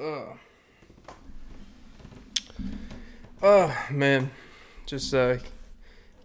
Ugh. 0.00 0.38
Oh 3.42 3.86
man, 3.90 4.30
just 4.86 5.12
uh, 5.12 5.36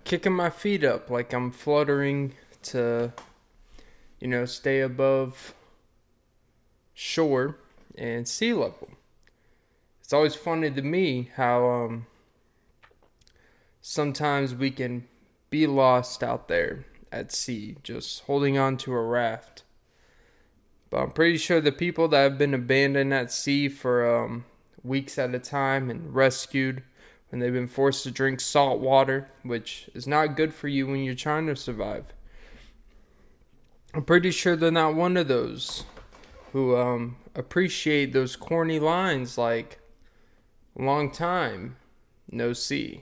kicking 0.06 0.32
my 0.32 0.50
feet 0.50 0.84
up 0.86 1.10
like 1.10 1.34
I'm 1.34 1.52
fluttering 1.52 2.36
to, 2.64 3.12
you 4.22 4.30
know, 4.30 4.46
stay 4.46 4.80
above 4.80 5.54
shore 6.94 7.58
and 7.98 8.26
sea 8.26 8.54
level. 8.54 8.92
It's 10.02 10.14
always 10.14 10.36
funny 10.36 10.72
to 10.72 10.82
me 10.82 11.32
how 11.36 11.70
um, 11.70 12.06
sometimes 13.82 14.56
we 14.56 14.72
can 14.72 15.06
be 15.50 15.68
lost 15.68 16.24
out 16.24 16.48
there 16.48 16.86
at 17.12 17.34
sea, 17.34 17.76
just 17.84 18.22
holding 18.22 18.58
on 18.58 18.78
to 18.78 18.94
a 18.94 19.02
raft. 19.02 19.64
But 20.96 21.02
I'm 21.02 21.12
pretty 21.12 21.36
sure 21.36 21.60
the 21.60 21.74
people 21.74 22.08
that 22.08 22.22
have 22.22 22.38
been 22.38 22.54
abandoned 22.54 23.14
at 23.14 23.30
sea 23.30 23.68
for 23.68 24.24
um, 24.24 24.46
weeks 24.82 25.20
at 25.20 25.36
a 25.36 25.40
time 25.40 25.90
and 25.90 26.16
rescued 26.16 26.84
when 27.28 27.42
they've 27.42 27.52
been 27.52 27.68
forced 27.68 28.04
to 28.04 28.12
drink 28.12 28.40
salt 28.40 28.80
water, 28.80 29.28
which 29.44 29.90
is 29.94 30.08
not 30.08 30.38
good 30.38 30.54
for 30.54 30.70
you 30.70 30.88
when 30.88 31.04
you're 31.04 31.14
trying 31.14 31.48
to 31.48 31.56
survive. 31.58 32.06
I'm 33.94 34.06
pretty 34.06 34.32
sure 34.32 34.56
they're 34.56 34.72
not 34.72 34.96
one 34.96 35.18
of 35.18 35.28
those 35.28 35.84
who 36.54 36.78
um, 36.78 37.18
appreciate 37.36 38.14
those 38.14 38.38
corny 38.38 38.80
lines 38.80 39.38
like 39.38 39.80
long 40.78 41.12
time 41.12 41.76
no 42.32 42.54
see. 42.54 43.02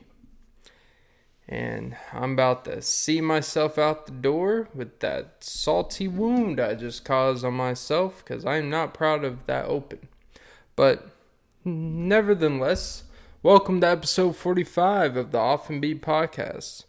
And 1.48 1.98
I'm 2.14 2.34
about 2.34 2.66
to 2.66 2.82
see 2.82 3.20
myself 3.20 3.78
out 3.78 4.06
the 4.06 4.14
door 4.14 4.70
with 4.74 5.00
that 5.00 5.44
salty 5.44 6.08
wound 6.08 6.60
I 6.60 6.76
just 6.76 7.04
caused 7.04 7.44
on 7.44 7.54
myself 7.56 8.24
because 8.24 8.46
I'm 8.46 8.70
not 8.70 8.94
proud 8.94 9.26
of 9.26 9.46
that 9.48 9.66
open. 9.66 10.08
But 10.76 11.10
nevertheless, 11.66 13.04
welcome 13.42 13.82
to 13.82 13.88
episode 13.88 14.38
45 14.38 15.18
of 15.18 15.32
the 15.32 15.38
Often 15.38 15.82
Beat 15.82 16.02
podcast. 16.02 16.86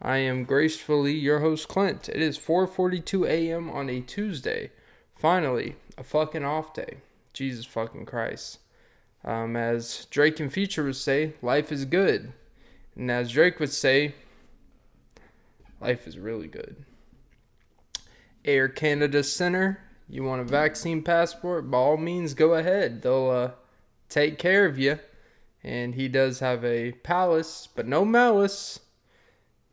I 0.00 0.18
am 0.18 0.44
gracefully 0.44 1.14
your 1.14 1.40
host 1.40 1.66
Clint. 1.66 2.08
It 2.08 2.20
is 2.20 2.38
4:42 2.38 3.26
a.m. 3.26 3.70
on 3.70 3.90
a 3.90 4.00
Tuesday. 4.00 4.70
Finally, 5.16 5.76
a 5.98 6.04
fucking 6.04 6.44
off 6.44 6.74
day. 6.74 6.98
Jesus 7.32 7.64
fucking 7.64 8.06
Christ. 8.06 8.58
Um, 9.24 9.56
as 9.56 10.06
Drake 10.10 10.38
and 10.38 10.52
Future 10.52 10.84
would 10.84 10.96
say, 10.96 11.32
life 11.42 11.72
is 11.72 11.84
good. 11.84 12.32
And 12.96 13.10
as 13.10 13.30
Drake 13.30 13.60
would 13.60 13.72
say, 13.72 14.14
life 15.80 16.06
is 16.06 16.18
really 16.18 16.48
good. 16.48 16.84
Air 18.44 18.68
Canada 18.68 19.22
Center, 19.22 19.80
you 20.08 20.22
want 20.22 20.40
a 20.40 20.44
vaccine 20.44 21.02
passport? 21.02 21.70
By 21.70 21.78
all 21.78 21.96
means, 21.96 22.32
go 22.32 22.54
ahead. 22.54 23.02
They'll 23.02 23.30
uh, 23.30 23.50
take 24.08 24.38
care 24.38 24.64
of 24.64 24.78
you. 24.78 24.98
And 25.62 25.94
he 25.96 26.08
does 26.08 26.38
have 26.38 26.64
a 26.64 26.92
palace, 26.92 27.68
but 27.74 27.86
no 27.86 28.04
malice. 28.04 28.80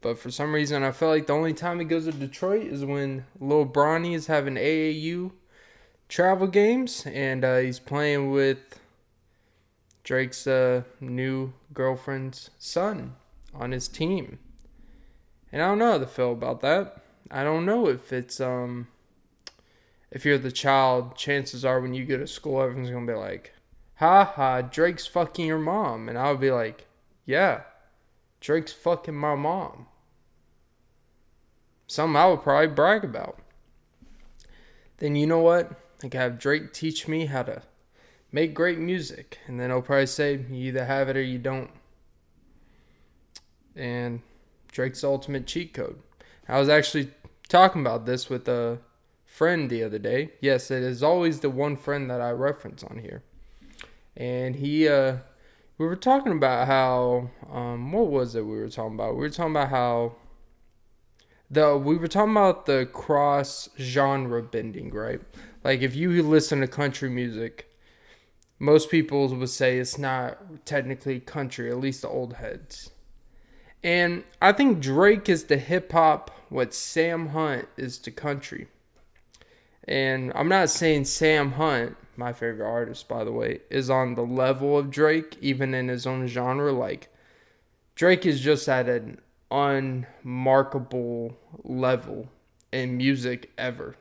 But 0.01 0.17
for 0.17 0.31
some 0.31 0.53
reason, 0.53 0.83
I 0.83 0.91
feel 0.91 1.09
like 1.09 1.27
the 1.27 1.33
only 1.33 1.53
time 1.53 1.79
he 1.79 1.85
goes 1.85 2.05
to 2.05 2.11
Detroit 2.11 2.65
is 2.65 2.83
when 2.83 3.25
Lil 3.39 3.65
Bronny 3.65 4.15
is 4.15 4.27
having 4.27 4.55
AAU 4.55 5.31
travel 6.09 6.47
games, 6.47 7.05
and 7.05 7.45
uh, 7.45 7.57
he's 7.57 7.79
playing 7.79 8.31
with 8.31 8.79
Drake's 10.03 10.45
uh, 10.45 10.83
new 10.99 11.53
girlfriend's 11.73 12.49
son 12.59 13.15
on 13.53 13.71
his 13.71 13.87
team. 13.87 14.39
And 15.51 15.61
I 15.61 15.67
don't 15.67 15.79
know 15.79 15.93
how 15.93 15.97
to 15.99 16.07
feel 16.07 16.33
about 16.33 16.61
that. 16.61 17.01
I 17.31 17.43
don't 17.43 17.65
know 17.65 17.87
if 17.87 18.11
it's 18.11 18.39
um 18.41 18.87
if 20.11 20.25
you're 20.25 20.37
the 20.37 20.51
child, 20.51 21.15
chances 21.15 21.65
are 21.65 21.79
when 21.79 21.93
you 21.93 22.05
go 22.05 22.17
to 22.17 22.27
school 22.27 22.61
everyone's 22.61 22.91
gonna 22.91 23.07
be 23.07 23.13
like, 23.13 23.53
Ha 23.95 24.25
ha, 24.25 24.61
Drake's 24.61 25.07
fucking 25.07 25.45
your 25.45 25.59
mom 25.59 26.09
and 26.09 26.17
I'll 26.17 26.37
be 26.37 26.51
like, 26.51 26.87
Yeah, 27.25 27.61
Drake's 28.41 28.73
fucking 28.73 29.15
my 29.15 29.35
mom. 29.35 29.87
Something 31.87 32.15
I 32.15 32.27
would 32.27 32.41
probably 32.41 32.67
brag 32.67 33.03
about. 33.03 33.39
Then 34.97 35.15
you 35.15 35.27
know 35.27 35.39
what? 35.39 35.71
I 36.03 36.09
could 36.09 36.19
have 36.19 36.39
Drake 36.39 36.73
teach 36.73 37.07
me 37.07 37.27
how 37.27 37.43
to 37.43 37.61
make 38.33 38.53
great 38.53 38.79
music. 38.79 39.37
And 39.47 39.57
then 39.57 39.69
he'll 39.69 39.81
probably 39.81 40.07
say, 40.07 40.33
you 40.49 40.67
either 40.67 40.83
have 40.83 41.07
it 41.07 41.15
or 41.15 41.21
you 41.21 41.37
don't. 41.37 41.69
And 43.75 44.21
Drake's 44.69 45.03
ultimate 45.03 45.47
cheat 45.47 45.73
code. 45.73 46.01
I 46.49 46.59
was 46.59 46.67
actually 46.67 47.11
talking 47.47 47.81
about 47.81 48.05
this 48.05 48.29
with 48.29 48.49
a 48.49 48.79
friend 49.25 49.69
the 49.69 49.83
other 49.83 49.99
day. 49.99 50.31
Yes, 50.41 50.69
it 50.69 50.83
is 50.83 51.01
always 51.01 51.39
the 51.39 51.49
one 51.49 51.77
friend 51.77 52.09
that 52.09 52.19
I 52.19 52.31
reference 52.31 52.83
on 52.83 52.99
here. 52.99 53.23
And 54.17 54.57
he, 54.57 54.87
uh, 54.89 55.17
we 55.77 55.85
were 55.85 55.95
talking 55.95 56.33
about 56.33 56.67
how, 56.67 57.29
um, 57.51 57.91
what 57.91 58.07
was 58.07 58.35
it 58.35 58.45
we 58.45 58.57
were 58.57 58.69
talking 58.69 58.95
about? 58.95 59.13
We 59.13 59.21
were 59.21 59.29
talking 59.29 59.53
about 59.53 59.69
how 59.69 60.15
the 61.49 61.77
we 61.77 61.97
were 61.97 62.07
talking 62.07 62.31
about 62.31 62.65
the 62.65 62.87
cross 62.91 63.69
genre 63.79 64.41
bending, 64.41 64.91
right? 64.91 65.21
Like 65.63 65.81
if 65.81 65.95
you 65.95 66.23
listen 66.23 66.61
to 66.61 66.67
country 66.67 67.09
music, 67.09 67.72
most 68.59 68.89
people 68.89 69.27
would 69.27 69.49
say 69.49 69.77
it's 69.77 69.97
not 69.97 70.65
technically 70.65 71.19
country, 71.19 71.69
at 71.69 71.79
least 71.79 72.01
the 72.01 72.09
old 72.09 72.35
heads. 72.35 72.91
And 73.83 74.23
I 74.41 74.53
think 74.53 74.79
Drake 74.79 75.27
is 75.27 75.45
the 75.45 75.57
hip 75.57 75.91
hop 75.91 76.31
what 76.49 76.73
Sam 76.73 77.29
Hunt 77.29 77.67
is 77.75 77.97
to 77.99 78.11
country. 78.11 78.67
And 79.85 80.31
I'm 80.35 80.47
not 80.47 80.69
saying 80.69 81.05
Sam 81.05 81.53
Hunt, 81.53 81.97
my 82.15 82.31
favorite 82.31 82.65
artist 82.65 83.09
by 83.09 83.23
the 83.23 83.31
way, 83.31 83.59
is 83.69 83.89
on 83.89 84.15
the 84.15 84.25
level 84.25 84.77
of 84.77 84.89
Drake, 84.89 85.37
even 85.41 85.73
in 85.73 85.89
his 85.89 86.07
own 86.07 86.27
genre. 86.27 86.71
Like, 86.71 87.09
Drake 87.95 88.25
is 88.25 88.39
just 88.39 88.69
at 88.69 88.87
an 88.87 89.19
unmarkable 89.51 91.37
level 91.63 92.29
in 92.71 92.97
music 92.97 93.51
ever. 93.57 93.95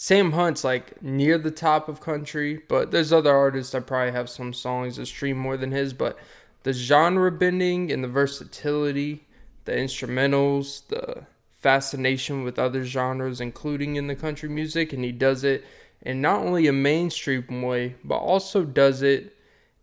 Sam 0.00 0.30
Hunt's 0.30 0.62
like 0.62 1.02
near 1.02 1.38
the 1.38 1.50
top 1.50 1.88
of 1.88 2.00
country, 2.00 2.62
but 2.68 2.92
there's 2.92 3.12
other 3.12 3.34
artists 3.34 3.72
that 3.72 3.88
probably 3.88 4.12
have 4.12 4.30
some 4.30 4.52
songs 4.52 4.96
that 4.96 5.06
stream 5.06 5.36
more 5.36 5.56
than 5.56 5.72
his. 5.72 5.92
But 5.92 6.16
the 6.62 6.72
genre 6.72 7.32
bending 7.32 7.90
and 7.90 8.04
the 8.04 8.08
versatility, 8.08 9.26
the 9.64 9.72
instrumentals, 9.72 10.86
the 10.86 11.24
fascination 11.58 12.44
with 12.44 12.60
other 12.60 12.84
genres, 12.84 13.40
including 13.40 13.96
in 13.96 14.06
the 14.06 14.14
country 14.14 14.48
music, 14.48 14.92
and 14.92 15.02
he 15.02 15.10
does 15.10 15.42
it 15.42 15.64
in 16.02 16.20
not 16.20 16.42
only 16.42 16.68
a 16.68 16.72
mainstream 16.72 17.60
way, 17.60 17.96
but 18.04 18.18
also 18.18 18.64
does 18.64 19.02
it 19.02 19.36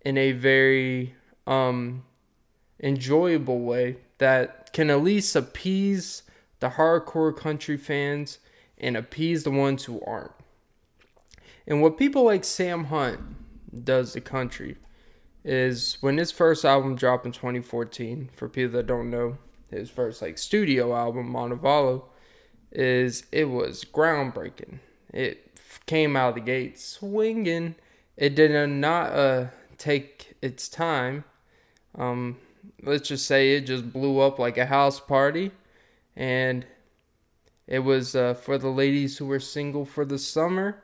in 0.05 0.17
a 0.17 0.31
very 0.31 1.13
um, 1.45 2.05
enjoyable 2.81 3.59
way 3.59 3.97
that 4.19 4.71
can 4.71 4.89
at 4.89 5.03
least 5.03 5.35
appease 5.35 6.23
the 6.61 6.69
hardcore 6.69 7.35
country 7.35 7.75
fans 7.75 8.39
and 8.85 8.95
appease 8.95 9.43
the 9.43 9.49
ones 9.49 9.85
who 9.85 9.99
aren't. 10.05 10.31
And 11.65 11.81
what 11.81 11.97
people 11.97 12.23
like 12.23 12.43
Sam 12.43 12.85
Hunt 12.85 13.19
does 13.83 14.13
to 14.13 14.21
country 14.21 14.77
is 15.43 15.97
when 16.01 16.19
his 16.19 16.31
first 16.31 16.63
album 16.63 16.95
dropped 16.95 17.25
in 17.25 17.31
2014, 17.31 18.29
for 18.35 18.47
people 18.47 18.73
that 18.73 18.85
don't 18.85 19.09
know, 19.09 19.39
his 19.71 19.89
first 19.89 20.21
like 20.21 20.37
studio 20.37 20.95
album, 20.95 21.33
Montevallo, 21.33 22.03
is 22.71 23.25
it 23.31 23.45
was 23.45 23.83
groundbreaking. 23.83 24.77
It 25.11 25.59
came 25.87 26.15
out 26.15 26.29
of 26.29 26.35
the 26.35 26.41
gate 26.41 26.79
swinging. 26.79 27.73
It 28.15 28.35
did 28.35 28.69
not 28.69 29.11
uh, 29.13 29.47
take 29.79 30.35
its 30.43 30.69
time. 30.69 31.23
Um, 31.95 32.37
let's 32.83 33.09
just 33.09 33.25
say 33.25 33.55
it 33.55 33.61
just 33.61 33.91
blew 33.91 34.19
up 34.19 34.37
like 34.37 34.59
a 34.59 34.67
house 34.67 34.99
party, 34.99 35.49
and 36.15 36.67
it 37.67 37.79
was 37.79 38.15
uh, 38.15 38.33
for 38.33 38.57
the 38.57 38.69
ladies 38.69 39.17
who 39.17 39.25
were 39.25 39.39
single 39.39 39.85
for 39.85 40.05
the 40.05 40.19
summer, 40.19 40.83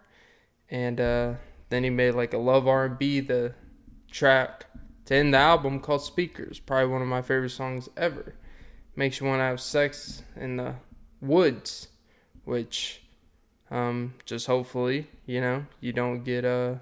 and 0.69 1.00
uh, 1.00 1.34
then 1.69 1.84
he 1.84 1.90
made 1.90 2.11
like 2.11 2.34
a 2.34 2.38
love 2.38 2.67
R&B 2.67 3.20
the 3.20 3.53
track 4.09 4.66
to 5.05 5.16
end 5.16 5.34
the 5.34 5.38
album 5.38 5.79
called 5.79 6.03
Speakers. 6.03 6.59
Probably 6.59 6.91
one 6.91 7.02
of 7.02 7.08
my 7.08 7.22
favorite 7.22 7.50
songs 7.50 7.90
ever. 7.96 8.35
Makes 8.96 9.20
you 9.20 9.28
want 9.28 9.40
to 9.40 9.46
have 9.46 9.61
sex 9.61 10.23
in 10.35 10.58
the 10.58 10.76
woods, 11.22 11.88
which 12.44 13.02
um, 13.70 14.16
just 14.26 14.47
hopefully 14.47 15.08
you 15.26 15.40
know 15.40 15.66
you 15.79 15.94
don't 15.94 16.23
get 16.23 16.44
a 16.44 16.82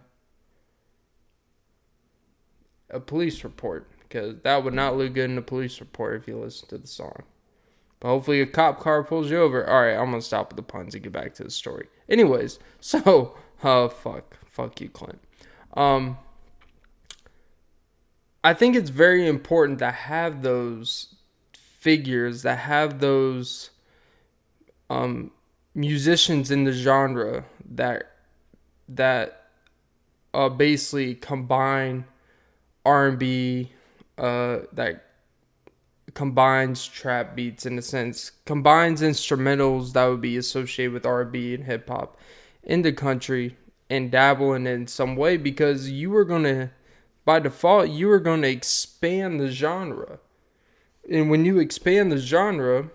a 2.89 3.00
police 3.00 3.44
report 3.44 3.88
because 4.00 4.35
that 4.44 4.63
would 4.63 4.73
not 4.73 4.97
look 4.97 5.13
good 5.13 5.29
in 5.29 5.38
a 5.38 5.41
police 5.41 5.79
report 5.79 6.15
if 6.21 6.27
you 6.27 6.38
listen 6.38 6.68
to 6.69 6.77
the 6.79 6.88
song. 6.88 7.23
But 7.99 8.09
hopefully 8.09 8.41
a 8.41 8.45
cop 8.45 8.79
car 8.79 9.03
pulls 9.03 9.29
you 9.29 9.41
over. 9.41 9.67
All 9.67 9.81
right, 9.81 9.95
I'm 9.95 10.11
gonna 10.11 10.21
stop 10.21 10.49
with 10.49 10.57
the 10.57 10.63
puns 10.63 10.93
and 10.93 11.03
get 11.03 11.11
back 11.11 11.33
to 11.35 11.43
the 11.43 11.51
story. 11.51 11.87
Anyways, 12.07 12.59
so 12.79 13.37
oh 13.63 13.89
fuck, 13.89 14.37
fuck 14.45 14.79
you, 14.81 14.89
Clint. 14.89 15.19
Um, 15.75 16.17
I 18.43 18.53
think 18.53 18.75
it's 18.75 18.89
very 18.89 19.27
important 19.27 19.79
to 19.79 19.91
have 19.91 20.41
those 20.41 21.15
figures 21.53 22.41
that 22.41 22.59
have 22.59 22.99
those 22.99 23.69
um 24.89 25.31
musicians 25.75 26.51
in 26.51 26.63
the 26.63 26.71
genre 26.71 27.45
that 27.69 28.11
that 28.87 29.49
uh, 30.33 30.49
basically 30.49 31.15
combine 31.15 32.05
R&B 32.85 33.71
uh, 34.17 34.59
that 34.73 35.05
combines 36.13 36.88
trap 36.88 37.35
beats 37.35 37.65
in 37.65 37.77
a 37.77 37.81
sense, 37.81 38.31
combines 38.45 39.01
instrumentals 39.01 39.94
that 39.94 40.06
would 40.06 40.21
be 40.21 40.38
associated 40.38 40.94
with 40.94 41.06
R&B 41.06 41.53
and 41.53 41.65
hip 41.65 41.88
hop 41.88 42.17
in 42.63 42.81
the 42.81 42.91
country 42.91 43.57
and 43.89 44.11
dabble 44.11 44.53
in 44.53 44.88
some 44.88 45.15
way 45.15 45.38
because 45.38 45.89
you 45.89 46.09
were 46.09 46.25
going 46.25 46.44
to 46.44 46.69
by 47.25 47.39
default 47.39 47.89
you 47.89 48.07
were 48.07 48.19
going 48.19 48.41
to 48.41 48.50
expand 48.50 49.39
the 49.39 49.50
genre. 49.50 50.19
And 51.11 51.29
when 51.29 51.45
you 51.45 51.59
expand 51.59 52.11
the 52.11 52.17
genre, 52.17 52.89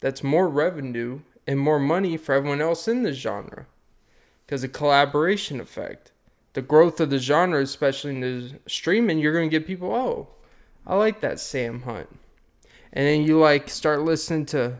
that's 0.00 0.22
more 0.22 0.48
revenue 0.48 1.20
and 1.46 1.58
more 1.58 1.78
money 1.78 2.16
for 2.16 2.34
everyone 2.34 2.60
else 2.60 2.86
in 2.86 3.02
the 3.02 3.12
genre 3.12 3.66
because 4.46 4.62
a 4.62 4.68
collaboration 4.68 5.60
effect. 5.60 6.12
The 6.52 6.62
growth 6.62 7.00
of 7.00 7.10
the 7.10 7.18
genre, 7.18 7.62
especially 7.62 8.14
in 8.14 8.20
the 8.20 8.60
streaming, 8.66 9.18
you're 9.18 9.32
going 9.32 9.48
to 9.48 9.58
get 9.58 9.66
people, 9.66 9.94
oh, 9.94 10.28
I 10.86 10.96
like 10.96 11.20
that 11.22 11.40
Sam 11.40 11.82
Hunt. 11.82 12.08
And 12.92 13.06
then 13.06 13.22
you 13.22 13.38
like 13.38 13.68
start 13.68 14.02
listening 14.02 14.46
to 14.46 14.78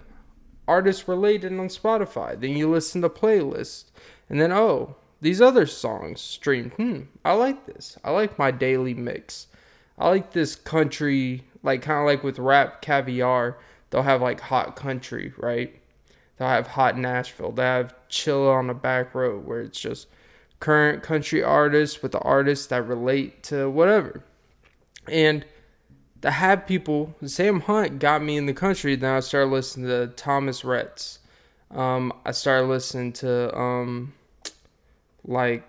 artists 0.69 1.09
related 1.09 1.53
on 1.53 1.69
Spotify. 1.69 2.38
Then 2.38 2.56
you 2.56 2.70
listen 2.70 3.03
to 3.03 3.09
playlists. 3.09 3.85
And 4.29 4.41
then, 4.41 4.53
oh, 4.53 4.97
these 5.20 5.41
other 5.41 5.67
songs 5.67 6.20
streamed. 6.20 6.73
Hmm, 6.75 7.03
I 7.25 7.32
like 7.32 7.67
this. 7.67 7.97
I 8.05 8.11
like 8.11 8.38
my 8.38 8.50
daily 8.50 8.94
mix. 8.94 9.47
I 9.99 10.09
like 10.09 10.32
this 10.32 10.56
country, 10.56 11.44
like 11.62 11.82
kind 11.82 12.00
of 12.00 12.06
like 12.06 12.25
with 12.25 12.38
RapCaviar. 12.38 13.55
They'll 13.91 14.03
have 14.03 14.23
like 14.23 14.41
hot 14.41 14.75
country, 14.75 15.32
right? 15.37 15.79
They'll 16.37 16.49
have 16.49 16.67
hot 16.67 16.99
Nashville. 16.99 17.53
They 17.53 17.62
have 17.62 17.94
chill 18.08 18.49
on 18.49 18.67
the 18.67 18.75
back 18.75 19.15
road 19.15 19.47
where 19.47 19.61
it's 19.61 19.79
just 19.79 20.08
current 20.61 21.03
country 21.03 21.43
artists 21.43 22.03
with 22.03 22.12
the 22.12 22.20
artists 22.20 22.67
that 22.67 22.87
relate 22.87 23.43
to 23.44 23.69
whatever. 23.70 24.25
And 25.08 25.44
to 26.22 26.30
have 26.30 26.66
people, 26.66 27.14
Sam 27.26 27.60
Hunt 27.60 27.98
got 27.98 28.22
me 28.22 28.36
in 28.36 28.46
the 28.46 28.54
country. 28.54 28.96
Then 28.96 29.14
I 29.14 29.20
started 29.20 29.50
listening 29.50 29.88
to 29.88 30.08
Thomas 30.08 30.64
Rhett's. 30.64 31.19
Um, 31.70 32.12
I 32.24 32.32
started 32.32 32.66
listening 32.66 33.12
to 33.14 33.56
um, 33.56 34.12
like 35.24 35.64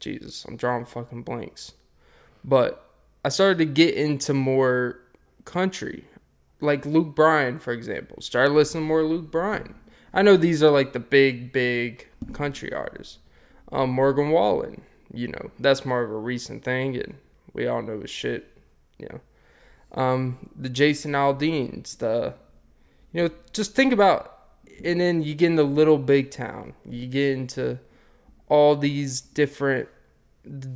Jesus, 0.00 0.44
I'm 0.44 0.56
drawing 0.56 0.84
fucking 0.84 1.22
blanks. 1.22 1.72
But 2.44 2.84
I 3.24 3.28
started 3.28 3.58
to 3.58 3.64
get 3.64 3.94
into 3.94 4.32
more 4.34 5.00
country 5.44 6.04
like 6.60 6.84
Luke 6.86 7.14
Bryan, 7.14 7.58
for 7.58 7.72
example. 7.72 8.20
Started 8.20 8.52
listening 8.52 8.84
more 8.84 9.02
Luke 9.02 9.30
Bryan. 9.30 9.74
I 10.12 10.22
know 10.22 10.36
these 10.36 10.62
are 10.62 10.70
like 10.70 10.92
the 10.92 11.00
big, 11.00 11.52
big 11.52 12.06
country 12.32 12.72
artists. 12.72 13.18
Um, 13.70 13.90
Morgan 13.90 14.30
Wallen, 14.30 14.80
you 15.12 15.28
know, 15.28 15.50
that's 15.58 15.84
more 15.84 16.02
of 16.02 16.10
a 16.10 16.16
recent 16.16 16.64
thing, 16.64 16.96
and 16.96 17.14
we 17.52 17.66
all 17.66 17.82
know 17.82 18.00
his 18.00 18.10
shit, 18.10 18.56
you 18.98 19.06
know. 19.10 19.20
Um, 19.92 20.50
the 20.54 20.68
Jason 20.68 21.12
Aldeans, 21.12 21.96
the, 21.98 22.34
you 23.12 23.22
know, 23.22 23.30
just 23.52 23.74
think 23.74 23.92
about, 23.92 24.38
and 24.84 25.00
then 25.00 25.22
you 25.22 25.34
get 25.34 25.50
into 25.50 25.64
Little 25.64 25.98
Big 25.98 26.30
Town, 26.30 26.74
you 26.84 27.06
get 27.06 27.32
into 27.32 27.78
all 28.48 28.76
these 28.76 29.20
different 29.20 29.88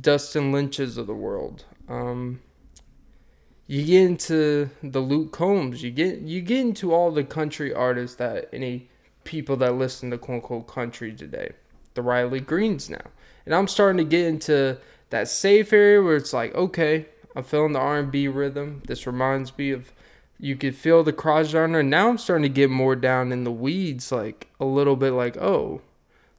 Dustin 0.01 0.51
Lynches 0.51 0.97
of 0.97 1.07
the 1.07 1.13
world. 1.13 1.65
Um, 1.87 2.41
you 3.67 3.85
get 3.85 4.03
into 4.03 4.69
the 4.83 4.99
Luke 4.99 5.31
Combs, 5.31 5.83
you 5.83 5.91
get 5.91 6.19
you 6.19 6.41
get 6.41 6.59
into 6.59 6.93
all 6.93 7.11
the 7.11 7.23
country 7.23 7.73
artists 7.73 8.17
that 8.17 8.49
any 8.51 8.89
people 9.23 9.55
that 9.57 9.75
listen 9.75 10.11
to 10.11 10.17
quote 10.17 10.35
unquote 10.35 10.67
country 10.67 11.13
today. 11.13 11.53
The 11.93 12.01
Riley 12.01 12.39
Greens 12.39 12.89
now. 12.89 13.05
And 13.45 13.53
I'm 13.55 13.67
starting 13.67 13.97
to 13.97 14.03
get 14.03 14.25
into 14.25 14.77
that 15.09 15.27
safe 15.27 15.71
area 15.71 16.01
where 16.01 16.15
it's 16.15 16.33
like, 16.33 16.53
okay, 16.55 17.05
I'm 17.35 17.43
feeling 17.43 17.73
the 17.73 17.79
R 17.79 17.99
and 17.99 18.11
B 18.11 18.27
rhythm. 18.27 18.83
This 18.87 19.07
reminds 19.07 19.57
me 19.57 19.71
of 19.71 19.91
you 20.39 20.55
could 20.55 20.75
feel 20.75 21.03
the 21.03 21.13
cross 21.13 21.47
genre. 21.47 21.81
Now 21.81 22.09
I'm 22.09 22.17
starting 22.17 22.43
to 22.43 22.49
get 22.49 22.69
more 22.69 22.95
down 22.95 23.31
in 23.31 23.43
the 23.43 23.51
weeds, 23.51 24.11
like 24.11 24.49
a 24.59 24.65
little 24.65 24.95
bit 24.95 25.11
like, 25.11 25.37
oh, 25.37 25.81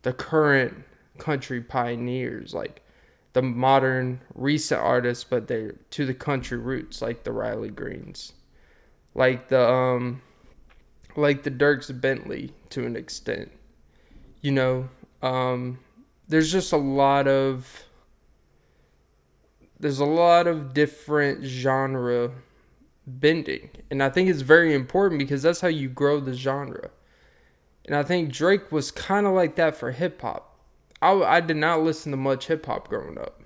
the 0.03 0.13
current 0.13 0.85
country 1.19 1.61
pioneers, 1.61 2.55
like 2.55 2.83
the 3.33 3.43
modern 3.43 4.21
recent 4.35 4.81
artists, 4.81 5.25
but 5.25 5.49
they're 5.49 5.75
to 5.91 6.07
the 6.07 6.15
country 6.15 6.59
roots, 6.59 7.03
like 7.03 7.25
the 7.25 7.33
Riley 7.33 7.71
Greens, 7.71 8.33
like 9.15 9.49
the 9.49 9.69
um, 9.69 10.23
like 11.17 11.43
the 11.43 11.51
Dierks 11.51 11.99
Bentley 12.01 12.53
to 12.71 12.87
an 12.87 12.97
extent. 12.97 13.51
You 14.41 14.53
know, 14.53 14.89
um, 15.23 15.79
there's 16.29 16.53
just 16.53 16.73
a 16.73 16.77
lot 16.77 17.27
of 17.27 17.85
there's 19.79 20.01
a 20.01 20.05
lot 20.05 20.47
of 20.47 20.73
different 20.75 21.45
genre 21.45 22.31
bending, 23.07 23.71
and 23.91 24.03
I 24.03 24.09
think 24.11 24.29
it's 24.29 24.43
very 24.43 24.75
important 24.75 25.19
because 25.19 25.43
that's 25.43 25.61
how 25.61 25.69
you 25.69 25.89
grow 25.89 26.21
the 26.21 26.35
genre. 26.35 26.91
And 27.87 27.95
I 27.95 28.03
think 28.03 28.33
Drake 28.33 28.73
was 28.73 28.91
kind 28.91 29.27
of 29.27 29.35
like 29.35 29.57
that 29.57 29.77
for 29.77 29.93
hip 29.93 30.23
hop 30.23 30.55
I, 31.05 31.37
I 31.37 31.41
did 31.41 31.59
not 31.59 31.83
listen 31.83 32.13
to 32.13 32.17
much 32.17 32.47
hip 32.47 32.65
hop 32.65 32.89
growing 32.89 33.19
up, 33.19 33.43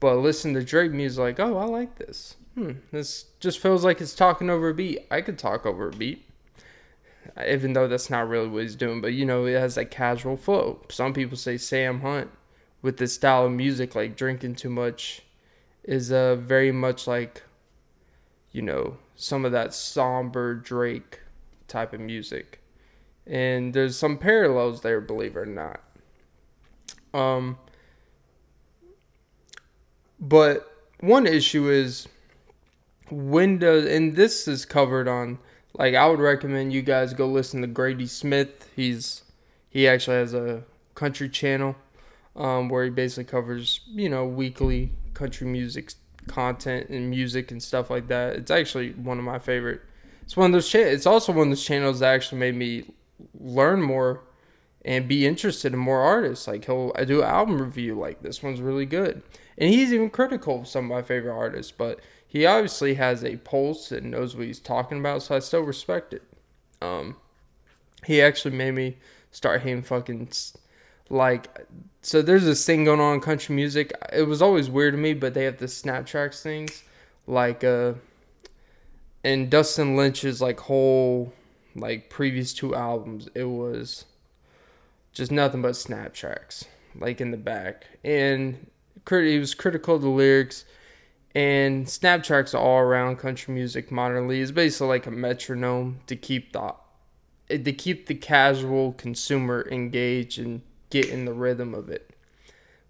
but 0.00 0.16
listen 0.16 0.54
to 0.54 0.64
Drake 0.64 0.90
music 0.90 1.20
like, 1.20 1.40
oh, 1.40 1.58
I 1.58 1.66
like 1.66 1.96
this. 1.96 2.36
Hmm, 2.54 2.72
this 2.90 3.26
just 3.40 3.58
feels 3.58 3.84
like 3.84 4.00
it's 4.00 4.14
talking 4.14 4.48
over 4.48 4.70
a 4.70 4.74
beat. 4.74 5.06
I 5.10 5.20
could 5.20 5.38
talk 5.38 5.66
over 5.66 5.88
a 5.88 5.92
beat, 5.92 6.26
even 7.46 7.74
though 7.74 7.86
that's 7.86 8.08
not 8.08 8.26
really 8.26 8.48
what 8.48 8.62
he's 8.62 8.74
doing. 8.74 9.02
But 9.02 9.12
you 9.12 9.26
know, 9.26 9.44
it 9.44 9.52
has 9.52 9.74
that 9.74 9.90
casual 9.90 10.38
flow. 10.38 10.80
Some 10.88 11.12
people 11.12 11.36
say 11.36 11.58
Sam 11.58 12.00
Hunt 12.00 12.30
with 12.82 12.96
this 12.96 13.14
style 13.14 13.46
of 13.46 13.52
music, 13.52 13.94
like 13.94 14.16
drinking 14.16 14.56
too 14.56 14.70
much, 14.70 15.22
is 15.84 16.12
uh 16.12 16.36
very 16.36 16.72
much 16.72 17.06
like, 17.06 17.42
you 18.52 18.62
know, 18.62 18.96
some 19.16 19.44
of 19.44 19.52
that 19.52 19.74
somber 19.74 20.54
Drake 20.54 21.20
type 21.68 21.92
of 21.92 22.00
music. 22.00 22.60
And 23.26 23.72
there's 23.74 23.96
some 23.96 24.18
parallels 24.18 24.80
there, 24.80 25.00
believe 25.00 25.36
it 25.36 25.40
or 25.40 25.46
not. 25.46 25.80
Um, 27.12 27.58
but 30.18 30.70
one 31.00 31.26
issue 31.26 31.68
is 31.68 32.08
when 33.10 33.58
does 33.58 33.86
and 33.86 34.14
this 34.14 34.46
is 34.46 34.64
covered 34.64 35.08
on 35.08 35.38
like 35.74 35.94
I 35.94 36.06
would 36.08 36.20
recommend 36.20 36.72
you 36.72 36.82
guys 36.82 37.14
go 37.14 37.26
listen 37.26 37.60
to 37.62 37.66
Grady 37.66 38.06
Smith. 38.06 38.70
He's 38.76 39.22
he 39.68 39.88
actually 39.88 40.16
has 40.16 40.34
a 40.34 40.62
country 40.94 41.28
channel 41.28 41.74
um, 42.36 42.68
where 42.68 42.84
he 42.84 42.90
basically 42.90 43.24
covers 43.24 43.80
you 43.88 44.08
know 44.08 44.24
weekly 44.24 44.92
country 45.14 45.46
music 45.46 45.92
content 46.26 46.88
and 46.90 47.10
music 47.10 47.50
and 47.50 47.62
stuff 47.62 47.90
like 47.90 48.08
that. 48.08 48.36
It's 48.36 48.50
actually 48.50 48.92
one 48.92 49.18
of 49.18 49.24
my 49.24 49.38
favorite. 49.38 49.80
It's 50.22 50.36
one 50.36 50.46
of 50.46 50.52
those. 50.52 50.68
Cha- 50.68 50.78
it's 50.78 51.06
also 51.06 51.32
one 51.32 51.48
of 51.48 51.50
those 51.50 51.64
channels 51.64 52.00
that 52.00 52.14
actually 52.14 52.38
made 52.38 52.54
me 52.54 52.84
learn 53.38 53.82
more 53.82 54.22
and 54.84 55.08
be 55.08 55.26
interested 55.26 55.72
in 55.72 55.78
more 55.78 56.00
artists. 56.00 56.46
Like 56.46 56.64
he'll 56.64 56.92
I 56.94 57.04
do 57.04 57.22
an 57.22 57.28
album 57.28 57.60
review 57.60 57.94
like 57.98 58.22
this 58.22 58.42
one's 58.42 58.60
really 58.60 58.86
good. 58.86 59.22
And 59.58 59.68
he's 59.68 59.92
even 59.92 60.10
critical 60.10 60.60
of 60.60 60.68
some 60.68 60.84
of 60.86 60.90
my 60.90 61.02
favorite 61.02 61.34
artists, 61.34 61.72
but 61.72 62.00
he 62.26 62.46
obviously 62.46 62.94
has 62.94 63.24
a 63.24 63.36
pulse 63.38 63.92
and 63.92 64.10
knows 64.10 64.36
what 64.36 64.46
he's 64.46 64.60
talking 64.60 65.00
about, 65.00 65.22
so 65.22 65.36
I 65.36 65.40
still 65.40 65.62
respect 65.62 66.14
it. 66.14 66.22
Um 66.80 67.16
he 68.06 68.22
actually 68.22 68.56
made 68.56 68.74
me 68.74 68.96
start 69.30 69.60
hating 69.62 69.82
fucking 69.82 70.30
like 71.10 71.48
so 72.02 72.22
there's 72.22 72.44
this 72.44 72.64
thing 72.64 72.84
going 72.84 73.00
on 73.00 73.14
in 73.14 73.20
country 73.20 73.54
music. 73.54 73.92
It 74.12 74.22
was 74.22 74.40
always 74.40 74.70
weird 74.70 74.94
to 74.94 74.98
me, 74.98 75.14
but 75.14 75.34
they 75.34 75.44
have 75.44 75.58
the 75.58 75.66
Snaptracks 75.66 76.42
things 76.42 76.82
like 77.26 77.62
uh 77.62 77.92
and 79.22 79.50
Dustin 79.50 79.96
Lynch's 79.96 80.40
like 80.40 80.60
whole 80.60 81.32
like 81.74 82.10
previous 82.10 82.52
two 82.52 82.74
albums, 82.74 83.28
it 83.34 83.44
was 83.44 84.04
just 85.12 85.30
nothing 85.30 85.62
but 85.62 85.72
Snaptracks, 85.72 86.64
like 86.94 87.20
in 87.20 87.30
the 87.30 87.36
back. 87.36 87.86
And 88.04 88.70
he 89.08 89.38
was 89.38 89.54
critical 89.54 89.96
of 89.96 90.02
the 90.02 90.08
lyrics. 90.08 90.64
And 91.34 91.86
Snaptracks 91.86 92.58
all 92.58 92.78
around 92.78 93.16
country 93.16 93.54
music 93.54 93.90
modernly 93.92 94.40
is 94.40 94.50
basically 94.50 94.88
like 94.88 95.06
a 95.06 95.12
metronome 95.12 96.00
to 96.06 96.16
keep 96.16 96.52
the 96.52 96.74
to 97.48 97.72
keep 97.72 98.06
the 98.06 98.14
casual 98.14 98.92
consumer 98.92 99.66
engaged 99.70 100.38
and 100.38 100.62
get 100.90 101.08
in 101.08 101.24
the 101.24 101.32
rhythm 101.32 101.74
of 101.74 101.88
it. 101.88 102.10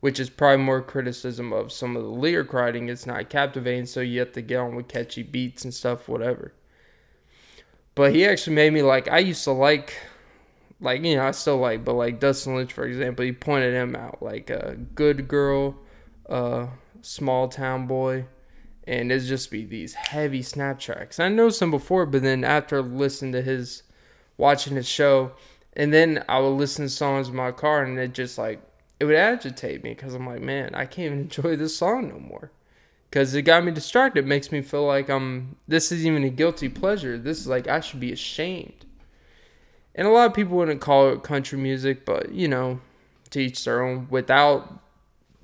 Which 0.00 0.18
is 0.18 0.30
probably 0.30 0.64
more 0.64 0.80
criticism 0.80 1.52
of 1.52 1.70
some 1.70 1.94
of 1.94 2.02
the 2.02 2.08
lyric 2.08 2.52
writing. 2.54 2.88
It's 2.88 3.06
not 3.06 3.28
captivating, 3.28 3.84
so 3.84 4.00
you 4.00 4.20
have 4.20 4.32
to 4.32 4.40
get 4.40 4.56
on 4.56 4.74
with 4.74 4.88
catchy 4.88 5.22
beats 5.22 5.64
and 5.64 5.74
stuff, 5.74 6.08
whatever. 6.08 6.54
But 7.94 8.14
he 8.14 8.24
actually 8.24 8.56
made 8.56 8.72
me 8.72 8.80
like 8.82 9.08
I 9.08 9.18
used 9.18 9.44
to 9.44 9.52
like 9.52 9.94
like 10.80 11.02
you 11.02 11.16
know 11.16 11.26
I 11.26 11.32
still 11.32 11.58
like, 11.58 11.84
but 11.84 11.94
like 11.94 12.20
Dustin 12.20 12.56
Lynch 12.56 12.72
for 12.72 12.84
example, 12.84 13.24
he 13.24 13.32
pointed 13.32 13.74
him 13.74 13.94
out 13.94 14.22
like 14.22 14.48
a 14.48 14.76
good 14.94 15.28
girl, 15.28 15.76
uh, 16.28 16.68
small 17.02 17.48
town 17.48 17.86
boy, 17.86 18.24
and 18.84 19.12
it's 19.12 19.26
just 19.26 19.50
be 19.50 19.64
these 19.64 19.94
heavy 19.94 20.42
snap 20.42 20.78
tracks. 20.78 21.20
I 21.20 21.28
know 21.28 21.50
some 21.50 21.70
before, 21.70 22.06
but 22.06 22.22
then 22.22 22.44
after 22.44 22.80
listening 22.82 23.32
to 23.32 23.42
his, 23.42 23.82
watching 24.36 24.76
his 24.76 24.88
show, 24.88 25.32
and 25.74 25.92
then 25.92 26.24
I 26.28 26.38
would 26.40 26.50
listen 26.50 26.86
to 26.86 26.90
songs 26.90 27.28
in 27.28 27.36
my 27.36 27.52
car, 27.52 27.82
and 27.82 27.98
it 27.98 28.12
just 28.12 28.38
like 28.38 28.60
it 29.00 29.06
would 29.06 29.16
agitate 29.16 29.82
me 29.82 29.90
because 29.90 30.14
I'm 30.14 30.26
like, 30.26 30.42
man, 30.42 30.74
I 30.74 30.84
can't 30.84 31.06
even 31.06 31.20
enjoy 31.22 31.56
this 31.56 31.76
song 31.76 32.08
no 32.08 32.20
more. 32.20 32.52
Because 33.08 33.34
it 33.34 33.42
got 33.42 33.64
me 33.64 33.72
distracted. 33.72 34.24
It 34.24 34.28
makes 34.28 34.52
me 34.52 34.62
feel 34.62 34.86
like 34.86 35.08
I'm, 35.08 35.56
this 35.66 35.90
is 35.90 36.06
even 36.06 36.22
a 36.22 36.28
guilty 36.28 36.68
pleasure. 36.68 37.18
This 37.18 37.40
is 37.40 37.48
like, 37.48 37.66
I 37.66 37.80
should 37.80 37.98
be 37.98 38.12
ashamed. 38.12 38.86
And 39.96 40.06
a 40.06 40.10
lot 40.10 40.26
of 40.26 40.34
people 40.34 40.56
wouldn't 40.56 40.80
call 40.80 41.08
it 41.08 41.24
country 41.24 41.58
music, 41.58 42.04
but 42.04 42.30
you 42.32 42.46
know, 42.46 42.80
to 43.30 43.40
each 43.40 43.64
their 43.64 43.82
own. 43.82 44.06
Without 44.10 44.80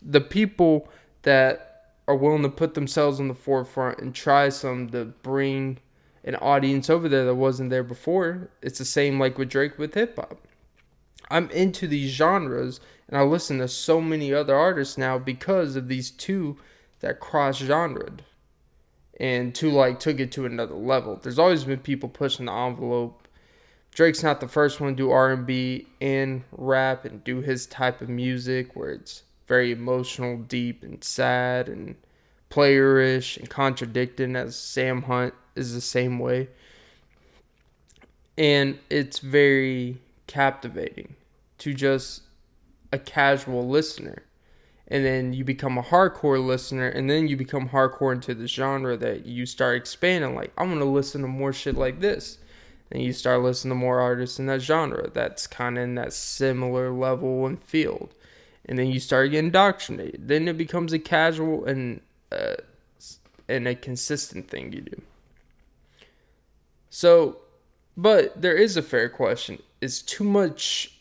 the 0.05 0.21
people 0.21 0.89
that 1.23 1.95
are 2.07 2.15
willing 2.15 2.43
to 2.43 2.49
put 2.49 2.75
themselves 2.75 3.19
on 3.19 3.27
the 3.27 3.35
forefront 3.35 3.99
and 3.99 4.15
try 4.15 4.49
some 4.49 4.89
to 4.91 5.07
bring 5.07 5.79
an 6.27 6.35
audience 6.37 6.91
over 6.91 7.09
there 7.09 7.25
that 7.25 7.35
wasn't 7.37 7.71
there 7.71 7.85
before, 7.85 8.51
it's 8.61 8.79
the 8.79 8.85
same 8.85 9.19
like 9.19 9.39
with 9.39 9.49
Drake 9.49 9.79
with 9.79 9.95
hip 9.95 10.17
hop. 10.17 10.47
I'm 11.31 11.49
into 11.51 11.87
these 11.87 12.11
genres 12.11 12.81
and 13.09 13.17
I 13.17 13.23
listen 13.23 13.59
to 13.59 13.69
so 13.69 14.01
many 14.01 14.35
other 14.35 14.55
artists 14.55 14.99
now 14.99 15.19
because 15.19 15.77
of 15.77 15.89
these 15.89 16.11
two 16.11 16.57
that 17.01 17.21
cross 17.21 17.61
genred 17.61 18.21
and 19.19 19.55
two 19.55 19.71
like 19.71 20.01
took 20.01 20.19
it 20.19 20.33
to 20.33 20.47
another 20.47 20.75
level. 20.75 21.19
There's 21.23 21.39
always 21.39 21.65
been 21.65 21.79
people 21.79 22.09
pushing 22.09 22.47
the 22.47 22.53
envelope. 22.53 23.29
Drake's 23.93 24.23
not 24.23 24.41
the 24.41 24.49
first 24.49 24.81
one 24.81 24.91
to 24.91 24.97
do 24.97 25.11
R&B 25.11 25.87
and 26.01 26.43
rap 26.53 27.05
and 27.05 27.25
do 27.25 27.41
his 27.41 27.67
type 27.67 28.01
of 28.03 28.09
music 28.09 28.75
where 28.75 28.91
it's 28.91 29.23
very 29.47 29.73
emotional, 29.73 30.37
deep, 30.37 30.83
and 30.83 31.03
sad 31.03 31.69
and 31.69 31.95
playerish 32.51 33.39
and 33.39 33.49
contradicting 33.49 34.37
as 34.37 34.57
Sam 34.57 35.03
Hunt 35.03 35.33
is 35.57 35.75
the 35.75 35.81
same 35.81 36.19
way. 36.19 36.49
And 38.39 38.79
it's 38.91 39.19
very 39.19 39.99
captivating 40.27 41.17
to 41.59 41.73
just 41.73 42.23
a 42.93 42.99
casual 42.99 43.69
listener. 43.69 44.23
And 44.89 45.05
then 45.05 45.33
you 45.33 45.45
become 45.45 45.79
a 45.79 45.83
hardcore 45.83 46.45
listener, 46.45 46.89
and 46.89 47.11
then 47.11 47.27
you 47.27 47.37
become 47.37 47.71
hardcore 47.71 48.13
into 48.13 48.35
the 48.35 48.47
genre 48.47 48.97
that 48.99 49.27
you 49.27 49.45
start 49.45 49.77
expanding. 49.77 50.37
Like, 50.37 50.53
I 50.57 50.63
want 50.63 50.79
to 50.79 50.85
listen 50.85 51.23
to 51.23 51.29
more 51.29 51.53
shit 51.53 51.75
like 51.77 52.01
this. 52.01 52.39
And 52.93 53.03
you 53.03 53.13
start 53.13 53.43
listening 53.43 53.73
to 53.73 53.75
more 53.75 53.99
artists 53.99 54.39
in 54.39 54.47
that 54.47 54.63
genre 54.63 55.11
that's 55.11 55.49
kind 55.49 55.77
of 55.77 55.83
in 55.83 55.97
that 55.97 56.13
similar 56.13 56.93
level 56.93 57.47
and 57.47 57.61
field. 57.61 58.15
And 58.65 58.79
then 58.79 58.87
you 58.87 59.01
start 59.01 59.33
getting 59.33 59.47
indoctrinated. 59.47 60.29
Then 60.29 60.47
it 60.47 60.57
becomes 60.57 60.93
a 60.93 61.01
casual 61.01 61.65
and 61.65 62.01
uh, 62.31 62.55
and 63.49 63.67
a 63.67 63.75
consistent 63.75 64.49
thing 64.49 64.73
you 64.73 64.83
do. 64.83 65.03
So, 66.99 67.41
but 67.95 68.41
there 68.41 68.57
is 68.57 68.79
a 68.79 68.83
fair 68.83 69.11
question: 69.11 69.63
Is 69.83 70.01
too 70.01 70.25
much 70.25 70.99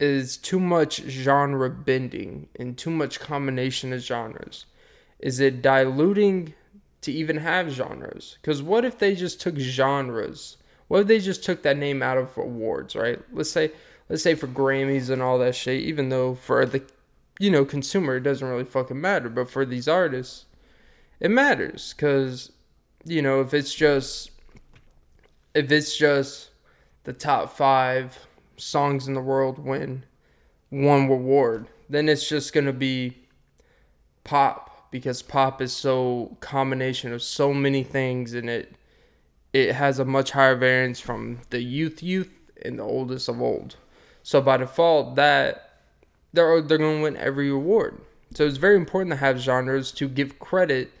is 0.00 0.36
too 0.36 0.58
much 0.58 0.96
genre 1.02 1.70
bending 1.70 2.48
and 2.56 2.76
too 2.76 2.90
much 2.90 3.20
combination 3.20 3.92
of 3.92 4.00
genres? 4.00 4.66
Is 5.20 5.38
it 5.38 5.62
diluting 5.62 6.54
to 7.02 7.12
even 7.12 7.36
have 7.36 7.70
genres? 7.70 8.38
Because 8.40 8.60
what 8.60 8.84
if 8.84 8.98
they 8.98 9.14
just 9.14 9.40
took 9.40 9.56
genres? 9.56 10.56
What 10.88 11.02
if 11.02 11.06
they 11.06 11.20
just 11.20 11.44
took 11.44 11.62
that 11.62 11.76
name 11.76 12.02
out 12.02 12.18
of 12.18 12.36
awards, 12.36 12.96
right? 12.96 13.20
Let's 13.32 13.52
say, 13.52 13.70
let's 14.08 14.24
say 14.24 14.34
for 14.34 14.48
Grammys 14.48 15.10
and 15.10 15.22
all 15.22 15.38
that 15.38 15.54
shit. 15.54 15.80
Even 15.80 16.08
though 16.08 16.34
for 16.34 16.66
the, 16.66 16.82
you 17.38 17.52
know, 17.52 17.64
consumer 17.64 18.16
it 18.16 18.24
doesn't 18.24 18.48
really 18.48 18.64
fucking 18.64 19.00
matter, 19.00 19.28
but 19.28 19.48
for 19.48 19.64
these 19.64 19.86
artists, 19.86 20.46
it 21.20 21.30
matters. 21.30 21.94
Because, 21.94 22.50
you 23.04 23.22
know, 23.22 23.40
if 23.40 23.54
it's 23.54 23.72
just, 23.72 24.32
if 25.54 25.70
it's 25.70 25.96
just 25.96 26.50
the 27.04 27.12
top 27.12 27.56
five 27.56 28.26
songs 28.56 29.08
in 29.08 29.14
the 29.14 29.20
world 29.20 29.58
win 29.58 30.04
one 30.70 31.08
reward, 31.08 31.68
then 31.88 32.08
it's 32.08 32.28
just 32.28 32.52
gonna 32.52 32.72
be 32.72 33.16
pop 34.24 34.90
because 34.90 35.22
pop 35.22 35.62
is 35.62 35.72
so 35.72 36.36
combination 36.40 37.12
of 37.12 37.22
so 37.22 37.54
many 37.54 37.82
things 37.82 38.34
and 38.34 38.48
it 38.48 38.74
it 39.52 39.74
has 39.74 39.98
a 39.98 40.04
much 40.04 40.32
higher 40.32 40.54
variance 40.54 41.00
from 41.00 41.40
the 41.50 41.62
youth 41.62 42.02
youth 42.02 42.30
and 42.62 42.78
the 42.78 42.82
oldest 42.82 43.28
of 43.28 43.40
old. 43.40 43.76
So 44.22 44.40
by 44.40 44.58
default 44.58 45.14
that 45.16 45.80
they're 46.32 46.60
they're 46.60 46.78
gonna 46.78 47.02
win 47.02 47.16
every 47.16 47.48
award. 47.48 48.00
So 48.34 48.46
it's 48.46 48.58
very 48.58 48.76
important 48.76 49.12
to 49.12 49.16
have 49.16 49.38
genres 49.38 49.90
to 49.92 50.08
give 50.08 50.38
credit 50.38 50.92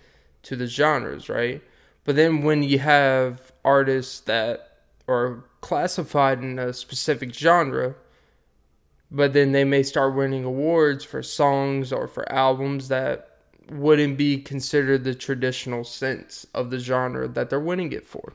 to 0.44 0.56
the 0.56 0.66
genres, 0.66 1.28
right? 1.28 1.62
But 2.08 2.16
then 2.16 2.40
when 2.40 2.62
you 2.62 2.78
have 2.78 3.52
artists 3.66 4.20
that 4.20 4.78
are 5.06 5.44
classified 5.60 6.42
in 6.42 6.58
a 6.58 6.72
specific 6.72 7.34
genre, 7.34 7.96
but 9.10 9.34
then 9.34 9.52
they 9.52 9.64
may 9.64 9.82
start 9.82 10.14
winning 10.14 10.42
awards 10.42 11.04
for 11.04 11.22
songs 11.22 11.92
or 11.92 12.08
for 12.08 12.26
albums 12.32 12.88
that 12.88 13.36
wouldn't 13.70 14.16
be 14.16 14.38
considered 14.38 15.04
the 15.04 15.14
traditional 15.14 15.84
sense 15.84 16.46
of 16.54 16.70
the 16.70 16.78
genre 16.78 17.28
that 17.28 17.50
they're 17.50 17.60
winning 17.60 17.92
it 17.92 18.06
for. 18.06 18.32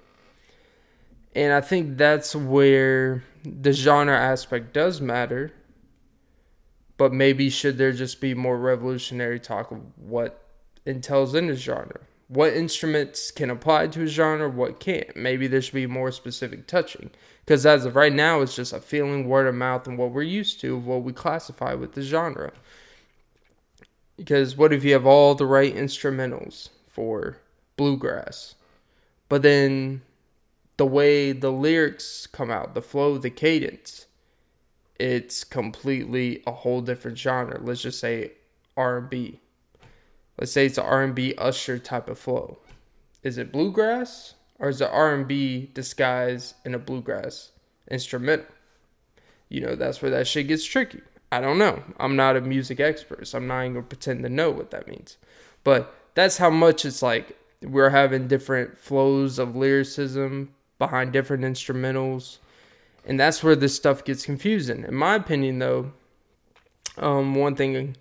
And 1.34 1.52
I 1.52 1.60
think 1.60 1.98
that's 1.98 2.36
where 2.36 3.24
the 3.44 3.74
genre 3.74 4.16
aspect 4.16 4.72
does 4.72 5.02
matter. 5.02 5.52
But 6.98 7.12
maybe 7.12 7.50
should 7.50 7.80
there 7.80 7.92
just 7.92 8.22
be 8.22 8.36
more 8.36 8.60
revolutionary 8.60 9.40
talk 9.40 9.72
of 9.72 9.80
what 9.98 10.46
entails 10.86 11.34
in 11.34 11.48
the 11.48 11.56
genre? 11.56 12.02
What 12.28 12.54
instruments 12.54 13.32
can 13.32 13.50
apply 13.50 13.88
to 13.88 14.04
a 14.04 14.08
genre, 14.08 14.50
what 14.50 14.80
can't. 14.80 15.16
Maybe 15.16 15.48
there 15.48 15.62
should 15.62 15.74
be 15.74 15.88
more 15.88 16.12
specific 16.12 16.68
touching. 16.68 17.12
Because 17.46 17.66
as 17.66 17.86
of 17.86 17.96
right 17.96 18.14
now, 18.14 18.42
it's 18.42 18.56
just 18.56 18.74
a 18.74 18.80
feeling, 18.80 19.28
word 19.28 19.48
of 19.48 19.56
mouth, 19.56 19.88
and 19.88 19.98
what 19.98 20.12
we're 20.12 20.24
used 20.24 20.62
to, 20.62 20.76
of 20.76 20.88
what 20.88 21.04
we 21.04 21.12
classify 21.12 21.74
with 21.74 21.94
the 21.94 22.02
genre. 22.02 22.54
Because 24.18 24.56
what 24.56 24.72
if 24.72 24.84
you 24.84 24.94
have 24.94 25.06
all 25.06 25.36
the 25.36 25.46
right 25.46 25.76
instrumentals 25.76 26.70
for 26.88 27.38
bluegrass, 27.76 28.56
but 29.28 29.42
then 29.42 30.02
the 30.78 30.86
way 30.86 31.32
the 31.32 31.52
lyrics 31.52 32.28
come 32.28 32.50
out, 32.50 32.74
the 32.76 32.82
flow, 32.82 33.18
the 33.18 33.30
cadence, 33.30 34.06
it's 35.00 35.44
completely 35.44 36.42
a 36.48 36.52
whole 36.52 36.82
different 36.82 37.18
genre. 37.18 37.60
Let's 37.60 37.82
just 37.82 38.00
say 38.00 38.32
R&B 38.78 39.40
let's 40.38 40.52
say 40.52 40.66
it's 40.66 40.78
an 40.78 40.86
R&B 40.86 41.36
Usher 41.38 41.78
type 41.80 42.10
of 42.10 42.20
flow. 42.20 42.58
Is 43.24 43.38
it 43.38 43.52
bluegrass 43.52 44.36
or 44.60 44.70
is 44.70 44.82
it 44.82 44.90
R&B 44.92 45.72
disguised 45.74 46.56
in 46.66 46.74
a 46.74 46.80
bluegrass 46.80 47.52
instrumental? 47.90 48.48
You 49.50 49.62
know, 49.62 49.76
that's 49.76 50.02
where 50.02 50.12
that 50.12 50.28
shit 50.28 50.48
gets 50.48 50.66
tricky. 50.66 51.02
I 51.32 51.42
don't 51.42 51.58
know. 51.58 51.82
I'm 52.00 52.16
not 52.16 52.38
a 52.38 52.42
music 52.42 52.80
expert, 52.80 53.28
so 53.28 53.38
I'm 53.38 53.48
not 53.48 53.62
even 53.62 53.74
gonna 53.74 53.86
pretend 53.86 54.24
to 54.24 54.30
know 54.30 54.52
what 54.52 54.72
that 54.72 54.88
means. 54.88 55.18
But 55.64 55.94
that's 56.16 56.38
how 56.38 56.50
much 56.50 56.86
it's 56.86 57.02
like 57.02 57.38
we're 57.62 57.90
having 57.90 58.28
different 58.28 58.78
flows 58.78 59.40
of 59.40 59.56
lyricism 59.56 60.54
behind 60.78 61.14
different 61.14 61.44
instrumentals. 61.44 62.38
And 63.06 63.20
that's 63.20 63.44
where 63.44 63.56
this 63.56 63.76
stuff 63.76 64.04
gets 64.04 64.26
confusing. 64.26 64.84
In 64.84 64.96
my 64.96 65.16
opinion 65.16 65.60
though, 65.60 65.92
um, 66.98 67.36
one 67.36 67.56
thing 67.56 67.96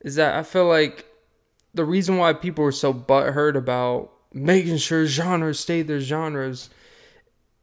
is 0.00 0.14
that 0.16 0.34
I 0.34 0.42
feel 0.42 0.66
like 0.66 1.04
the 1.74 1.84
reason 1.84 2.16
why 2.18 2.32
people 2.32 2.64
are 2.64 2.72
so 2.72 2.92
butthurt 2.92 3.56
about 3.56 4.12
making 4.32 4.76
sure 4.76 5.06
genres 5.06 5.60
stay 5.60 5.82
their 5.82 6.00
genres 6.00 6.70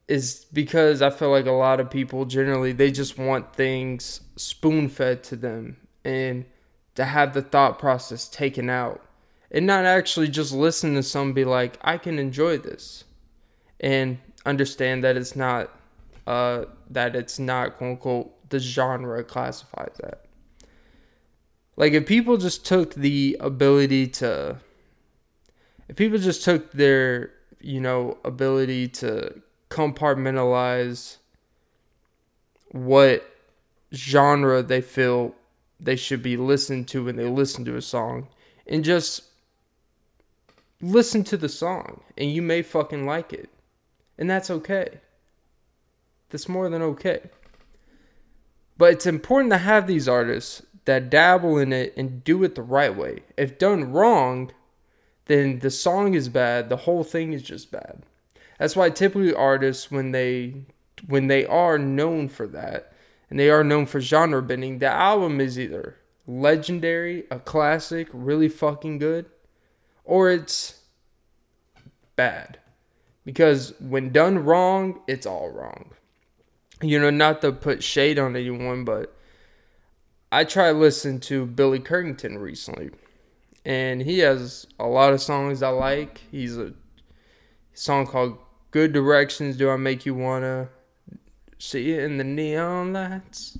is 0.07 0.45
because 0.51 1.01
I 1.01 1.11
feel 1.11 1.29
like 1.29 1.45
a 1.45 1.51
lot 1.51 1.79
of 1.79 1.89
people 1.89 2.25
generally 2.25 2.71
they 2.71 2.91
just 2.91 3.17
want 3.17 3.53
things 3.55 4.21
spoon 4.35 4.89
fed 4.89 5.23
to 5.25 5.35
them 5.35 5.77
and 6.03 6.45
to 6.95 7.05
have 7.05 7.33
the 7.33 7.41
thought 7.41 7.79
process 7.79 8.27
taken 8.27 8.69
out 8.69 9.01
and 9.51 9.65
not 9.65 9.85
actually 9.85 10.27
just 10.27 10.51
listen 10.51 10.95
to 10.95 11.03
some 11.03 11.33
be 11.33 11.45
like 11.45 11.77
I 11.81 11.97
can 11.97 12.19
enjoy 12.19 12.57
this 12.57 13.03
and 13.79 14.19
understand 14.45 15.03
that 15.03 15.17
it's 15.17 15.35
not 15.35 15.69
uh 16.27 16.65
that 16.89 17.15
it's 17.15 17.39
not 17.39 17.77
quote 17.77 17.91
unquote 17.91 18.49
the 18.49 18.59
genre 18.59 19.23
classifies 19.23 19.95
that. 20.01 20.25
Like 21.79 21.93
if 21.93 22.05
people 22.05 22.35
just 22.35 22.65
took 22.65 22.93
the 22.93 23.37
ability 23.39 24.07
to 24.07 24.57
if 25.87 25.95
people 25.95 26.19
just 26.19 26.43
took 26.43 26.73
their, 26.73 27.31
you 27.61 27.79
know, 27.79 28.17
ability 28.23 28.89
to 28.89 29.41
compartmentalize 29.69 31.17
what 32.71 33.27
genre 33.93 34.61
they 34.61 34.81
feel 34.81 35.33
they 35.79 35.95
should 35.95 36.21
be 36.21 36.35
listened 36.35 36.89
to 36.89 37.05
when 37.05 37.15
they 37.15 37.25
listen 37.25 37.63
to 37.65 37.77
a 37.77 37.81
song 37.81 38.27
and 38.67 38.83
just 38.83 39.23
listen 40.81 41.23
to 41.23 41.37
the 41.37 41.49
song 41.49 42.01
and 42.17 42.29
you 42.29 42.41
may 42.41 42.61
fucking 42.61 43.05
like 43.05 43.31
it. 43.31 43.49
And 44.17 44.29
that's 44.29 44.51
okay. 44.51 44.99
That's 46.29 46.49
more 46.49 46.69
than 46.69 46.81
okay. 46.81 47.29
But 48.77 48.93
it's 48.93 49.05
important 49.05 49.51
to 49.51 49.57
have 49.57 49.87
these 49.87 50.07
artists 50.07 50.61
that 50.89 51.11
dabble 51.11 51.59
in 51.59 51.71
it 51.71 51.93
and 51.95 52.23
do 52.23 52.43
it 52.43 52.55
the 52.55 52.63
right 52.63 52.95
way. 52.95 53.19
If 53.37 53.59
done 53.59 53.91
wrong, 53.91 54.51
then 55.25 55.59
the 55.59 55.69
song 55.69 56.15
is 56.15 56.29
bad, 56.29 56.67
the 56.67 56.77
whole 56.77 57.03
thing 57.03 57.31
is 57.31 57.43
just 57.43 57.69
bad. 57.69 58.01
That's 58.57 58.75
why 58.75 58.89
typically 58.89 59.31
artists 59.31 59.91
when 59.91 60.13
they 60.13 60.65
when 61.05 61.27
they 61.27 61.45
are 61.45 61.77
known 61.77 62.27
for 62.27 62.47
that, 62.47 62.91
and 63.29 63.39
they 63.39 63.51
are 63.51 63.63
known 63.63 63.85
for 63.85 64.01
genre 64.01 64.41
bending. 64.41 64.79
The 64.79 64.87
album 64.87 65.39
is 65.39 65.59
either 65.59 65.97
legendary, 66.25 67.25
a 67.29 67.37
classic, 67.37 68.07
really 68.11 68.49
fucking 68.49 68.97
good, 68.97 69.27
or 70.03 70.31
it's 70.31 70.79
bad. 72.15 72.57
Because 73.25 73.75
when 73.79 74.11
done 74.11 74.39
wrong, 74.39 75.01
it's 75.05 75.27
all 75.27 75.51
wrong. 75.51 75.91
You 76.81 76.99
know, 76.99 77.11
not 77.11 77.41
to 77.41 77.51
put 77.51 77.83
shade 77.83 78.17
on 78.17 78.35
anyone, 78.35 78.85
but 78.85 79.15
I 80.31 80.43
tried 80.43 80.71
listening 80.71 81.19
to 81.21 81.45
Billy 81.45 81.79
Currington 81.79 82.39
recently. 82.39 82.91
And 83.65 84.01
he 84.01 84.19
has 84.19 84.65
a 84.79 84.87
lot 84.87 85.13
of 85.13 85.21
songs 85.21 85.61
I 85.61 85.69
like. 85.69 86.21
He's 86.31 86.57
a 86.57 86.73
song 87.73 88.07
called 88.07 88.37
Good 88.71 88.93
Directions 88.93 89.57
Do 89.57 89.69
I 89.69 89.75
Make 89.75 90.05
You 90.05 90.13
Wanna 90.13 90.69
See 91.57 91.91
It 91.91 92.03
in 92.03 92.17
the 92.17 92.23
Neon 92.23 92.93
Lights? 92.93 93.57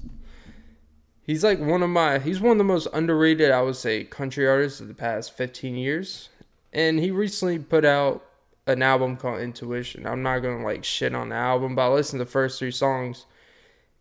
He's 1.22 1.44
like 1.44 1.60
one 1.60 1.84
of 1.84 1.90
my 1.90 2.18
he's 2.18 2.40
one 2.40 2.54
of 2.54 2.58
the 2.58 2.64
most 2.64 2.88
underrated, 2.92 3.52
I 3.52 3.62
would 3.62 3.76
say, 3.76 4.04
country 4.04 4.48
artists 4.48 4.80
of 4.80 4.88
the 4.88 4.96
past 4.96 5.38
fifteen 5.38 5.76
years. 5.76 6.30
And 6.74 7.00
he 7.00 7.12
recently 7.12 7.60
put 7.60 7.86
out 7.86 8.26
an 8.66 8.82
album 8.82 9.16
called 9.16 9.42
Intuition. 9.42 10.08
I'm 10.08 10.24
not 10.24 10.40
gonna 10.40 10.64
like 10.64 10.84
shit 10.84 11.14
on 11.14 11.30
the 11.30 11.36
album, 11.36 11.76
but 11.76 11.92
I 11.92 11.94
listened 11.94 12.20
to 12.20 12.26
the 12.26 12.32
first 12.32 12.58
three 12.58 12.72
songs. 12.72 13.26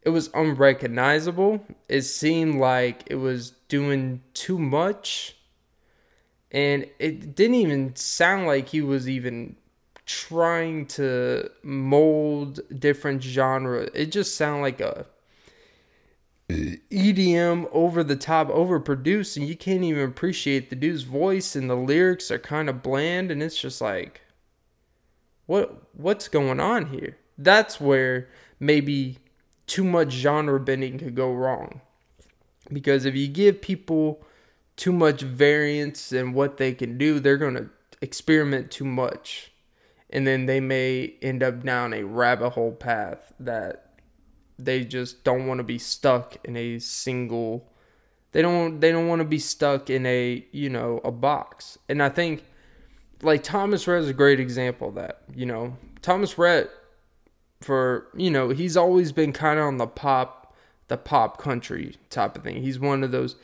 It 0.02 0.11
was 0.11 0.31
unrecognizable. 0.33 1.64
It 1.88 2.02
seemed 2.02 2.57
like 2.57 3.02
it 3.07 3.17
was 3.17 3.50
doing 3.69 4.23
too 4.35 4.59
much. 4.59 5.37
And 6.50 6.87
it 6.99 7.35
didn't 7.35 7.57
even 7.57 7.95
sound 7.97 8.47
like 8.47 8.69
he 8.69 8.81
was 8.81 9.09
even 9.09 9.57
trying 10.07 10.87
to 10.87 11.50
mold 11.62 12.61
different 12.81 13.23
genre. 13.23 13.90
It 13.93 14.07
just 14.07 14.37
sounded 14.37 14.62
like 14.62 14.81
a 14.81 15.07
EDM 16.49 17.69
over 17.73 18.02
the 18.02 18.17
top, 18.17 18.49
overproduced, 18.49 19.37
and 19.37 19.47
you 19.47 19.55
can't 19.55 19.85
even 19.85 20.09
appreciate 20.09 20.71
the 20.71 20.76
dude's 20.76 21.02
voice 21.02 21.55
and 21.55 21.69
the 21.69 21.76
lyrics 21.76 22.31
are 22.31 22.38
kind 22.38 22.71
of 22.71 22.83
bland, 22.83 23.31
and 23.31 23.43
it's 23.43 23.61
just 23.61 23.83
like, 23.83 24.23
what 25.45 25.83
what's 25.95 26.28
going 26.28 26.59
on 26.59 26.87
here? 26.87 27.19
That's 27.37 27.78
where 27.81 28.28
maybe 28.59 29.19
too 29.69 29.85
much 29.85 30.11
genre 30.11 30.59
bending 30.59 30.99
could 30.99 31.15
go 31.15 31.33
wrong, 31.33 31.81
because 32.73 33.05
if 33.05 33.15
you 33.15 33.29
give 33.29 33.63
people 33.63 34.25
too 34.77 34.93
much 34.93 35.23
variance 35.23 36.13
in 36.13 36.33
what 36.33 36.57
they 36.57 36.75
can 36.75 36.99
do, 36.99 37.21
they're 37.21 37.37
gonna 37.37 37.69
experiment 38.01 38.71
too 38.73 38.85
much, 38.85 39.53
and 40.11 40.27
then 40.27 40.47
they 40.47 40.59
may 40.59 41.15
end 41.23 41.43
up 41.43 41.63
down 41.63 41.93
a 41.93 42.03
rabbit 42.03 42.51
hole 42.51 42.73
path 42.73 43.33
that 43.39 43.85
they 44.59 44.85
just 44.85 45.23
don't 45.23 45.47
want 45.47 45.59
to 45.59 45.65
be 45.65 45.79
stuck 45.79 46.37
in 46.45 46.57
a 46.57 46.79
single 46.81 47.71
they 48.33 48.43
don't 48.43 48.81
they 48.81 48.93
don't 48.93 49.09
want 49.09 49.21
to 49.21 49.25
be 49.25 49.39
stuck 49.39 49.91
in 49.91 50.05
a 50.07 50.45
you 50.53 50.69
know 50.69 51.01
a 51.05 51.11
box. 51.11 51.79
And 51.89 52.03
i 52.03 52.09
think 52.09 52.45
like 53.23 53.43
thomas 53.43 53.87
rhett 53.87 54.03
is 54.03 54.09
a 54.09 54.15
great 54.15 54.41
example 54.41 54.89
of 54.89 54.95
that 54.97 55.23
you 55.35 55.47
know? 55.47 55.77
Thomas 56.03 56.39
rhett 56.39 56.71
for 57.61 58.09
you 58.15 58.31
know 58.31 58.50
he's 58.50 58.77
always 58.77 59.12
been 59.12 59.33
kind 59.33 59.59
of 59.59 59.67
on 59.67 59.79
the 59.79 59.87
pop 59.87 60.55
the 60.88 60.97
pop 60.97 61.38
country 61.38 61.97
type 62.11 62.37
of 62.37 62.43
thing 62.43 62.62
he's 62.62 62.79
one 62.79 63.03
of 63.03 63.11
those 63.11 63.37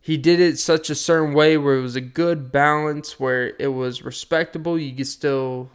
he 0.00 0.16
did 0.16 0.40
it 0.40 0.58
such 0.58 0.88
a 0.88 0.94
certain 0.94 1.34
way 1.34 1.56
where 1.58 1.76
it 1.76 1.82
was 1.82 1.96
a 1.96 2.00
good 2.00 2.50
balance 2.50 3.20
where 3.20 3.52
it 3.58 3.68
was 3.68 4.02
respectable 4.02 4.78
you 4.78 4.94
could 4.94 5.06
still 5.06 5.70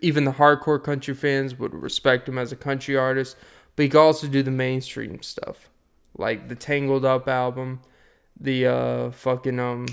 even 0.00 0.24
the 0.24 0.32
hardcore 0.32 0.82
country 0.82 1.14
fans 1.14 1.58
would 1.58 1.74
respect 1.74 2.28
him 2.28 2.38
as 2.38 2.52
a 2.52 2.56
country 2.56 2.96
artist 2.96 3.36
but 3.78 3.84
he 3.84 3.90
could 3.90 4.00
also 4.00 4.26
do 4.26 4.42
the 4.42 4.50
mainstream 4.50 5.22
stuff, 5.22 5.70
like 6.16 6.48
the 6.48 6.56
Tangled 6.56 7.04
Up 7.04 7.28
album, 7.28 7.80
the 8.40 8.66
uh 8.66 9.10
fucking 9.12 9.60
um 9.60 9.86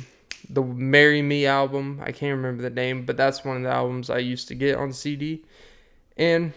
the 0.49 0.63
Marry 0.63 1.21
Me 1.21 1.45
album. 1.45 2.01
I 2.01 2.11
can't 2.11 2.35
remember 2.35 2.63
the 2.63 2.71
name, 2.71 3.05
but 3.05 3.15
that's 3.15 3.45
one 3.45 3.57
of 3.57 3.61
the 3.61 3.69
albums 3.69 4.09
I 4.09 4.17
used 4.17 4.47
to 4.47 4.55
get 4.55 4.77
on 4.77 4.91
CD. 4.91 5.45
And 6.17 6.53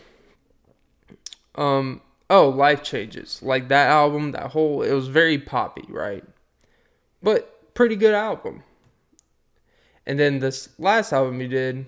um 1.58 2.00
oh, 2.30 2.48
Life 2.48 2.82
Changes. 2.82 3.42
Like 3.42 3.68
that 3.68 3.88
album, 3.88 4.32
that 4.32 4.52
whole 4.52 4.82
it 4.82 4.92
was 4.92 5.08
very 5.08 5.38
poppy, 5.38 5.84
right? 5.88 6.24
But 7.22 7.74
pretty 7.74 7.96
good 7.96 8.14
album. 8.14 8.62
And 10.06 10.18
then 10.18 10.38
this 10.38 10.70
last 10.78 11.12
album 11.12 11.40
he 11.40 11.48
did, 11.48 11.84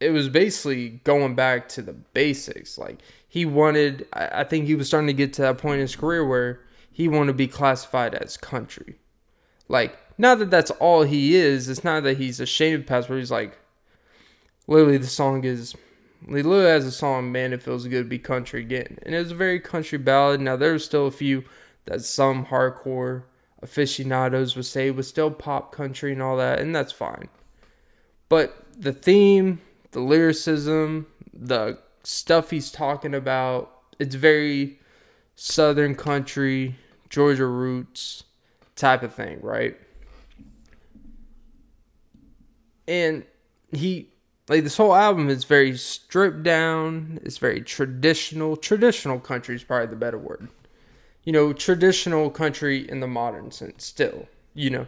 it 0.00 0.10
was 0.10 0.28
basically 0.28 1.00
going 1.04 1.34
back 1.34 1.68
to 1.70 1.82
the 1.82 1.92
basics. 1.94 2.76
Like 2.76 3.00
he 3.26 3.44
wanted, 3.44 4.06
I 4.12 4.44
think 4.44 4.66
he 4.66 4.74
was 4.74 4.88
starting 4.88 5.06
to 5.08 5.12
get 5.12 5.32
to 5.34 5.42
that 5.42 5.58
point 5.58 5.74
in 5.76 5.80
his 5.80 5.96
career 5.96 6.26
where 6.26 6.60
he 6.90 7.08
wanted 7.08 7.28
to 7.28 7.34
be 7.34 7.48
classified 7.48 8.14
as 8.14 8.36
country. 8.36 8.96
Like, 9.68 9.96
not 10.16 10.38
that 10.38 10.50
that's 10.50 10.70
all 10.72 11.02
he 11.04 11.36
is. 11.36 11.68
It's 11.68 11.84
not 11.84 12.02
that 12.02 12.16
he's 12.16 12.40
ashamed 12.40 12.80
of 12.80 12.86
past, 12.86 13.08
but 13.08 13.18
he's 13.18 13.30
like, 13.30 13.56
literally, 14.66 14.98
the 14.98 15.06
song 15.06 15.44
is, 15.44 15.76
literally 16.26 16.64
has 16.64 16.86
a 16.86 16.92
song, 16.92 17.30
Man, 17.32 17.52
It 17.52 17.62
Feels 17.62 17.86
Good 17.86 18.04
to 18.04 18.08
Be 18.08 18.18
Country 18.18 18.60
Again. 18.60 18.98
And 19.02 19.14
it 19.14 19.18
was 19.18 19.32
a 19.32 19.36
very 19.36 19.60
country 19.60 19.98
ballad. 19.98 20.40
Now, 20.40 20.56
there 20.56 20.70
there's 20.70 20.84
still 20.84 21.06
a 21.06 21.12
few 21.12 21.44
that 21.84 22.02
some 22.02 22.46
hardcore 22.46 23.24
aficionados 23.62 24.56
would 24.56 24.66
say 24.66 24.90
was 24.90 25.08
still 25.08 25.30
pop 25.30 25.72
country 25.72 26.12
and 26.12 26.22
all 26.22 26.36
that, 26.36 26.60
and 26.60 26.74
that's 26.74 26.92
fine. 26.92 27.28
But 28.28 28.56
the 28.76 28.92
theme, 28.92 29.60
the 29.92 30.00
lyricism, 30.00 31.06
the 31.32 31.78
stuff 32.02 32.50
he's 32.50 32.70
talking 32.70 33.14
about, 33.14 33.72
it's 33.98 34.14
very 34.14 34.78
southern 35.34 35.94
country, 35.94 36.76
Georgia 37.08 37.46
roots 37.46 38.24
type 38.76 39.02
of 39.02 39.14
thing, 39.14 39.38
right? 39.42 39.76
And 42.86 43.24
he 43.72 44.10
like 44.48 44.64
this 44.64 44.76
whole 44.76 44.94
album 44.94 45.28
is 45.28 45.44
very 45.44 45.76
stripped 45.76 46.42
down, 46.42 47.20
it's 47.22 47.38
very 47.38 47.60
traditional. 47.60 48.56
Traditional 48.56 49.20
country 49.20 49.54
is 49.54 49.64
probably 49.64 49.88
the 49.88 49.96
better 49.96 50.18
word. 50.18 50.48
You 51.24 51.32
know, 51.32 51.52
traditional 51.52 52.30
country 52.30 52.88
in 52.88 53.00
the 53.00 53.06
modern 53.06 53.50
sense 53.50 53.84
still, 53.84 54.26
you 54.54 54.70
know. 54.70 54.86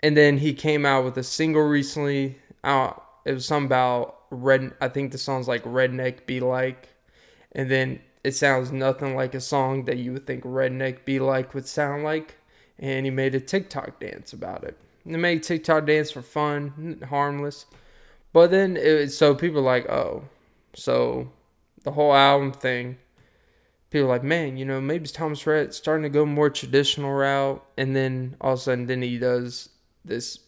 And 0.00 0.16
then 0.16 0.38
he 0.38 0.52
came 0.52 0.86
out 0.86 1.04
with 1.04 1.16
a 1.16 1.22
single 1.22 1.62
recently. 1.62 2.38
Uh, 2.62 2.92
it 3.24 3.32
was 3.32 3.46
something 3.46 3.66
about 3.66 4.18
red. 4.30 4.74
I 4.80 4.88
think 4.88 5.12
the 5.12 5.18
song's 5.18 5.48
like 5.48 5.64
"Redneck 5.64 6.26
Be 6.26 6.40
Like," 6.40 6.88
and 7.52 7.70
then 7.70 8.00
it 8.24 8.32
sounds 8.32 8.70
nothing 8.70 9.16
like 9.16 9.34
a 9.34 9.40
song 9.40 9.84
that 9.86 9.98
you 9.98 10.12
would 10.12 10.26
think 10.26 10.44
"Redneck 10.44 11.04
Be 11.04 11.18
Like" 11.18 11.54
would 11.54 11.66
sound 11.66 12.04
like. 12.04 12.36
And 12.78 13.06
he 13.06 13.10
made 13.10 13.34
a 13.34 13.40
TikTok 13.40 14.00
dance 14.00 14.32
about 14.32 14.64
it. 14.64 14.76
And 15.04 15.20
made 15.20 15.42
TikTok 15.42 15.86
dance 15.86 16.10
for 16.10 16.22
fun, 16.22 17.00
harmless. 17.08 17.66
But 18.32 18.50
then 18.50 18.76
it 18.76 19.12
so 19.12 19.34
people 19.34 19.62
like, 19.62 19.88
oh, 19.88 20.24
so 20.74 21.30
the 21.84 21.92
whole 21.92 22.14
album 22.14 22.52
thing. 22.52 22.98
People 23.90 24.08
like, 24.08 24.24
man, 24.24 24.56
you 24.56 24.64
know, 24.64 24.80
maybe 24.80 25.06
Thomas 25.06 25.46
Rhett 25.46 25.74
starting 25.74 26.04
to 26.04 26.08
go 26.08 26.24
more 26.24 26.48
traditional 26.48 27.12
route, 27.12 27.62
and 27.76 27.94
then 27.94 28.36
all 28.40 28.54
of 28.54 28.58
a 28.58 28.62
sudden, 28.62 28.86
then 28.86 29.02
he 29.02 29.18
does 29.18 29.68
this 30.02 30.38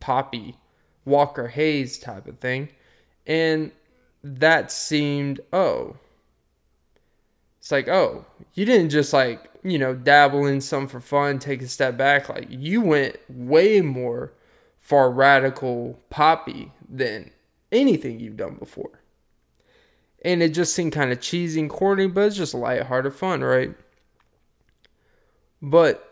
poppy 0.00 0.56
Walker 1.04 1.46
Hayes 1.46 1.98
type 1.98 2.26
of 2.26 2.40
thing. 2.40 2.70
And 3.24 3.70
that 4.24 4.72
seemed, 4.72 5.40
oh, 5.52 5.96
it's 7.60 7.70
like, 7.70 7.86
oh, 7.86 8.24
you 8.54 8.64
didn't 8.64 8.90
just 8.90 9.12
like, 9.12 9.48
you 9.62 9.78
know, 9.78 9.94
dabble 9.94 10.46
in 10.46 10.60
some 10.60 10.88
for 10.88 11.00
fun, 11.00 11.38
take 11.38 11.62
a 11.62 11.68
step 11.68 11.96
back. 11.96 12.28
Like, 12.28 12.46
you 12.48 12.80
went 12.80 13.16
way 13.28 13.80
more 13.80 14.32
far 14.80 15.10
radical 15.10 16.00
poppy 16.10 16.72
than 16.88 17.30
anything 17.70 18.20
you've 18.20 18.36
done 18.36 18.56
before. 18.56 19.02
And 20.24 20.42
it 20.42 20.50
just 20.50 20.74
seemed 20.74 20.92
kind 20.92 21.12
of 21.12 21.20
cheesy 21.20 21.60
and 21.60 21.70
corny, 21.70 22.06
but 22.08 22.22
it's 22.22 22.36
just 22.36 22.54
lighthearted 22.54 23.14
fun, 23.14 23.42
right? 23.42 23.74
But 25.62 26.04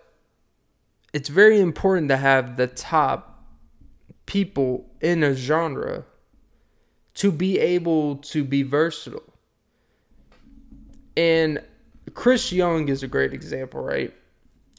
it's 1.13 1.29
very 1.29 1.61
important 1.61 2.09
to 2.11 2.17
have 2.17 2.57
the 2.57 2.67
top 2.67 3.45
people 4.27 4.91
in 5.01 5.23
a 5.23 5.35
genre 5.35 6.05
to 7.15 7.33
be 7.33 7.59
able 7.59 8.17
to 8.17 8.45
be 8.45 8.63
versatile. 8.63 9.23
And 11.17 11.61
Chris 12.15 12.53
Young 12.53 12.89
is 12.89 13.03
a 13.03 13.09
great 13.09 13.33
example, 13.33 13.81
right? 13.81 14.13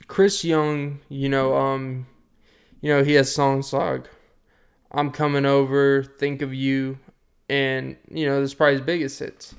Chris 0.07 0.43
Young, 0.43 0.99
you 1.09 1.27
know, 1.27 1.55
um, 1.55 2.05
you 2.81 2.93
know, 2.93 3.03
he 3.03 3.13
has 3.13 3.33
songs 3.33 3.73
like 3.73 4.07
I'm 4.91 5.11
coming 5.11 5.45
over, 5.45 6.03
think 6.03 6.41
of 6.41 6.53
you, 6.53 6.99
and 7.49 7.97
you 8.09 8.25
know, 8.25 8.39
that's 8.39 8.53
probably 8.53 8.73
his 8.73 8.81
biggest 8.81 9.19
hits. 9.19 9.55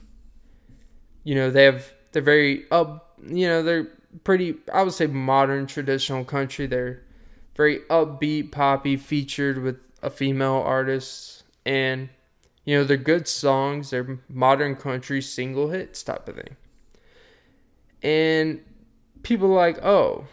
You 1.24 1.34
know, 1.34 1.50
they 1.50 1.64
have 1.64 1.92
they're 2.12 2.22
very 2.22 2.64
up 2.70 3.18
you 3.26 3.46
know, 3.46 3.62
they're 3.62 3.88
pretty 4.24 4.56
I 4.72 4.82
would 4.82 4.92
say 4.92 5.06
modern 5.06 5.66
traditional 5.66 6.24
country. 6.24 6.66
They're 6.66 7.02
very 7.56 7.80
upbeat, 7.90 8.52
poppy, 8.52 8.96
featured 8.96 9.58
with 9.58 9.76
a 10.02 10.10
female 10.10 10.62
artist 10.64 11.42
and 11.66 12.08
you 12.64 12.76
know, 12.76 12.84
they're 12.84 12.98
good 12.98 13.26
songs, 13.26 13.90
they're 13.90 14.18
modern 14.28 14.76
country 14.76 15.22
single 15.22 15.70
hits 15.70 16.02
type 16.02 16.28
of 16.28 16.36
thing. 16.36 16.56
And 18.02 18.60
people 19.22 19.48
like, 19.48 19.82
oh, 19.82 20.26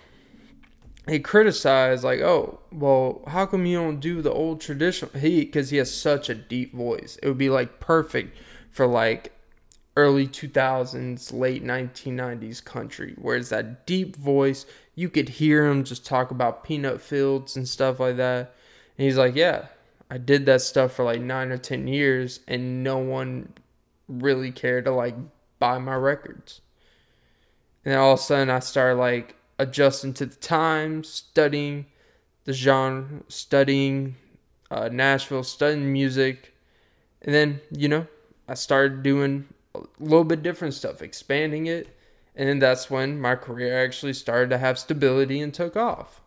they 1.05 1.19
criticized 1.19 2.03
like, 2.03 2.21
oh, 2.21 2.59
well, 2.71 3.21
how 3.27 3.45
come 3.45 3.65
you 3.65 3.77
don't 3.77 3.99
do 3.99 4.21
the 4.21 4.31
old 4.31 4.59
traditional? 4.59 5.11
He 5.19 5.45
because 5.45 5.69
he 5.69 5.77
has 5.77 5.93
such 5.93 6.29
a 6.29 6.35
deep 6.35 6.73
voice. 6.73 7.17
It 7.21 7.27
would 7.27 7.37
be 7.37 7.49
like 7.49 7.79
perfect 7.79 8.37
for 8.71 8.87
like 8.87 9.31
early 9.97 10.27
2000s, 10.27 11.31
late 11.31 11.63
1990s 11.63 12.63
country, 12.63 13.15
where 13.17 13.37
it's 13.37 13.49
that 13.49 13.85
deep 13.85 14.15
voice. 14.15 14.65
You 14.95 15.09
could 15.09 15.29
hear 15.29 15.65
him 15.65 15.83
just 15.83 16.05
talk 16.05 16.31
about 16.31 16.63
peanut 16.63 17.01
fields 17.01 17.55
and 17.55 17.67
stuff 17.67 17.99
like 17.99 18.17
that. 18.17 18.55
And 18.97 19.05
he's 19.05 19.17
like, 19.17 19.35
yeah, 19.35 19.67
I 20.09 20.17
did 20.17 20.45
that 20.47 20.61
stuff 20.61 20.93
for 20.93 21.05
like 21.05 21.21
nine 21.21 21.51
or 21.51 21.57
10 21.57 21.87
years, 21.87 22.39
and 22.47 22.83
no 22.83 22.97
one 22.97 23.53
really 24.07 24.51
cared 24.51 24.85
to 24.85 24.91
like 24.91 25.15
buy 25.59 25.77
my 25.77 25.95
records. 25.95 26.61
And 27.83 27.93
all 27.95 28.13
of 28.13 28.19
a 28.19 28.21
sudden, 28.21 28.49
I 28.49 28.59
started 28.59 28.99
like 28.99 29.35
adjusting 29.57 30.13
to 30.13 30.25
the 30.25 30.35
times, 30.35 31.09
studying 31.09 31.85
the 32.43 32.53
genre, 32.53 33.23
studying 33.27 34.15
uh, 34.71 34.89
Nashville, 34.89 35.43
studying 35.43 35.91
music. 35.91 36.53
And 37.21 37.33
then, 37.33 37.61
you 37.71 37.87
know, 37.87 38.07
I 38.47 38.53
started 38.53 39.03
doing 39.03 39.47
a 39.73 39.81
little 39.99 40.23
bit 40.23 40.43
different 40.43 40.73
stuff, 40.73 41.01
expanding 41.01 41.65
it. 41.65 41.89
And 42.35 42.49
then 42.49 42.59
that's 42.59 42.89
when 42.89 43.19
my 43.19 43.35
career 43.35 43.81
actually 43.83 44.13
started 44.13 44.49
to 44.49 44.57
have 44.57 44.77
stability 44.77 45.39
and 45.39 45.53
took 45.53 45.75
off. 45.77 46.21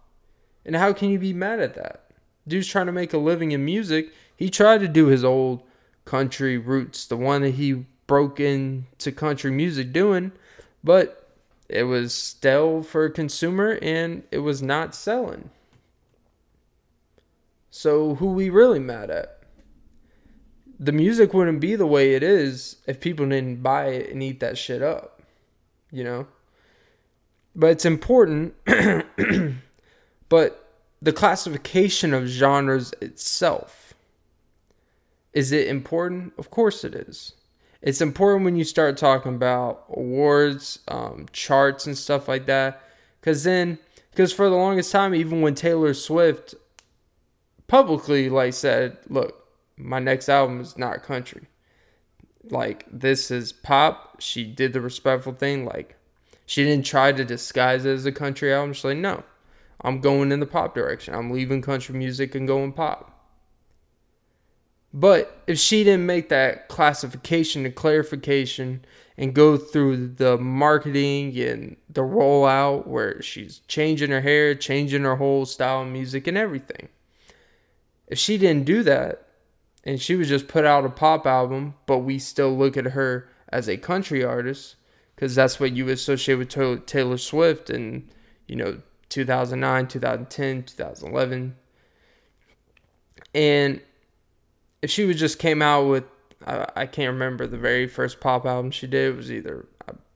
And 0.65 0.77
how 0.77 0.93
can 0.93 1.11
you 1.11 1.19
be 1.19 1.33
mad 1.33 1.61
at 1.61 1.75
that? 1.75 2.05
Dude's 2.47 2.67
trying 2.67 2.87
to 2.87 2.93
make 2.93 3.13
a 3.13 3.19
living 3.19 3.53
in 3.53 3.65
music. 3.65 4.13
He 4.35 4.49
tried 4.49 4.81
to 4.81 4.89
do 4.89 5.07
his 5.07 5.23
old 5.23 5.63
country 6.05 6.57
roots, 6.57 7.07
the 7.07 7.17
one 7.17 7.43
that 7.43 7.51
he 7.51 7.85
broke 8.07 8.41
into 8.41 9.13
country 9.13 9.51
music 9.51 9.93
doing, 9.93 10.33
but 10.83 11.18
it 11.69 11.85
was 11.85 12.15
still 12.15 12.83
for 12.83 13.05
a 13.05 13.11
consumer 13.11 13.79
and 13.83 14.23
it 14.31 14.39
was 14.39 14.63
not 14.63 14.95
selling. 14.95 15.51
So 17.71 18.17
who 18.17 18.33
we 18.33 18.51
really 18.51 18.79
mad 18.79 19.11
at? 19.11 19.43
The 20.81 20.93
music 20.93 21.35
wouldn't 21.35 21.61
be 21.61 21.77
the 21.77 21.87
way 21.87 22.15
it 22.15 22.23
is 22.23 22.77
if 22.87 23.01
people 23.01 23.29
didn't 23.29 23.63
buy 23.63 23.87
it 23.87 24.11
and 24.11 24.23
eat 24.23 24.41
that 24.41 24.57
shit 24.57 24.83
up. 24.83 25.23
You 25.91 26.05
know? 26.05 26.27
But 27.55 27.71
it's 27.73 27.85
important 27.85 28.55
but 30.29 30.65
the 31.03 31.13
classification 31.13 32.15
of 32.15 32.27
genres 32.27 32.93
itself 33.01 33.89
is 35.33 35.53
it 35.53 35.69
important? 35.69 36.33
Of 36.39 36.51
course 36.51 36.85
it 36.85 36.95
is. 36.95 37.35
It's 37.81 38.01
important 38.01 38.45
when 38.45 38.57
you 38.57 38.65
start 38.65 38.97
talking 38.97 39.35
about 39.35 39.85
awards, 39.91 40.81
um, 40.89 41.27
charts, 41.33 41.87
and 41.87 41.97
stuff 41.97 42.27
like 42.27 42.47
that. 42.47 42.83
Because 43.21 43.45
then, 43.45 43.79
because 44.11 44.33
for 44.33 44.49
the 44.49 44.57
longest 44.57 44.91
time, 44.91 45.15
even 45.15 45.43
when 45.43 45.55
Taylor 45.55 45.95
Swift 45.95 46.55
publicly 47.69 48.29
like 48.29 48.55
said, 48.55 48.99
"Look, 49.09 49.47
my 49.77 50.01
next 50.01 50.29
album 50.29 50.61
is 50.61 50.77
not 50.77 51.05
country. 51.05 51.43
Like 52.51 52.85
this 52.91 53.31
is 53.31 53.53
pop." 53.53 54.21
She 54.21 54.45
did 54.45 54.73
the 54.73 54.81
respectful 54.81 55.35
thing. 55.35 55.65
Like 55.65 55.97
she 56.47 56.65
didn't 56.65 56.87
try 56.87 57.13
to 57.13 57.25
disguise 57.25 57.85
it 57.85 57.93
as 57.93 58.07
a 58.07 58.13
country 58.13 58.53
album. 58.53 58.73
She's 58.73 58.85
like, 58.85 58.97
"No, 58.99 59.23
I'm 59.83 60.01
going 60.01 60.33
in 60.33 60.41
the 60.41 60.47
pop 60.47 60.75
direction. 60.75 61.15
I'm 61.15 61.31
leaving 61.31 61.63
country 61.63 61.95
music 61.97 62.35
and 62.35 62.49
going 62.49 62.73
pop." 62.73 63.18
But 64.93 65.43
if 65.47 65.59
she 65.59 65.85
didn't 65.85 66.07
make 66.07 66.29
that 66.31 66.69
classification 66.69 67.67
and 67.67 67.75
clarification 67.75 68.85
and 69.19 69.35
go 69.35 69.57
through 69.57 70.09
the 70.15 70.39
marketing 70.39 71.37
and 71.39 71.77
the 71.91 72.03
rollout 72.03 72.87
where 72.87 73.21
she's 73.21 73.59
changing 73.69 74.11
her 74.11 74.21
hair, 74.21 74.55
changing 74.55 75.03
her 75.03 75.17
whole 75.17 75.45
style 75.45 75.83
of 75.83 75.89
music 75.89 76.27
and 76.27 76.39
everything. 76.39 76.89
If 78.07 78.19
she 78.19 78.39
didn't 78.39 78.65
do 78.65 78.83
that 78.85 79.27
and 79.85 80.01
she 80.01 80.15
was 80.15 80.29
just 80.29 80.49
put 80.49 80.65
out 80.65 80.85
a 80.85 80.89
pop 80.89 81.27
album, 81.27 81.75
but 81.85 81.99
we 81.99 82.19
still 82.19 82.57
look 82.57 82.77
at 82.77 82.87
her 82.87 83.29
as 83.51 83.69
a 83.69 83.77
country 83.77 84.25
artist 84.25 84.77
because 85.15 85.35
that's 85.35 85.59
what 85.59 85.73
you 85.73 85.89
associate 85.89 86.37
with 86.37 86.87
Taylor 86.87 87.19
Swift 87.19 87.71
in, 87.71 88.09
you 88.47 88.57
know, 88.57 88.81
2009, 89.09 89.89
2010, 89.89 90.63
2011. 90.63 91.57
And 93.35 93.81
if 94.83 94.91
she 94.91 95.05
would 95.05 95.17
just 95.17 95.39
came 95.39 95.63
out 95.63 95.85
with 95.85 96.05
I, 96.47 96.67
I 96.77 96.87
can't 96.87 97.13
remember 97.13 97.47
the 97.47 97.59
very 97.59 97.89
first 97.89 98.21
pop 98.21 98.47
album 98.47 98.71
she 98.71 98.87
did. 98.87 99.13
It 99.13 99.17
was 99.17 99.33
either 99.33 99.67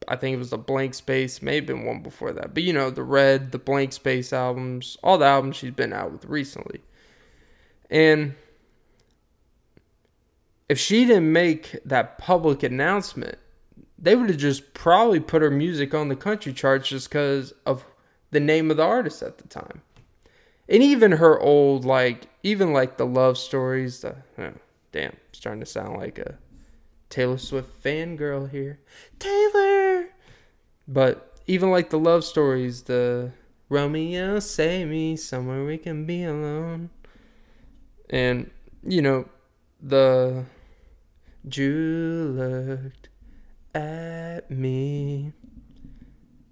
I 0.09 0.17
think 0.17 0.35
it 0.35 0.39
was 0.39 0.51
the 0.51 0.59
Blank 0.59 0.95
Space, 0.95 1.43
may 1.43 1.57
have 1.57 1.67
been 1.67 1.85
one 1.85 2.03
before 2.03 2.33
that. 2.33 2.55
But 2.55 2.63
you 2.63 2.73
know, 2.73 2.91
the 2.91 3.03
Red, 3.03 3.53
the 3.53 3.59
Blank 3.59 3.93
Space 3.93 4.33
albums, 4.33 4.97
all 5.03 5.19
the 5.19 5.27
albums 5.27 5.57
she's 5.57 5.71
been 5.71 5.93
out 5.93 6.13
with 6.13 6.25
recently. 6.25 6.81
And 7.91 8.35
if 10.69 10.79
she 10.79 11.05
didn't 11.05 11.33
make 11.33 11.77
that 11.85 12.19
public 12.19 12.63
announcement, 12.63 13.39
they 13.99 14.17
would 14.17 14.31
have 14.31 14.39
just 14.39 14.75
probably 14.75 15.21
put 15.21 15.43
her 15.43 15.51
music 15.51 15.95
on 15.95 16.09
the 16.09 16.17
country 16.17 16.53
charts 16.53 16.89
just 16.89 17.09
because 17.09 17.53
of 17.67 17.85
the 18.31 18.41
name 18.41 18.71
of 18.71 18.77
the 18.77 18.83
artist 18.83 19.23
at 19.23 19.39
the 19.39 19.47
time 19.47 19.83
and 20.73 20.83
even 20.83 21.13
her 21.13 21.39
old 21.39 21.85
like 21.85 22.27
even 22.43 22.73
like 22.73 22.97
the 22.97 23.07
love 23.07 23.37
stories 23.37 24.01
the 24.01 24.17
oh, 24.39 24.55
damn 24.91 25.15
starting 25.33 25.61
to 25.61 25.67
sound 25.67 25.99
like 25.99 26.19
a 26.19 26.39
taylor 27.11 27.37
swift 27.37 27.85
fangirl 27.85 28.51
here. 28.51 28.81
Taylor! 29.19 30.09
But 30.89 31.39
even 31.47 31.71
like 31.71 31.91
the 31.91 31.99
love 31.99 32.25
stories 32.25 32.83
the 32.85 33.33
romeo 33.69 34.41
save 34.41 34.89
me 34.89 35.17
somewhere 35.17 35.65
we 35.65 35.77
can 35.77 36.07
be 36.07 36.25
alone. 36.25 36.89
And 38.09 38.51
you 38.83 39.03
know 39.03 39.29
the 39.81 40.47
Drew 41.47 42.35
looked 42.35 43.11
at 43.75 44.51
me 44.51 45.33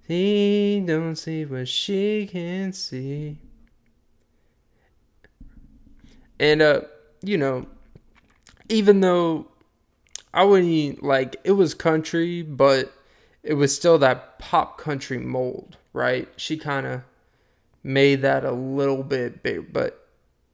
he 0.07 0.83
don't 0.85 1.17
see 1.17 1.45
what 1.45 1.69
she 1.69 2.27
can 2.27 2.73
see 2.73 3.39
and 6.41 6.63
uh, 6.63 6.81
you 7.23 7.37
know, 7.39 7.67
even 8.69 9.01
though 9.01 9.47
I 10.33 10.43
wouldn't 10.43 11.05
like 11.05 11.37
it 11.45 11.53
was 11.53 11.75
country, 11.75 12.43
but 12.43 12.93
it 13.43 13.55
was 13.55 13.77
still 13.77 13.99
that 13.99 14.39
pop 14.39 14.79
country 14.79 15.19
mold, 15.19 15.77
right? 15.93 16.29
She 16.37 16.57
kind 16.57 16.87
of 16.87 17.03
made 17.85 18.23
that 18.23 18.45
a 18.45 18.53
little 18.53 19.03
bit 19.03 19.43
big, 19.43 19.73
but 19.73 20.09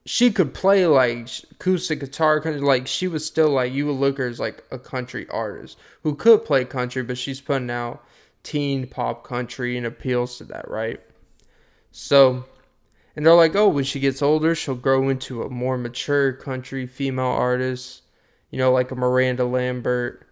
she 0.05 0.31
could 0.31 0.53
play 0.53 0.87
like 0.87 1.29
acoustic 1.51 2.01
guitar 2.01 2.41
country 2.41 2.61
like 2.61 2.87
she 2.87 3.09
was 3.09 3.25
still 3.25 3.51
like 3.51 3.73
you 3.73 3.87
would 3.87 3.93
look 3.93 4.19
her 4.19 4.29
as 4.29 4.39
like 4.39 4.65
a 4.71 4.79
country 4.79 5.27
artist 5.31 5.77
who 6.05 6.15
could 6.15 6.45
play 6.45 6.65
country 6.65 7.03
but 7.03 7.19
she's 7.19 7.41
putting 7.41 7.71
out 7.71 8.05
teen 8.45 8.87
pop 8.87 9.25
country 9.25 9.77
and 9.77 9.85
appeals 9.85 10.39
to 10.39 10.45
that 10.45 10.71
right 10.71 11.01
so 11.91 12.45
and 13.17 13.25
they're 13.25 13.35
like, 13.35 13.57
oh, 13.57 13.69
when 13.69 13.85
she 13.85 13.99
gets 13.99 14.21
older, 14.21 14.55
she'll 14.55 14.75
grow 14.75 15.09
into 15.09 15.43
a 15.43 15.49
more 15.49 15.79
mature 15.79 16.35
country 16.35 16.87
female 16.87 17.25
artist, 17.25 18.03
you 18.51 18.59
know, 18.59 18.71
like 18.71 18.91
a 18.91 18.95
Miranda 18.95 19.47
Lambert, 19.47 20.29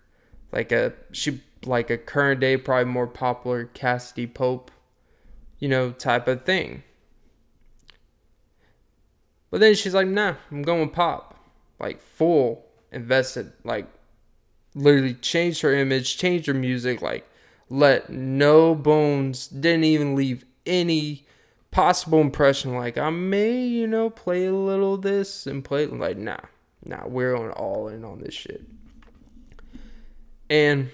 like 0.52 0.70
a 0.70 0.92
she 1.10 1.40
like 1.64 1.88
a 1.88 1.96
current 1.96 2.40
day 2.40 2.58
probably 2.58 2.92
more 2.92 3.06
popular 3.06 3.64
Cassadee 3.74 4.32
Pope, 4.32 4.70
you 5.58 5.68
know, 5.68 5.92
type 5.92 6.28
of 6.28 6.44
thing. 6.44 6.82
But 9.50 9.60
then 9.60 9.74
she's 9.74 9.94
like, 9.94 10.08
nah, 10.08 10.34
I'm 10.50 10.62
going 10.62 10.90
pop, 10.90 11.38
like 11.80 12.02
full 12.02 12.66
invested, 12.92 13.52
like 13.64 13.86
literally 14.74 15.14
changed 15.14 15.62
her 15.62 15.72
image, 15.72 16.18
changed 16.18 16.48
her 16.48 16.54
music, 16.54 17.00
like 17.00 17.26
let 17.70 18.10
no 18.10 18.74
bones, 18.74 19.48
didn't 19.48 19.84
even 19.84 20.14
leave 20.14 20.44
any 20.66 21.23
possible 21.74 22.20
impression 22.20 22.76
like 22.76 22.96
I 22.96 23.10
may, 23.10 23.60
you 23.60 23.88
know, 23.88 24.08
play 24.08 24.46
a 24.46 24.54
little 24.54 24.96
this 24.96 25.48
and 25.48 25.64
play 25.64 25.86
like 25.86 26.16
nah, 26.16 26.38
nah, 26.84 27.04
we're 27.08 27.36
going 27.36 27.50
all 27.50 27.88
in 27.88 28.04
on 28.04 28.20
this 28.20 28.32
shit. 28.32 28.62
And 30.48 30.90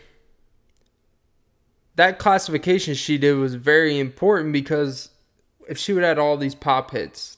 that 1.96 2.18
classification 2.18 2.94
she 2.94 3.18
did 3.18 3.34
was 3.34 3.54
very 3.56 3.98
important 3.98 4.54
because 4.54 5.10
if 5.68 5.76
she 5.76 5.92
would 5.92 6.02
have 6.02 6.16
had 6.16 6.18
all 6.18 6.38
these 6.38 6.54
pop 6.54 6.92
hits, 6.92 7.36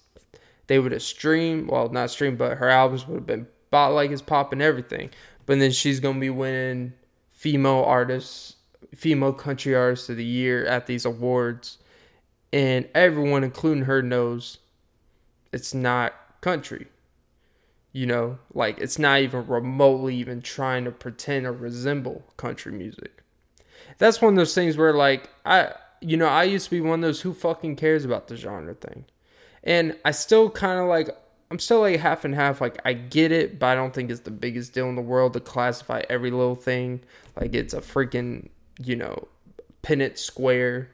they 0.68 0.78
would 0.78 0.92
have 0.92 1.02
streamed, 1.02 1.68
well, 1.68 1.88
not 1.88 2.10
streamed, 2.10 2.38
but 2.38 2.58
her 2.58 2.68
albums 2.68 3.08
would 3.08 3.16
have 3.16 3.26
been 3.26 3.48
bought 3.72 3.92
like 3.92 4.12
it's 4.12 4.22
pop 4.22 4.52
and 4.52 4.62
everything. 4.62 5.10
But 5.46 5.58
then 5.58 5.72
she's 5.72 5.98
gonna 5.98 6.20
be 6.20 6.30
winning 6.30 6.92
female 7.32 7.82
artists, 7.84 8.54
female 8.94 9.32
country 9.32 9.74
artist 9.74 10.10
of 10.10 10.16
the 10.16 10.24
year 10.24 10.64
at 10.64 10.86
these 10.86 11.04
awards 11.04 11.78
and 12.52 12.88
everyone, 12.94 13.44
including 13.44 13.84
her, 13.84 14.02
knows 14.02 14.58
it's 15.52 15.72
not 15.74 16.14
country. 16.40 16.88
You 17.92 18.06
know, 18.06 18.38
like 18.54 18.78
it's 18.78 18.98
not 18.98 19.20
even 19.20 19.46
remotely 19.46 20.16
even 20.16 20.40
trying 20.40 20.84
to 20.84 20.90
pretend 20.90 21.46
or 21.46 21.52
resemble 21.52 22.24
country 22.36 22.72
music. 22.72 23.22
that's 23.98 24.22
one 24.22 24.32
of 24.32 24.36
those 24.36 24.54
things 24.54 24.76
where 24.76 24.94
like 24.94 25.28
I 25.44 25.74
you 26.00 26.16
know, 26.16 26.26
I 26.26 26.44
used 26.44 26.64
to 26.64 26.70
be 26.70 26.80
one 26.80 26.98
of 26.98 27.02
those 27.02 27.20
who 27.20 27.32
fucking 27.32 27.76
cares 27.76 28.04
about 28.04 28.28
the 28.28 28.36
genre 28.36 28.74
thing. 28.74 29.04
And 29.62 29.96
I 30.04 30.10
still 30.10 30.50
kind 30.50 30.80
of 30.80 30.88
like 30.88 31.10
I'm 31.50 31.58
still 31.58 31.80
like 31.80 32.00
half 32.00 32.24
and 32.24 32.34
half. 32.34 32.62
Like 32.62 32.78
I 32.84 32.94
get 32.94 33.30
it, 33.30 33.58
but 33.58 33.66
I 33.66 33.74
don't 33.74 33.92
think 33.92 34.10
it's 34.10 34.20
the 34.20 34.30
biggest 34.30 34.72
deal 34.72 34.88
in 34.88 34.96
the 34.96 35.02
world 35.02 35.34
to 35.34 35.40
classify 35.40 36.02
every 36.08 36.30
little 36.30 36.56
thing 36.56 37.02
like 37.38 37.54
it's 37.54 37.74
a 37.74 37.80
freaking 37.80 38.48
you 38.82 38.96
know 38.96 39.28
Punnett 39.82 40.16
square, 40.16 40.90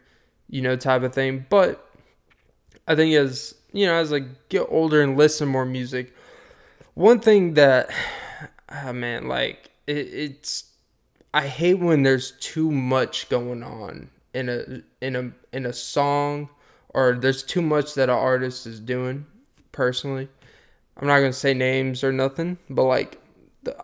you 0.49 0.63
know 0.63 0.77
type 0.77 1.03
of 1.03 1.15
thing. 1.15 1.47
But 1.49 1.85
I 2.87 2.95
think 2.95 3.15
as 3.15 3.55
you 3.73 3.87
know 3.87 3.95
as 3.95 4.13
I 4.13 4.21
get 4.49 4.67
older 4.69 5.03
and 5.03 5.17
listen 5.17 5.49
more 5.49 5.65
music, 5.65 6.15
one 6.95 7.21
thing 7.21 7.55
that 7.55 7.91
oh 8.85 8.93
man 8.93 9.29
like 9.29 9.71
it, 9.87 9.97
it's 9.97 10.65
I 11.35 11.47
hate 11.47 11.79
when 11.79 12.03
there's 12.03 12.33
too 12.33 12.71
much 12.71 13.29
going 13.29 13.63
on 13.63 14.11
in 14.35 14.49
a 14.49 14.83
in 15.05 15.17
a 15.17 15.33
in 15.53 15.67
a 15.67 15.73
song 15.73 16.49
or 16.91 17.15
there's 17.15 17.43
too 17.43 17.63
much 17.63 17.95
that 17.95 18.09
an 18.09 18.17
artist 18.17 18.67
is 18.67 18.81
doing 18.81 19.27
personally 19.73 20.29
i'm 20.97 21.07
not 21.07 21.19
gonna 21.19 21.33
say 21.33 21.55
names 21.55 22.05
or 22.05 22.13
nothing 22.13 22.59
but 22.69 22.85
like 22.85 23.21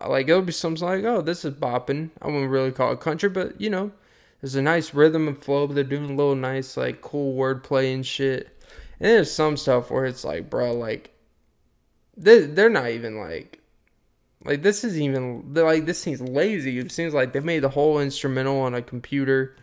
like 0.07 0.27
it'll 0.27 0.41
be 0.41 0.51
something 0.51 0.87
like 0.87 1.03
oh 1.03 1.21
this 1.21 1.45
is 1.45 1.53
bopping 1.53 2.09
i 2.21 2.27
wouldn't 2.27 2.49
really 2.49 2.71
call 2.71 2.91
it 2.91 2.99
country 2.99 3.29
but 3.29 3.59
you 3.59 3.69
know 3.69 3.91
there's 4.41 4.55
a 4.55 4.61
nice 4.61 4.93
rhythm 4.93 5.27
and 5.27 5.37
flow 5.37 5.67
but 5.67 5.73
they're 5.73 5.83
doing 5.83 6.11
a 6.11 6.15
little 6.15 6.35
nice 6.35 6.77
like 6.77 7.01
cool 7.01 7.35
wordplay 7.35 7.93
and 7.93 8.05
shit. 8.05 8.47
And 8.99 9.09
there's 9.09 9.31
some 9.31 9.57
stuff 9.57 9.91
where 9.91 10.05
it's 10.05 10.23
like 10.23 10.49
bro 10.49 10.73
like 10.73 11.11
they, 12.17 12.41
they're 12.41 12.69
not 12.69 12.89
even 12.91 13.17
like 13.17 13.61
like 14.45 14.61
this 14.61 14.83
is 14.83 14.99
even 14.99 15.53
like 15.53 15.85
this 15.85 15.99
seems 15.99 16.21
lazy. 16.21 16.77
It 16.77 16.91
seems 16.91 17.13
like 17.13 17.33
they 17.33 17.39
made 17.39 17.59
the 17.59 17.69
whole 17.69 17.99
instrumental 17.99 18.61
on 18.61 18.75
a 18.75 18.81
computer 18.81 19.55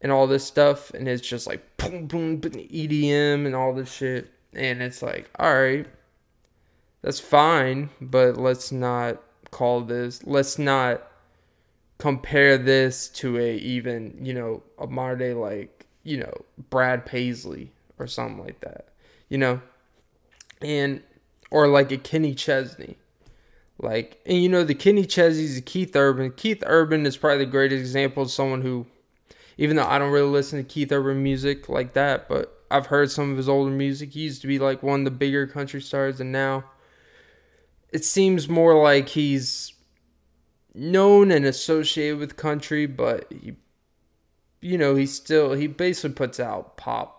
and 0.00 0.10
all 0.10 0.26
this 0.26 0.44
stuff, 0.44 0.90
and 0.94 1.06
it's 1.06 1.26
just 1.26 1.46
like 1.46 1.76
boom, 1.76 2.06
boom, 2.06 2.40
EDM 2.40 3.46
and 3.46 3.54
all 3.54 3.74
this 3.74 3.92
shit, 3.92 4.30
and 4.54 4.82
it's 4.82 5.02
like, 5.02 5.28
all 5.38 5.54
right, 5.54 5.86
that's 7.02 7.20
fine, 7.20 7.90
but 8.00 8.38
let's 8.38 8.72
not 8.72 9.22
call 9.50 9.82
this, 9.82 10.24
let's 10.24 10.58
not 10.58 11.02
compare 11.98 12.58
this 12.58 13.08
to 13.08 13.38
a 13.38 13.56
even, 13.56 14.18
you 14.20 14.34
know, 14.34 14.62
a 14.78 14.86
modern 14.86 15.18
day 15.18 15.34
like, 15.34 15.86
you 16.02 16.18
know, 16.18 16.32
Brad 16.70 17.06
Paisley 17.06 17.72
or 17.98 18.06
something 18.06 18.44
like 18.44 18.60
that, 18.60 18.88
you 19.28 19.38
know, 19.38 19.60
and 20.60 21.02
or 21.50 21.68
like 21.68 21.90
a 21.92 21.96
Kenny 21.96 22.34
Chesney. 22.34 22.96
Like, 23.78 24.20
and 24.24 24.42
you 24.42 24.48
know, 24.48 24.64
the 24.64 24.74
Kenny 24.74 25.04
Chesney's 25.04 25.56
the 25.56 25.60
Keith 25.60 25.94
Urban. 25.94 26.32
Keith 26.32 26.62
Urban 26.66 27.04
is 27.04 27.16
probably 27.16 27.44
the 27.44 27.50
greatest 27.50 27.80
example 27.80 28.22
of 28.22 28.30
someone 28.30 28.62
who 28.62 28.86
even 29.58 29.76
though 29.76 29.86
I 29.86 29.98
don't 29.98 30.12
really 30.12 30.30
listen 30.30 30.58
to 30.58 30.64
Keith 30.64 30.92
Urban 30.92 31.22
music 31.22 31.68
like 31.68 31.94
that, 31.94 32.28
but 32.28 32.64
I've 32.70 32.86
heard 32.86 33.10
some 33.10 33.30
of 33.30 33.36
his 33.36 33.48
older 33.48 33.70
music. 33.70 34.12
He 34.12 34.20
used 34.20 34.42
to 34.42 34.46
be 34.46 34.58
like 34.58 34.82
one 34.82 35.00
of 35.00 35.04
the 35.04 35.10
bigger 35.10 35.46
country 35.46 35.80
stars, 35.80 36.20
and 36.20 36.32
now 36.32 36.64
it 37.90 38.04
seems 38.04 38.48
more 38.48 38.80
like 38.80 39.10
he's 39.10 39.72
known 40.76 41.30
and 41.30 41.44
associated 41.44 42.18
with 42.18 42.36
country, 42.36 42.86
but 42.86 43.26
he, 43.32 43.56
you 44.60 44.78
know, 44.78 44.94
he 44.94 45.06
still 45.06 45.54
he 45.54 45.66
basically 45.66 46.14
puts 46.14 46.38
out 46.38 46.76
pop 46.76 47.12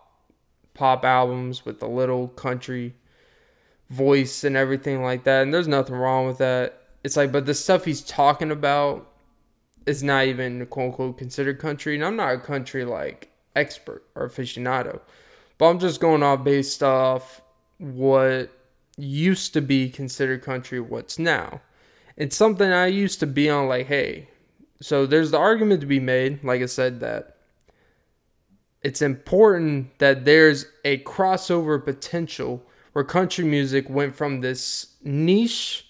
pop 0.74 1.04
albums 1.04 1.64
with 1.64 1.82
a 1.82 1.88
little 1.88 2.28
country 2.28 2.94
voice 3.90 4.44
and 4.44 4.56
everything 4.56 5.02
like 5.02 5.24
that, 5.24 5.42
and 5.42 5.52
there's 5.52 5.68
nothing 5.68 5.96
wrong 5.96 6.26
with 6.26 6.38
that. 6.38 6.82
It's 7.04 7.16
like, 7.16 7.32
but 7.32 7.46
the 7.46 7.54
stuff 7.54 7.84
he's 7.84 8.02
talking 8.02 8.50
about 8.50 9.10
is 9.86 10.02
not 10.02 10.26
even 10.26 10.64
quote 10.66 10.90
unquote 10.90 11.18
considered 11.18 11.58
country. 11.58 11.94
And 11.94 12.04
I'm 12.04 12.16
not 12.16 12.34
a 12.34 12.38
country 12.38 12.84
like 12.84 13.30
expert 13.56 14.04
or 14.14 14.28
aficionado, 14.28 15.00
but 15.56 15.66
I'm 15.70 15.78
just 15.78 16.00
going 16.00 16.22
off 16.22 16.44
based 16.44 16.82
off 16.82 17.40
what 17.78 18.50
used 18.96 19.52
to 19.54 19.62
be 19.62 19.88
considered 19.88 20.42
country, 20.42 20.80
what's 20.80 21.18
now. 21.18 21.60
It's 22.18 22.36
something 22.36 22.70
I 22.70 22.88
used 22.88 23.20
to 23.20 23.26
be 23.26 23.48
on 23.48 23.68
like, 23.68 23.86
hey, 23.86 24.28
so 24.82 25.06
there's 25.06 25.30
the 25.30 25.38
argument 25.38 25.80
to 25.80 25.86
be 25.86 26.00
made, 26.00 26.44
like 26.44 26.60
I 26.60 26.66
said, 26.66 27.00
that 27.00 27.36
it's 28.82 29.00
important 29.00 29.98
that 30.00 30.24
there's 30.24 30.66
a 30.84 30.98
crossover 30.98 31.82
potential 31.82 32.62
where 32.92 33.04
country 33.04 33.44
music 33.44 33.88
went 33.88 34.16
from 34.16 34.40
this 34.40 34.96
niche 35.02 35.86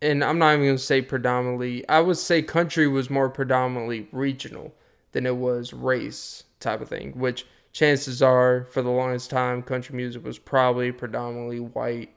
and 0.00 0.22
I'm 0.22 0.38
not 0.38 0.54
even 0.54 0.66
going 0.66 0.76
to 0.76 0.82
say 0.82 1.02
predominantly, 1.02 1.88
I 1.88 2.00
would 2.00 2.16
say 2.16 2.42
country 2.42 2.86
was 2.86 3.10
more 3.10 3.28
predominantly 3.28 4.08
regional 4.12 4.74
than 5.12 5.26
it 5.26 5.36
was 5.36 5.72
race 5.72 6.44
type 6.60 6.80
of 6.80 6.88
thing, 6.88 7.12
which 7.12 7.46
chances 7.72 8.22
are 8.22 8.66
for 8.70 8.82
the 8.82 8.90
longest 8.90 9.30
time, 9.30 9.62
country 9.62 9.96
music 9.96 10.24
was 10.24 10.38
probably 10.38 10.92
predominantly 10.92 11.60
white. 11.60 12.10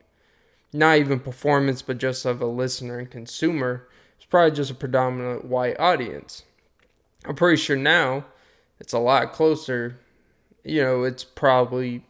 Not 0.74 0.98
even 0.98 1.20
performance, 1.20 1.82
but 1.82 1.98
just 1.98 2.26
of 2.26 2.42
a 2.42 2.46
listener 2.46 3.00
and 3.00 3.10
consumer. 3.10 3.88
It's 4.18 4.26
probably 4.26 4.56
just 4.56 4.72
a 4.72 4.76
predominant 4.76 5.46
white 5.46 5.80
audience. 5.80 6.44
I'm 7.26 7.36
pretty 7.36 7.62
sure 7.62 7.76
now 7.76 8.26
it's 8.80 8.94
a 8.94 9.00
lot 9.00 9.34
closer. 9.34 10.00
You 10.64 10.82
know, 10.82 11.04
it's 11.04 11.24
probably 11.24 12.06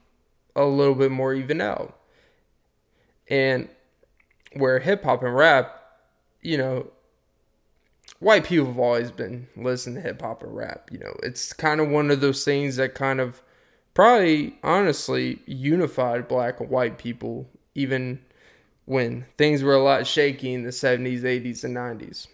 a 0.55 0.65
little 0.65 0.95
bit 0.95 1.11
more 1.11 1.33
even 1.33 1.61
out. 1.61 1.97
And 3.29 3.69
where 4.53 4.79
hip 4.79 5.03
hop 5.03 5.23
and 5.23 5.35
rap, 5.35 5.81
you 6.41 6.57
know, 6.57 6.87
white 8.19 8.43
people 8.45 8.67
have 8.67 8.79
always 8.79 9.11
been 9.11 9.47
listening 9.55 9.95
to 9.95 10.01
hip 10.01 10.21
hop 10.21 10.43
and 10.43 10.55
rap. 10.55 10.89
You 10.91 10.99
know, 10.99 11.15
it's 11.23 11.53
kind 11.53 11.81
of 11.81 11.89
one 11.89 12.11
of 12.11 12.21
those 12.21 12.45
things 12.45 12.75
that 12.75 12.93
kind 12.93 13.19
of 13.19 13.41
probably 13.93 14.57
honestly 14.63 15.39
unified 15.45 16.27
black 16.27 16.59
and 16.59 16.69
white 16.69 16.97
people, 16.97 17.49
even 17.75 18.19
when 18.91 19.25
things 19.37 19.63
were 19.63 19.73
a 19.73 19.81
lot 19.81 20.05
shaky 20.05 20.53
in 20.53 20.63
the 20.63 20.69
70s, 20.69 21.21
80s, 21.21 21.63
and 21.63 21.77
90s. 21.77 22.27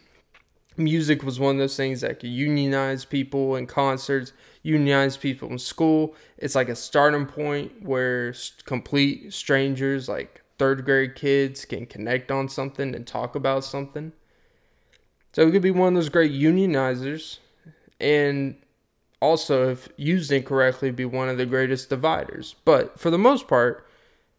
Music 0.75 1.21
was 1.21 1.39
one 1.39 1.53
of 1.53 1.59
those 1.59 1.77
things 1.77 2.01
that 2.01 2.19
could 2.19 2.31
unionize 2.31 3.05
people 3.05 3.55
in 3.57 3.67
concerts, 3.67 4.33
unionize 4.63 5.15
people 5.17 5.51
in 5.51 5.59
school. 5.59 6.15
It's 6.39 6.55
like 6.55 6.67
a 6.67 6.75
starting 6.75 7.27
point 7.27 7.83
where 7.83 8.33
complete 8.65 9.31
strangers, 9.33 10.09
like 10.09 10.41
third 10.57 10.83
grade 10.83 11.13
kids 11.13 11.63
can 11.63 11.85
connect 11.85 12.31
on 12.31 12.49
something 12.49 12.95
and 12.95 13.05
talk 13.05 13.35
about 13.35 13.63
something. 13.63 14.11
So 15.33 15.47
it 15.47 15.51
could 15.51 15.61
be 15.61 15.69
one 15.69 15.89
of 15.89 15.93
those 15.93 16.09
great 16.09 16.31
unionizers 16.31 17.37
and 17.99 18.55
also 19.21 19.69
if 19.69 19.89
used 19.95 20.31
incorrectly 20.31 20.89
be 20.89 21.05
one 21.05 21.29
of 21.29 21.37
the 21.37 21.45
greatest 21.45 21.91
dividers. 21.91 22.55
But 22.65 22.99
for 22.99 23.11
the 23.11 23.19
most 23.19 23.47
part, 23.47 23.86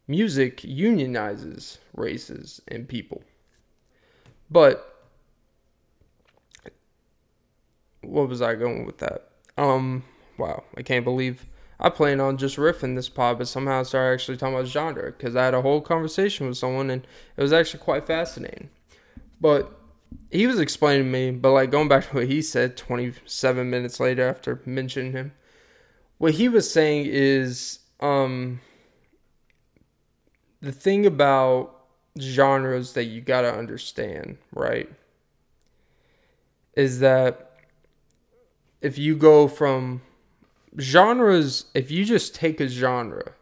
music 0.08 0.62
unionizes 0.62 1.78
races 1.94 2.60
and 2.66 2.88
people. 2.88 3.22
But 4.50 5.06
what 8.00 8.28
was 8.28 8.42
I 8.42 8.54
going 8.54 8.86
with 8.86 8.98
that? 8.98 9.28
Um 9.56 10.04
wow, 10.38 10.64
I 10.76 10.82
can't 10.82 11.04
believe 11.04 11.46
I 11.80 11.90
plan 11.90 12.20
on 12.20 12.38
just 12.38 12.56
riffing 12.56 12.96
this 12.96 13.08
pod, 13.08 13.38
but 13.38 13.46
somehow 13.46 13.80
I 13.80 13.82
started 13.84 14.14
actually 14.14 14.36
talking 14.36 14.54
about 14.54 14.66
genre 14.66 15.12
because 15.12 15.36
I 15.36 15.44
had 15.44 15.54
a 15.54 15.62
whole 15.62 15.80
conversation 15.80 16.48
with 16.48 16.56
someone 16.56 16.90
and 16.90 17.06
it 17.36 17.42
was 17.42 17.52
actually 17.52 17.80
quite 17.80 18.06
fascinating. 18.06 18.70
But 19.40 19.78
he 20.30 20.46
was 20.46 20.58
explaining 20.58 21.06
to 21.06 21.10
me, 21.10 21.30
but 21.30 21.52
like 21.52 21.70
going 21.70 21.88
back 21.88 22.08
to 22.08 22.16
what 22.16 22.26
he 22.26 22.42
said 22.42 22.76
27 22.76 23.70
minutes 23.70 24.00
later 24.00 24.28
after 24.28 24.60
mentioning 24.64 25.12
him, 25.12 25.32
what 26.16 26.34
he 26.34 26.48
was 26.48 26.70
saying 26.70 27.06
is 27.06 27.80
um 28.00 28.60
the 30.60 30.72
thing 30.72 31.06
about 31.06 31.74
genres 32.20 32.92
that 32.94 33.04
you 33.04 33.20
got 33.20 33.42
to 33.42 33.52
understand, 33.54 34.38
right? 34.52 34.90
Is 36.74 37.00
that 37.00 37.52
if 38.80 38.98
you 38.98 39.16
go 39.16 39.48
from 39.48 40.02
genres, 40.78 41.66
if 41.74 41.90
you 41.90 42.04
just 42.04 42.34
take 42.34 42.60
a 42.60 42.68
genre 42.68 43.32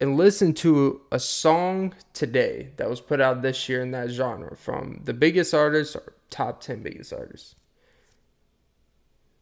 and 0.00 0.16
listen 0.16 0.54
to 0.54 1.02
a 1.12 1.18
song 1.18 1.94
today 2.14 2.70
that 2.76 2.88
was 2.88 3.00
put 3.00 3.20
out 3.20 3.42
this 3.42 3.68
year 3.68 3.82
in 3.82 3.90
that 3.90 4.10
genre 4.10 4.56
from 4.56 5.00
the 5.04 5.12
biggest 5.12 5.52
artists 5.52 5.94
or 5.94 6.14
top 6.30 6.60
10 6.60 6.82
biggest 6.82 7.12
artists, 7.12 7.54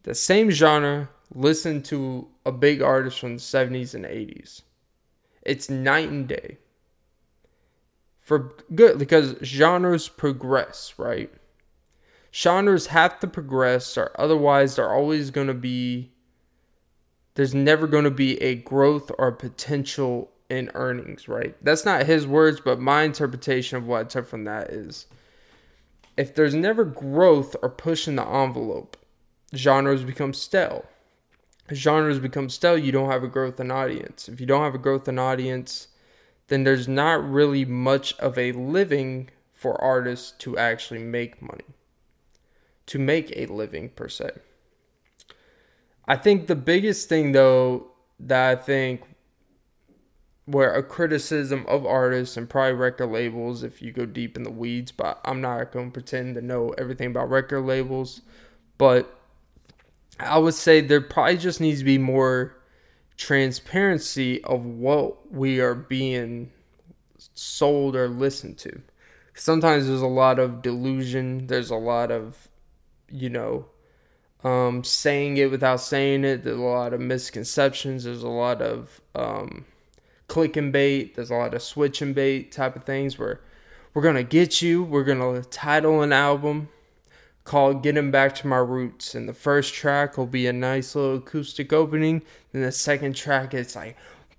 the 0.03 0.15
same 0.15 0.51
genre, 0.51 1.11
listen 1.33 1.83
to 1.83 2.29
a 2.47 2.53
big 2.53 2.83
artist 2.83 3.21
from 3.21 3.35
the 3.35 3.41
70s 3.43 3.95
and 3.95 4.05
80s. 4.05 4.63
It's 5.49 5.71
night 5.71 6.11
and 6.11 6.29
day. 6.29 6.59
For 8.21 8.55
good, 8.75 8.99
because 8.99 9.37
genres 9.43 10.09
progress, 10.09 10.95
right? 10.99 11.33
Genres 12.33 12.89
have 12.89 13.19
to 13.21 13.27
progress, 13.27 13.97
or 13.97 14.13
otherwise 14.19 14.77
they're 14.77 14.93
always 14.93 15.31
going 15.31 15.47
to 15.47 15.55
be 15.55 16.13
there's 17.35 17.55
never 17.55 17.87
going 17.87 18.05
to 18.05 18.11
be 18.11 18.37
a 18.43 18.57
growth 18.57 19.13
or 19.17 19.31
potential 19.31 20.31
in 20.51 20.71
earnings, 20.75 21.29
right? 21.29 21.57
That's 21.63 21.85
not 21.85 22.07
his 22.07 22.27
words, 22.27 22.61
but 22.61 22.81
my 22.81 23.03
interpretation 23.03 23.79
of 23.79 23.87
what 23.87 24.01
I 24.01 24.05
took 24.05 24.27
from 24.27 24.45
that 24.45 24.71
is 24.71 25.07
if 26.17 26.35
there's 26.35 26.55
never 26.55 26.85
growth 26.85 27.55
or 27.63 27.69
pushing 27.69 28.17
the 28.17 28.27
envelope, 28.27 28.97
genres 29.55 30.03
become 30.03 30.35
stale. 30.35 30.85
Genres 31.73 32.19
become 32.19 32.49
stale, 32.49 32.79
you 32.79 32.93
don't 32.93 33.11
have 33.11 33.23
a 33.23 33.29
growth 33.29 33.61
in 33.61 33.71
audience. 33.71 34.29
If 34.29 34.41
you 34.41 34.47
don't 34.47 34.63
have 34.63 34.75
a 34.75 34.79
growth 34.79 35.09
in 35.09 35.19
audience, 35.19 35.89
then 36.49 36.65
there's 36.65 36.89
not 36.89 37.29
really 37.29 37.65
much 37.65 38.17
of 38.19 38.39
a 38.39 38.53
living 38.53 39.31
for 39.53 39.81
artists 39.83 40.33
to 40.39 40.57
actually 40.57 41.01
make 41.01 41.43
money, 41.43 41.65
to 42.87 42.99
make 42.99 43.33
a 43.37 43.47
living 43.47 43.91
per 43.91 44.09
se. 44.09 44.31
I 46.07 46.17
think 46.17 46.47
the 46.47 46.57
biggest 46.57 47.09
thing, 47.09 47.33
though, 47.33 47.89
that 48.19 48.51
I 48.51 48.61
think 48.61 49.03
where 50.47 50.73
a 50.73 50.83
criticism 50.83 51.67
of 51.69 51.85
artists 51.85 52.39
and 52.39 52.49
probably 52.49 52.73
record 52.73 53.09
labels, 53.09 53.63
if 53.63 53.83
you 53.83 53.93
go 53.93 54.07
deep 54.07 54.35
in 54.35 54.45
the 54.45 54.51
weeds, 54.51 54.91
but 54.91 55.21
I'm 55.23 55.43
not 55.43 55.73
going 55.73 55.91
to 55.91 55.93
pretend 55.93 56.37
to 56.37 56.41
know 56.41 56.71
everything 56.79 57.09
about 57.09 57.29
record 57.29 57.61
labels. 57.63 58.23
But 58.79 59.18
I 60.21 60.39
would 60.39 60.55
say 60.55 60.81
there 60.81 61.01
probably 61.01 61.37
just 61.37 61.61
needs 61.61 61.81
to 61.81 61.85
be 61.85 61.99
more 61.99 62.57
transparency 63.17 64.43
of 64.45 64.65
what 64.65 65.33
we 65.33 65.61
are 65.61 65.75
being 65.75 66.53
sold 67.35 67.97
or 67.97 68.09
listened 68.09 68.59
to. 68.59 68.81
Sometimes 69.35 69.87
there's 69.87 70.03
a 70.03 70.07
lot 70.07 70.39
of 70.39 70.63
delusion, 70.63 71.47
there's 71.47 71.71
a 71.71 71.77
lot 71.77 72.11
of, 72.11 72.49
you 73.09 73.31
know, 73.31 73.67
um, 74.45 74.83
saying 74.83 75.37
it 75.37 75.51
without 75.51 75.81
saying 75.81 76.25
it, 76.25 76.43
there's 76.43 76.59
a 76.59 76.63
lot 76.63 76.93
of 76.93 77.01
misconceptions, 77.01 78.05
there's 78.05 78.23
a 78.23 78.29
lot 78.29 78.61
of, 78.61 79.01
um, 79.15 79.65
click 80.29 80.57
and 80.57 80.73
bait. 80.73 81.17
There's 81.17 81.31
a 81.31 81.35
lot 81.35 81.55
of 81.55 81.63
switch 81.63 82.01
and 82.01 82.15
bait 82.15 82.53
type 82.53 82.77
of 82.77 82.85
things 82.85 83.19
where 83.19 83.41
we're 83.93 84.03
gonna 84.03 84.23
get 84.23 84.63
you. 84.63 84.85
We're 84.85 85.05
gonna 85.05 85.43
title 85.43 86.03
an 86.03 86.13
album 86.13 86.69
called 87.49 87.83
"Getting 87.83 88.13
Back 88.13 88.35
to 88.37 88.47
My 88.47 88.59
Roots," 88.59 89.15
and 89.15 89.29
the 89.29 89.35
first 89.35 89.75
track 89.75 90.17
will 90.17 90.27
be 90.27 90.47
a 90.47 90.53
nice 90.53 90.95
little 90.95 91.17
acoustic 91.17 91.73
opening. 91.73 92.23
Then 92.53 92.63
the 92.63 92.71
second 92.71 93.17
track, 93.17 93.55
it's 93.55 93.75
like 93.75 93.97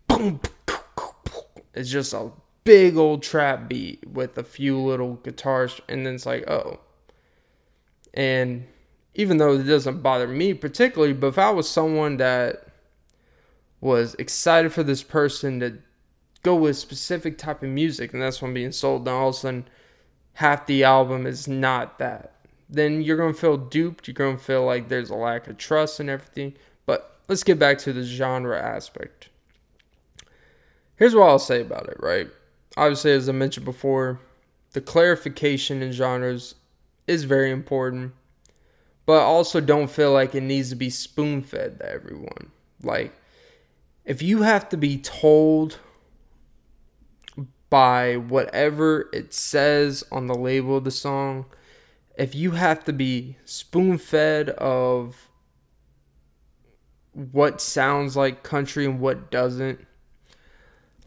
boom. 0.07 0.39
It's 1.73 1.89
just 1.89 2.13
a 2.13 2.31
big 2.63 2.95
old 2.95 3.23
trap 3.23 3.67
beat 3.67 4.07
with 4.07 4.37
a 4.37 4.43
few 4.43 4.79
little 4.79 5.15
guitars, 5.15 5.81
and 5.89 6.05
then 6.05 6.15
it's 6.15 6.25
like 6.25 6.49
oh. 6.49 6.79
And 8.13 8.67
even 9.15 9.37
though 9.37 9.55
it 9.55 9.63
doesn't 9.63 10.01
bother 10.01 10.27
me 10.27 10.53
particularly, 10.53 11.13
but 11.13 11.27
if 11.27 11.37
I 11.37 11.49
was 11.49 11.69
someone 11.69 12.17
that 12.17 12.67
was 13.81 14.15
excited 14.15 14.71
for 14.71 14.83
this 14.83 15.03
person 15.03 15.59
to 15.59 15.79
go 16.43 16.55
with 16.55 16.71
a 16.71 16.73
specific 16.75 17.37
type 17.37 17.63
of 17.63 17.69
music, 17.69 18.13
and 18.13 18.21
that's 18.21 18.41
what 18.41 18.49
I'm 18.49 18.53
being 18.53 18.71
sold. 18.71 19.01
And 19.01 19.09
all 19.09 19.29
of 19.29 19.35
a 19.35 19.37
sudden, 19.37 19.67
half 20.33 20.65
the 20.67 20.83
album 20.83 21.25
is 21.25 21.47
not 21.47 21.99
that. 21.99 22.38
Then 22.69 23.01
you're 23.01 23.17
gonna 23.17 23.33
feel 23.33 23.57
duped. 23.57 24.07
You're 24.07 24.13
gonna 24.13 24.37
feel 24.37 24.65
like 24.65 24.89
there's 24.89 25.09
a 25.09 25.15
lack 25.15 25.47
of 25.47 25.57
trust 25.57 25.99
and 25.99 26.09
everything. 26.09 26.53
But 26.85 27.19
let's 27.27 27.43
get 27.43 27.59
back 27.59 27.77
to 27.79 27.93
the 27.93 28.03
genre 28.03 28.59
aspect. 28.59 29.29
Here's 30.95 31.15
what 31.15 31.29
I'll 31.29 31.39
say 31.39 31.61
about 31.61 31.87
it. 31.89 31.97
Right, 31.99 32.27
obviously, 32.77 33.11
as 33.11 33.27
I 33.27 33.31
mentioned 33.31 33.65
before, 33.65 34.19
the 34.73 34.81
clarification 34.81 35.81
in 35.81 35.91
genres 35.91 36.55
is 37.07 37.23
very 37.23 37.51
important. 37.51 38.13
But 39.05 39.21
also 39.23 39.59
don't 39.59 39.89
feel 39.89 40.11
like 40.11 40.35
it 40.35 40.43
needs 40.43 40.69
to 40.69 40.75
be 40.75 40.91
spoon 40.91 41.41
fed 41.41 41.79
to 41.79 41.91
everyone. 41.91 42.51
Like 42.83 43.13
if 44.09 44.23
you 44.23 44.41
have 44.41 44.67
to 44.69 44.77
be 44.77 44.97
told 44.97 45.77
by 47.69 48.17
whatever 48.17 49.07
it 49.13 49.33
says 49.33 50.03
on 50.11 50.25
the 50.25 50.33
label 50.33 50.77
of 50.77 50.83
the 50.83 50.91
song, 50.91 51.45
if 52.19 52.35
you 52.35 52.51
have 52.51 52.83
to 52.83 52.91
be 52.91 53.37
spoon 53.45 53.97
fed 53.97 54.49
of 54.49 55.29
what 57.13 57.61
sounds 57.61 58.17
like 58.17 58.43
country 58.43 58.83
and 58.83 58.99
what 58.99 59.31
doesn't, 59.31 59.87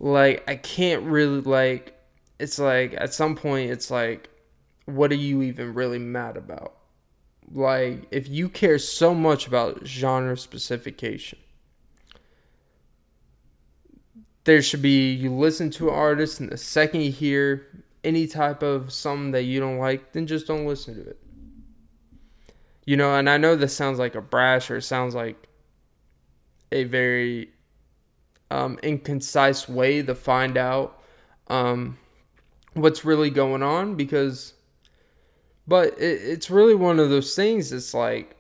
like, 0.00 0.42
I 0.48 0.56
can't 0.56 1.02
really, 1.02 1.42
like, 1.42 2.00
it's 2.40 2.58
like 2.58 2.94
at 2.96 3.12
some 3.12 3.36
point, 3.36 3.70
it's 3.70 3.90
like, 3.90 4.30
what 4.86 5.12
are 5.12 5.16
you 5.16 5.42
even 5.42 5.74
really 5.74 5.98
mad 5.98 6.38
about? 6.38 6.76
Like, 7.52 8.06
if 8.10 8.26
you 8.26 8.48
care 8.48 8.78
so 8.78 9.14
much 9.14 9.46
about 9.46 9.86
genre 9.86 10.38
specification, 10.38 11.38
there 14.44 14.62
should 14.62 14.80
be 14.80 15.12
you 15.12 15.30
listen 15.30 15.68
to 15.72 15.90
an 15.90 15.94
artist 15.94 16.40
and 16.40 16.50
the 16.50 16.56
second 16.56 17.02
you 17.02 17.12
hear 17.12 17.66
any 18.04 18.26
type 18.26 18.62
of 18.62 18.92
something 18.92 19.30
that 19.32 19.44
you 19.44 19.60
don't 19.60 19.78
like 19.78 20.12
then 20.12 20.26
just 20.26 20.46
don't 20.46 20.66
listen 20.66 20.94
to 20.94 21.10
it 21.10 21.18
you 22.84 22.96
know 22.96 23.14
and 23.14 23.28
i 23.28 23.36
know 23.36 23.56
this 23.56 23.74
sounds 23.74 23.98
like 23.98 24.14
a 24.14 24.20
brash 24.20 24.70
or 24.70 24.80
sounds 24.80 25.14
like 25.14 25.48
a 26.70 26.84
very 26.84 27.50
um, 28.50 28.78
inconcise 28.82 29.66
way 29.68 30.02
to 30.02 30.14
find 30.14 30.58
out 30.58 31.00
um, 31.48 31.96
what's 32.74 33.04
really 33.04 33.30
going 33.30 33.62
on 33.62 33.94
because 33.94 34.54
but 35.66 35.98
it, 35.98 36.20
it's 36.22 36.50
really 36.50 36.74
one 36.74 36.98
of 36.98 37.08
those 37.08 37.34
things 37.34 37.72
it's 37.72 37.94
like 37.94 38.36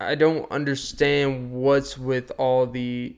i 0.00 0.14
don't 0.14 0.50
understand 0.50 1.50
what's 1.50 1.98
with 1.98 2.32
all 2.38 2.66
the 2.66 3.16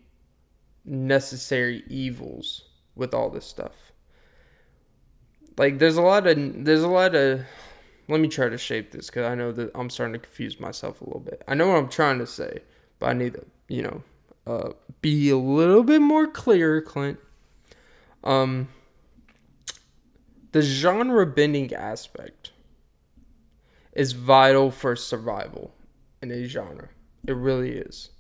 necessary 0.89 1.85
evils 1.89 2.65
with 2.95 3.15
all 3.15 3.31
this 3.31 3.47
stuff. 3.47 3.88
Like 5.59 5.79
there's 5.81 5.97
a 5.97 6.03
lot 6.03 6.27
of 6.27 6.65
there's 6.65 6.85
a 6.85 6.89
lot 6.89 7.15
of 7.17 7.43
let 8.09 8.21
me 8.21 8.29
try 8.29 8.49
to 8.49 8.57
shape 8.57 8.93
this 8.93 9.11
cuz 9.11 9.25
I 9.25 9.35
know 9.35 9.51
that 9.53 9.73
I'm 9.75 9.91
starting 9.91 10.13
to 10.15 10.21
confuse 10.21 10.61
myself 10.61 11.01
a 11.01 11.05
little 11.05 11.21
bit. 11.21 11.43
I 11.49 11.55
know 11.55 11.69
what 11.69 11.77
I'm 11.77 11.89
trying 11.89 12.21
to 12.21 12.27
say, 12.27 12.61
but 13.01 13.11
I 13.11 13.13
need 13.13 13.35
to, 13.35 13.45
you 13.69 13.83
know, 13.83 14.03
uh, 14.47 14.73
be 15.03 15.29
a 15.31 15.37
little 15.37 15.83
bit 15.83 16.01
more 16.01 16.29
clear, 16.29 16.81
Clint. 16.81 17.19
Um 18.23 18.69
the 20.53 20.63
genre 20.63 21.27
bending 21.27 21.75
aspect 21.75 22.53
is 23.93 24.13
vital 24.13 24.71
for 24.71 24.97
survival 24.97 25.75
in 26.23 26.31
a 26.31 26.47
genre. 26.47 26.89
It 27.27 27.35
really 27.35 27.73
is 27.73 28.11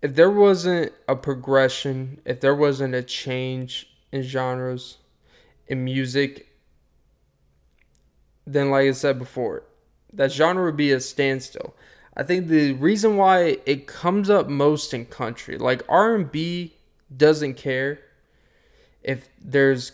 if 0.00 0.14
there 0.14 0.30
wasn't 0.30 0.92
a 1.08 1.16
progression, 1.16 2.20
if 2.24 2.40
there 2.40 2.54
wasn't 2.54 2.94
a 2.94 3.02
change 3.02 3.97
in 4.12 4.22
genres 4.22 4.98
in 5.66 5.84
music, 5.84 6.48
then 8.46 8.70
like 8.70 8.88
I 8.88 8.92
said 8.92 9.18
before, 9.18 9.64
that 10.12 10.32
genre 10.32 10.64
would 10.64 10.76
be 10.76 10.92
a 10.92 11.00
standstill. 11.00 11.74
I 12.16 12.22
think 12.22 12.48
the 12.48 12.72
reason 12.72 13.16
why 13.16 13.58
it 13.66 13.86
comes 13.86 14.28
up 14.30 14.48
most 14.48 14.92
in 14.92 15.06
country, 15.06 15.58
like 15.58 15.82
R&B 15.88 16.74
doesn't 17.14 17.54
care 17.54 18.00
if 19.02 19.28
there's 19.40 19.92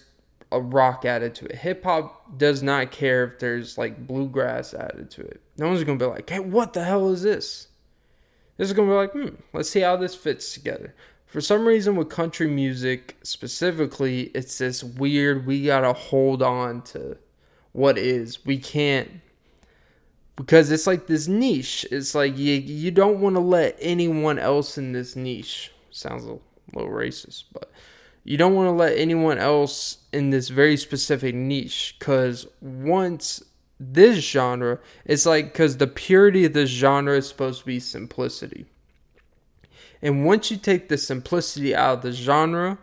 a 0.51 0.61
rock 0.61 1.05
added 1.05 1.35
to 1.37 1.47
it. 1.47 1.57
Hip 1.57 1.85
hop 1.85 2.39
does 2.39 2.63
not 2.63 2.91
care 2.91 3.25
if 3.25 3.39
there's 3.41 3.77
like 3.77 4.07
bluegrass 4.07 4.73
added 4.73 5.11
to 5.11 5.23
it. 5.23 5.41
No 5.59 5.69
one's 5.69 5.85
gonna 5.85 5.99
be 5.99 6.05
like, 6.05 6.31
"Hey, 6.31 6.39
what 6.39 6.73
the 6.73 6.85
hell 6.85 7.11
is 7.11 7.23
this?" 7.23 7.69
This 8.57 8.69
is 8.69 8.75
gonna 8.75 8.89
be 8.89 8.95
like, 8.95 9.13
hmm, 9.13 9.35
let's 9.53 9.69
see 9.69 9.81
how 9.81 9.97
this 9.97 10.15
fits 10.15 10.53
together. 10.55 10.95
For 11.35 11.41
some 11.41 11.67
reason, 11.67 11.97
with 11.97 12.11
country 12.11 12.47
music 12.47 13.17
specifically, 13.25 14.31
it's 14.37 14.59
this 14.59 14.85
weird. 14.85 15.47
We 15.47 15.65
gotta 15.65 15.93
hold 15.93 16.45
on 16.45 16.83
to 16.83 17.19
what 17.73 17.99
is. 17.99 18.47
We 18.47 18.57
can't 18.57 19.11
because 20.37 20.71
it's 20.71 20.87
like 20.87 21.09
this 21.09 21.27
niche. 21.27 21.85
It's 21.91 22.15
like 22.15 22.39
you 22.39 22.53
you 22.53 22.93
don't 22.93 23.21
want 23.21 23.35
to 23.35 23.41
let 23.41 23.77
anyone 23.81 24.39
else 24.39 24.79
in 24.79 24.93
this 24.93 25.17
niche. 25.17 25.73
Sounds 25.91 26.23
a 26.25 26.39
little 26.73 26.93
racist, 26.93 27.47
but 27.53 27.69
you 28.23 28.37
don't 28.37 28.55
want 28.55 28.69
to 28.69 28.73
let 28.73 28.97
anyone 28.97 29.39
else 29.39 29.99
in 30.13 30.31
this 30.31 30.51
very 30.51 30.77
specific 30.77 31.35
niche 31.35 31.97
because 31.99 32.47
once 32.61 33.43
this 33.81 34.19
genre, 34.19 34.79
it's 35.05 35.27
like 35.27 35.47
because 35.47 35.79
the 35.79 35.89
purity 35.89 36.45
of 36.45 36.53
this 36.53 36.71
genre 36.71 37.17
is 37.17 37.27
supposed 37.27 37.59
to 37.59 37.67
be 37.67 37.81
simplicity. 37.81 38.67
And 40.05 40.27
once 40.27 40.51
you 40.51 40.59
take 40.59 40.89
the 40.89 40.99
simplicity 40.99 41.75
out 41.75 41.95
of 41.95 42.03
the 42.03 42.13
genre, 42.13 42.79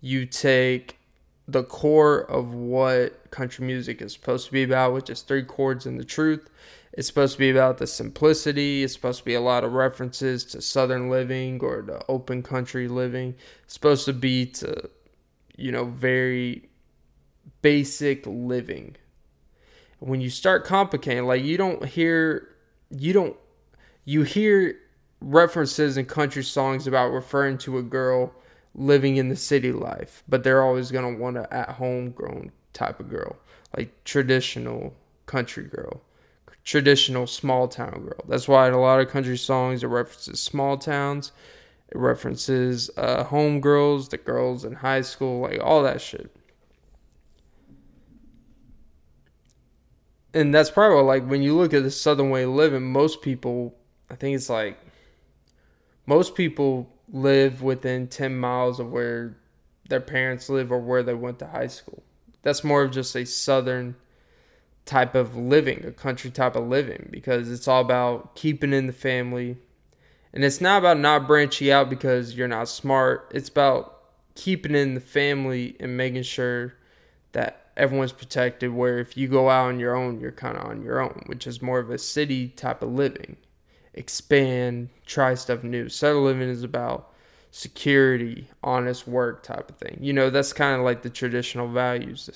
you 0.00 0.24
take 0.24 0.98
the 1.46 1.62
core 1.62 2.20
of 2.20 2.54
what 2.54 3.30
country 3.30 3.66
music 3.66 4.00
is 4.00 4.14
supposed 4.14 4.46
to 4.46 4.52
be 4.52 4.62
about, 4.62 4.94
which 4.94 5.10
is 5.10 5.20
three 5.20 5.42
chords 5.42 5.84
and 5.84 6.00
the 6.00 6.04
truth. 6.04 6.48
It's 6.94 7.06
supposed 7.06 7.34
to 7.34 7.38
be 7.38 7.50
about 7.50 7.76
the 7.76 7.86
simplicity. 7.86 8.82
It's 8.82 8.94
supposed 8.94 9.18
to 9.18 9.24
be 9.26 9.34
a 9.34 9.42
lot 9.42 9.62
of 9.62 9.74
references 9.74 10.42
to 10.46 10.62
southern 10.62 11.10
living 11.10 11.60
or 11.60 11.82
to 11.82 12.02
open 12.08 12.42
country 12.42 12.88
living. 12.88 13.34
It's 13.64 13.74
supposed 13.74 14.06
to 14.06 14.14
be 14.14 14.46
to, 14.46 14.88
you 15.56 15.70
know, 15.70 15.84
very 15.84 16.70
basic 17.60 18.24
living 18.26 18.96
when 19.98 20.20
you 20.20 20.30
start 20.30 20.64
complicating, 20.64 21.24
like 21.24 21.42
you 21.42 21.56
don't 21.56 21.84
hear, 21.86 22.48
you 22.90 23.12
don't, 23.12 23.36
you 24.04 24.22
hear 24.22 24.76
references 25.24 25.96
in 25.96 26.04
country 26.04 26.44
songs 26.44 26.86
about 26.86 27.08
referring 27.10 27.56
to 27.58 27.78
a 27.78 27.82
girl 27.82 28.32
living 28.74 29.16
in 29.16 29.28
the 29.28 29.36
city 29.36 29.72
life, 29.72 30.22
but 30.28 30.44
they're 30.44 30.62
always 30.62 30.90
gonna 30.90 31.16
want 31.16 31.36
a 31.36 31.52
at 31.52 31.70
home 31.70 32.10
grown 32.10 32.52
type 32.72 33.00
of 33.00 33.08
girl, 33.08 33.36
like 33.76 33.92
traditional 34.04 34.94
country 35.26 35.64
girl. 35.64 36.02
traditional 36.62 37.26
small 37.26 37.68
town 37.68 38.02
girl. 38.04 38.24
That's 38.26 38.48
why 38.48 38.66
in 38.68 38.72
a 38.72 38.80
lot 38.80 38.98
of 38.98 39.10
country 39.10 39.36
songs 39.36 39.82
it 39.82 39.88
references 39.88 40.40
small 40.40 40.78
towns, 40.78 41.30
it 41.90 41.98
references 41.98 42.90
uh, 42.96 43.24
home 43.24 43.60
girls, 43.60 44.08
the 44.08 44.16
girls 44.16 44.64
in 44.64 44.72
high 44.74 45.02
school, 45.02 45.40
like 45.40 45.60
all 45.62 45.82
that 45.82 46.00
shit. 46.00 46.34
And 50.32 50.54
that's 50.54 50.70
probably 50.70 51.02
like 51.02 51.26
when 51.28 51.42
you 51.42 51.54
look 51.54 51.74
at 51.74 51.82
the 51.82 51.90
Southern 51.90 52.30
way 52.30 52.44
of 52.44 52.50
living, 52.50 52.90
most 52.90 53.20
people, 53.20 53.74
I 54.10 54.14
think 54.16 54.34
it's 54.34 54.48
like 54.48 54.78
most 56.06 56.34
people 56.34 56.90
live 57.12 57.62
within 57.62 58.08
10 58.08 58.36
miles 58.36 58.80
of 58.80 58.90
where 58.90 59.36
their 59.88 60.00
parents 60.00 60.48
live 60.48 60.72
or 60.72 60.78
where 60.78 61.02
they 61.02 61.14
went 61.14 61.38
to 61.38 61.46
high 61.46 61.66
school. 61.66 62.02
That's 62.42 62.64
more 62.64 62.82
of 62.82 62.90
just 62.90 63.14
a 63.14 63.24
Southern 63.24 63.96
type 64.84 65.14
of 65.14 65.36
living, 65.36 65.84
a 65.84 65.92
country 65.92 66.30
type 66.30 66.56
of 66.56 66.68
living, 66.68 67.08
because 67.10 67.50
it's 67.50 67.68
all 67.68 67.80
about 67.80 68.34
keeping 68.34 68.72
in 68.72 68.86
the 68.86 68.92
family. 68.92 69.56
And 70.32 70.44
it's 70.44 70.60
not 70.60 70.78
about 70.78 70.98
not 70.98 71.26
branching 71.26 71.70
out 71.70 71.88
because 71.88 72.36
you're 72.36 72.48
not 72.48 72.68
smart. 72.68 73.30
It's 73.34 73.48
about 73.48 74.02
keeping 74.34 74.74
in 74.74 74.94
the 74.94 75.00
family 75.00 75.76
and 75.80 75.96
making 75.96 76.24
sure 76.24 76.74
that 77.32 77.68
everyone's 77.76 78.12
protected. 78.12 78.72
Where 78.72 78.98
if 78.98 79.16
you 79.16 79.28
go 79.28 79.48
out 79.48 79.68
on 79.68 79.80
your 79.80 79.94
own, 79.94 80.20
you're 80.20 80.32
kind 80.32 80.58
of 80.58 80.66
on 80.66 80.82
your 80.82 81.00
own, 81.00 81.22
which 81.26 81.46
is 81.46 81.62
more 81.62 81.78
of 81.78 81.90
a 81.90 81.98
city 81.98 82.48
type 82.48 82.82
of 82.82 82.92
living. 82.92 83.36
Expand, 83.94 84.88
try 85.06 85.34
stuff 85.34 85.62
new. 85.62 85.88
Settle 85.88 86.22
living 86.22 86.48
is 86.48 86.62
about 86.62 87.12
security, 87.50 88.48
honest 88.62 89.06
work 89.06 89.42
type 89.42 89.70
of 89.70 89.76
thing. 89.76 89.98
You 90.00 90.12
know, 90.12 90.30
that's 90.30 90.52
kind 90.52 90.76
of 90.78 90.84
like 90.84 91.02
the 91.02 91.10
traditional 91.10 91.68
values 91.68 92.28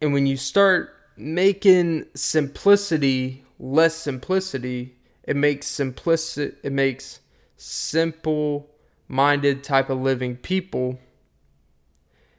and 0.00 0.12
when 0.12 0.26
you 0.26 0.36
start 0.36 0.94
making 1.16 2.06
simplicity 2.14 3.44
less 3.58 3.94
simplicity, 3.94 4.96
it 5.24 5.36
makes 5.36 5.66
simplicit 5.66 6.56
it 6.62 6.72
makes 6.72 7.20
simple 7.56 8.70
minded 9.08 9.62
type 9.62 9.90
of 9.90 9.98
living 9.98 10.36
people 10.36 10.98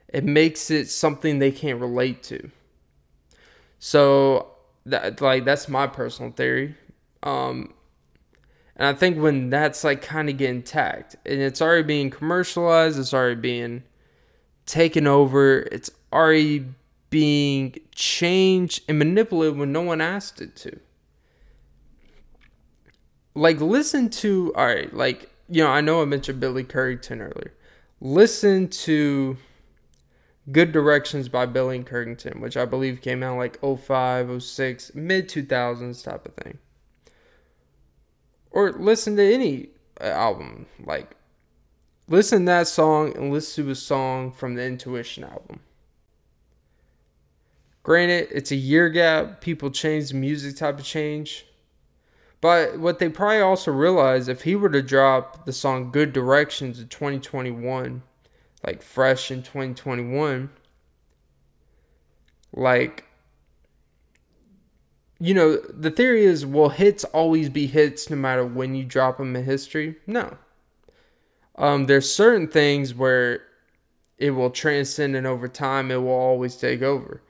it 0.07 0.25
makes 0.25 0.69
it 0.71 0.89
something 0.89 1.39
they 1.39 1.51
can't 1.51 1.79
relate 1.79 2.21
to. 2.23 2.49
So 3.79 4.47
that 4.85 5.21
like 5.21 5.45
that's 5.45 5.69
my 5.69 5.87
personal 5.87 6.31
theory. 6.31 6.75
Um 7.23 7.73
and 8.75 8.87
I 8.87 8.93
think 8.93 9.17
when 9.17 9.49
that's 9.49 9.83
like 9.83 10.01
kind 10.01 10.29
of 10.29 10.37
getting 10.37 10.63
tacked 10.63 11.15
and 11.25 11.41
it's 11.41 11.61
already 11.61 11.83
being 11.83 12.09
commercialized, 12.09 12.97
it's 12.97 13.13
already 13.13 13.39
being 13.39 13.83
taken 14.65 15.07
over, 15.07 15.59
it's 15.71 15.91
already 16.11 16.65
being 17.11 17.75
changed 17.93 18.81
and 18.87 18.97
manipulated 18.97 19.57
when 19.57 19.71
no 19.71 19.81
one 19.81 20.01
asked 20.01 20.41
it 20.41 20.55
to. 20.55 20.79
Like, 23.35 23.61
listen 23.61 24.09
to, 24.09 24.53
all 24.55 24.65
right, 24.65 24.93
like, 24.93 25.29
you 25.47 25.63
know, 25.63 25.69
I 25.69 25.81
know 25.81 26.01
I 26.01 26.05
mentioned 26.05 26.39
Billy 26.39 26.63
Currington 26.63 27.19
earlier. 27.19 27.53
Listen 27.99 28.67
to 28.69 29.37
Good 30.51 30.71
Directions 30.71 31.29
by 31.29 31.45
Billy 31.45 31.83
Currington, 31.83 32.39
which 32.39 32.57
I 32.57 32.65
believe 32.65 33.01
came 33.01 33.23
out 33.23 33.37
like 33.37 33.59
05, 33.61 34.41
06, 34.41 34.95
mid 34.95 35.29
2000s 35.29 36.03
type 36.03 36.25
of 36.25 36.33
thing. 36.35 36.57
Or 38.51 38.71
listen 38.71 39.15
to 39.15 39.33
any 39.33 39.69
uh, 39.99 40.05
album. 40.05 40.67
Like, 40.83 41.15
listen 42.07 42.39
to 42.41 42.45
that 42.45 42.67
song 42.67 43.15
and 43.15 43.31
listen 43.31 43.65
to 43.65 43.71
a 43.71 43.75
song 43.75 44.31
from 44.31 44.55
the 44.55 44.63
Intuition 44.63 45.23
album. 45.23 45.61
Granted, 47.83 48.27
it's 48.31 48.51
a 48.51 48.55
year 48.55 48.89
gap. 48.89 49.41
People 49.41 49.71
change, 49.71 50.09
the 50.09 50.15
music 50.15 50.55
type 50.55 50.79
of 50.79 50.85
change. 50.85 51.45
But 52.39 52.79
what 52.79 52.99
they 52.99 53.09
probably 53.09 53.39
also 53.39 53.71
realize 53.71 54.27
if 54.27 54.41
he 54.41 54.55
were 54.55 54.69
to 54.69 54.81
drop 54.81 55.45
the 55.45 55.53
song 55.53 55.91
Good 55.91 56.11
Directions 56.11 56.79
in 56.79 56.87
2021, 56.87 58.01
like 58.65 58.81
fresh 58.81 59.31
in 59.31 59.43
2021, 59.43 60.49
like, 62.53 63.05
you 65.21 65.35
know, 65.35 65.57
the 65.57 65.91
theory 65.91 66.25
is 66.25 66.47
will 66.47 66.69
hits 66.69 67.03
always 67.03 67.47
be 67.47 67.67
hits 67.67 68.09
no 68.09 68.15
matter 68.15 68.43
when 68.43 68.73
you 68.73 68.83
drop 68.83 69.19
them 69.19 69.35
in 69.35 69.45
history? 69.45 69.97
No. 70.07 70.35
Um, 71.55 71.85
there's 71.85 72.11
certain 72.11 72.47
things 72.47 72.95
where 72.95 73.43
it 74.17 74.31
will 74.31 74.49
transcend 74.49 75.15
and 75.15 75.27
over 75.27 75.47
time 75.47 75.91
it 75.91 75.97
will 75.97 76.09
always 76.09 76.55
take 76.55 76.81
over. 76.81 77.21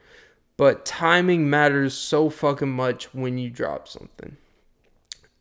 But 0.55 0.85
timing 0.85 1.49
matters 1.49 1.93
so 1.93 2.29
fucking 2.29 2.71
much 2.71 3.13
when 3.13 3.37
you 3.37 3.49
drop 3.49 3.89
something. 3.89 4.37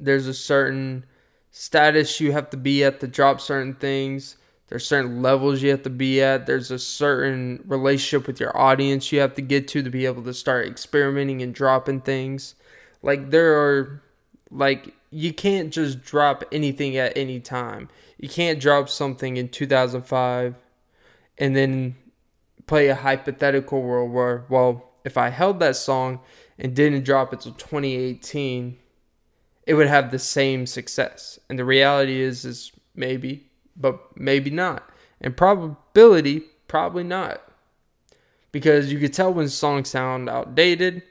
There's 0.01 0.27
a 0.27 0.35
certain 0.35 1.05
status 1.53 2.19
you 2.19 2.33
have 2.33 2.51
to 2.51 2.57
be 2.57 2.83
at 2.83 2.99
to 2.99 3.07
drop 3.07 3.41
certain 3.41 3.75
things. 3.75 4.37
There's 4.71 4.87
certain 4.87 5.21
levels 5.21 5.63
you 5.63 5.71
have 5.71 5.83
to 5.83 5.91
be 5.91 6.23
at. 6.23 6.47
There's 6.47 6.71
a 6.71 6.79
certain 6.79 7.63
relationship 7.67 8.29
with 8.29 8.39
your 8.39 8.57
audience 8.57 9.11
you 9.11 9.19
have 9.19 9.35
to 9.35 9.43
get 9.43 9.67
to 9.69 9.83
to 9.83 9.91
be 9.91 10.07
able 10.07 10.23
to 10.23 10.33
start 10.33 10.69
experimenting 10.69 11.43
and 11.43 11.53
dropping 11.53 12.03
things. 12.03 12.55
Like 13.03 13.31
there 13.31 13.61
are 13.61 14.01
like 14.51 14.95
you 15.11 15.35
can't 15.35 15.73
just 15.73 16.03
drop 16.03 16.45
anything 16.53 16.97
at 16.97 17.17
any 17.17 17.41
time. 17.41 17.89
You 18.17 18.29
can't 18.29 18.61
drop 18.61 18.89
something 18.89 19.37
in 19.37 19.49
2005 19.49 20.55
and 21.37 21.57
then 21.57 21.97
play 22.67 22.87
a 22.87 22.95
hypothetical 22.95 23.83
world 23.83 24.13
where 24.13 24.45
well 24.49 24.91
if 25.05 25.17
I 25.17 25.31
held 25.31 25.59
that 25.61 25.75
song 25.75 26.21
and 26.59 26.77
didn't 26.77 27.05
drop 27.05 27.33
it 27.33 27.41
till 27.41 27.53
2018, 27.53 28.79
it 29.67 29.75
would 29.75 29.89
have 29.89 30.13
the 30.13 30.19
same 30.19 30.67
success. 30.67 31.41
And 31.49 31.59
the 31.59 31.65
reality 31.65 32.21
is 32.21 32.45
is 32.45 32.71
maybe, 32.95 33.50
but 33.81 34.17
maybe 34.17 34.51
not. 34.51 34.89
And 35.21 35.37
probability, 35.37 36.43
probably 36.69 37.05
not. 37.05 37.43
Because 38.53 38.93
you 38.93 38.99
could 38.99 39.13
tell 39.13 39.33
when 39.33 39.49
songs 39.49 39.89
sound 39.89 40.29
outdated, 40.29 41.03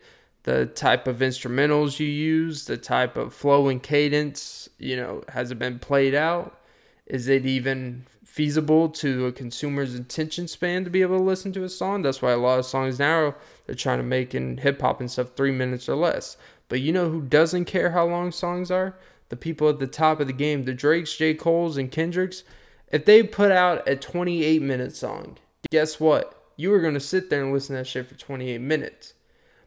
the 0.44 0.66
type 0.66 1.08
of 1.08 1.18
instrumentals 1.18 2.00
you 2.00 2.08
use, 2.08 2.66
the 2.66 2.78
type 2.78 3.18
of 3.18 3.34
flow 3.34 3.68
and 3.68 3.82
cadence, 3.82 4.70
you 4.78 4.96
know, 4.96 5.24
has 5.30 5.52
it 5.52 5.60
been 5.60 5.80
played 5.80 6.16
out? 6.16 6.60
Is 7.06 7.28
it 7.28 7.46
even 7.46 8.06
feasible 8.30 8.88
to 8.88 9.26
a 9.26 9.32
consumer's 9.32 9.96
attention 9.96 10.48
span 10.48 10.84
to 10.84 10.90
be 10.90 11.02
able 11.02 11.18
to 11.18 11.24
listen 11.24 11.52
to 11.52 11.64
a 11.64 11.70
song. 11.70 12.04
That's 12.04 12.22
why 12.22 12.32
a 12.32 12.38
lot 12.38 12.60
of 12.60 12.66
songs 12.66 13.00
now 13.00 13.36
they're 13.66 13.76
trying 13.76 13.98
to 13.98 14.04
make 14.04 14.36
in 14.36 14.60
hip 14.60 14.80
hop 14.80 15.00
and 15.00 15.10
stuff 15.10 15.32
three 15.36 15.52
minutes 15.52 15.90
or 15.90 15.96
less. 15.96 16.38
But 16.70 16.80
you 16.80 16.94
know 16.94 17.10
who 17.10 17.22
doesn't 17.22 17.66
care 17.66 17.90
how 17.90 18.06
long 18.06 18.32
songs 18.32 18.70
are? 18.70 18.96
The 19.30 19.36
people 19.36 19.68
at 19.68 19.80
the 19.80 19.88
top 19.88 20.20
of 20.20 20.28
the 20.28 20.34
game, 20.34 20.64
the 20.64 20.74
Drakes, 20.74 21.18
J. 21.18 21.34
Cole's, 21.34 21.76
and 21.76 21.92
Kendricks. 21.92 22.44
If 22.92 23.06
they 23.06 23.24
put 23.24 23.52
out 23.52 23.88
a 23.88 23.96
28 23.96 24.62
minute 24.62 24.96
song, 24.96 25.38
guess 25.70 26.00
what? 26.00 26.36
You 26.56 26.74
are 26.74 26.82
going 26.82 26.96
to 26.96 27.00
sit 27.00 27.30
there 27.30 27.44
and 27.44 27.54
listen 27.54 27.76
to 27.76 27.82
that 27.82 27.88
shit 27.88 28.08
for 28.08 28.16
28 28.16 28.60
minutes. 28.60 29.14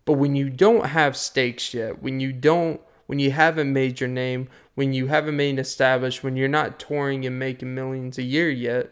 But 0.04 0.14
when 0.14 0.34
you 0.34 0.50
don't 0.50 0.86
have 0.86 1.16
stakes 1.16 1.72
yet, 1.72 2.02
when 2.02 2.20
you 2.20 2.32
don't, 2.32 2.80
when 3.06 3.18
you 3.18 3.30
haven't 3.30 3.72
made 3.72 4.00
your 4.00 4.08
name, 4.08 4.48
when 4.74 4.92
you 4.92 5.06
haven't 5.06 5.36
made 5.36 5.58
established, 5.58 6.24
when 6.24 6.36
you're 6.36 6.48
not 6.48 6.80
touring 6.80 7.24
and 7.24 7.38
making 7.38 7.74
millions 7.74 8.18
a 8.18 8.22
year 8.22 8.50
yet, 8.50 8.90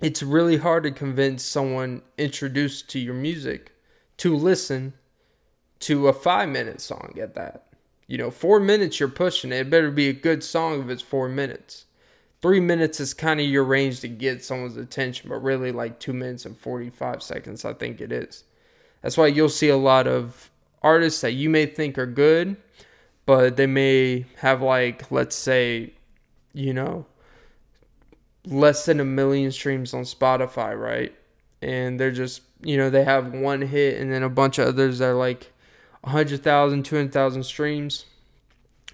it's 0.00 0.22
really 0.22 0.56
hard 0.56 0.84
to 0.84 0.90
convince 0.90 1.44
someone 1.44 2.02
introduced 2.18 2.88
to 2.90 2.98
your 2.98 3.14
music 3.14 3.72
to 4.16 4.34
listen 4.34 4.94
to 5.80 6.08
a 6.08 6.12
five 6.12 6.48
minute 6.48 6.80
song 6.80 7.16
at 7.20 7.34
that. 7.34 7.66
You 8.06 8.18
know, 8.18 8.30
four 8.30 8.60
minutes 8.60 9.00
you're 9.00 9.08
pushing 9.08 9.52
it. 9.52 9.60
It 9.60 9.70
better 9.70 9.90
be 9.90 10.08
a 10.08 10.14
good 10.14 10.42
song 10.42 10.82
if 10.82 10.88
it's 10.88 11.02
four 11.02 11.28
minutes. 11.28 11.86
Three 12.44 12.60
minutes 12.60 13.00
is 13.00 13.14
kind 13.14 13.40
of 13.40 13.46
your 13.46 13.64
range 13.64 14.00
to 14.00 14.08
get 14.08 14.44
someone's 14.44 14.76
attention, 14.76 15.30
but 15.30 15.42
really 15.42 15.72
like 15.72 15.98
two 15.98 16.12
minutes 16.12 16.44
and 16.44 16.58
45 16.58 17.22
seconds, 17.22 17.64
I 17.64 17.72
think 17.72 18.02
it 18.02 18.12
is. 18.12 18.44
That's 19.00 19.16
why 19.16 19.28
you'll 19.28 19.48
see 19.48 19.70
a 19.70 19.76
lot 19.78 20.06
of 20.06 20.50
artists 20.82 21.22
that 21.22 21.32
you 21.32 21.48
may 21.48 21.64
think 21.64 21.96
are 21.96 22.06
good 22.06 22.58
but 23.26 23.56
they 23.56 23.66
may 23.66 24.26
have 24.36 24.60
like 24.60 25.10
let's 25.10 25.34
say 25.34 25.94
you 26.52 26.74
know 26.74 27.06
less 28.46 28.84
than 28.84 29.00
a 29.00 29.04
million 29.04 29.50
streams 29.50 29.94
on 29.94 30.02
Spotify, 30.02 30.78
right? 30.78 31.14
And 31.62 31.98
they're 31.98 32.10
just, 32.10 32.42
you 32.62 32.76
know, 32.76 32.90
they 32.90 33.04
have 33.04 33.32
one 33.32 33.62
hit 33.62 34.00
and 34.00 34.12
then 34.12 34.22
a 34.22 34.28
bunch 34.28 34.58
of 34.58 34.68
others 34.68 34.98
that 34.98 35.06
are 35.06 35.14
like 35.14 35.50
100,000, 36.02 36.82
200,000 36.82 37.42
streams. 37.42 38.04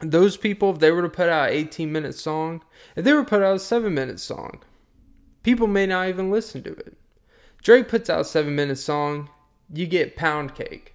Those 0.00 0.36
people, 0.36 0.70
if 0.70 0.78
they 0.78 0.90
were 0.90 1.02
to 1.02 1.08
put 1.08 1.28
out 1.28 1.50
an 1.50 1.54
18 1.56 1.92
minute 1.92 2.14
song, 2.14 2.62
if 2.96 3.04
they 3.04 3.12
were 3.12 3.24
to 3.24 3.28
put 3.28 3.42
out 3.42 3.56
a 3.56 3.60
7 3.60 3.92
minute 3.92 4.20
song, 4.20 4.62
people 5.42 5.66
may 5.66 5.86
not 5.86 6.08
even 6.08 6.30
listen 6.30 6.62
to 6.62 6.72
it. 6.72 6.96
Drake 7.62 7.88
puts 7.88 8.08
out 8.08 8.22
a 8.22 8.24
7 8.24 8.54
minute 8.54 8.78
song, 8.78 9.28
you 9.72 9.86
get 9.86 10.16
Pound 10.16 10.54
Cake 10.54 10.94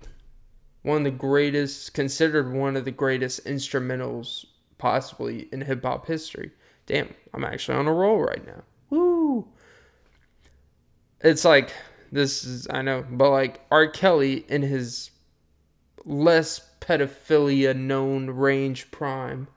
one 0.85 0.97
of 0.97 1.03
the 1.03 1.11
greatest, 1.11 1.95
considered 1.95 2.53
one 2.53 2.75
of 2.75 2.85
the 2.85 2.91
greatest 2.91 3.43
instrumentals 3.45 4.45
possibly 4.77 5.49
in 5.51 5.61
hip 5.61 5.83
hop 5.83 6.05
history. 6.05 6.51
Damn, 6.85 7.11
I'm 7.33 7.43
actually 7.43 7.79
on 7.79 7.87
a 7.87 7.93
roll 7.93 8.19
right 8.19 8.45
now. 8.45 8.61
Woo! 8.91 9.47
It's 11.21 11.43
like 11.43 11.73
this 12.11 12.43
is 12.43 12.67
I 12.69 12.83
know, 12.83 13.03
but 13.09 13.31
like 13.31 13.61
R. 13.71 13.87
Kelly 13.87 14.45
in 14.47 14.61
his 14.61 15.09
less 16.05 16.61
pedophilia 16.85 17.75
known 17.75 18.29
range 18.29 18.91
prime. 18.91 19.47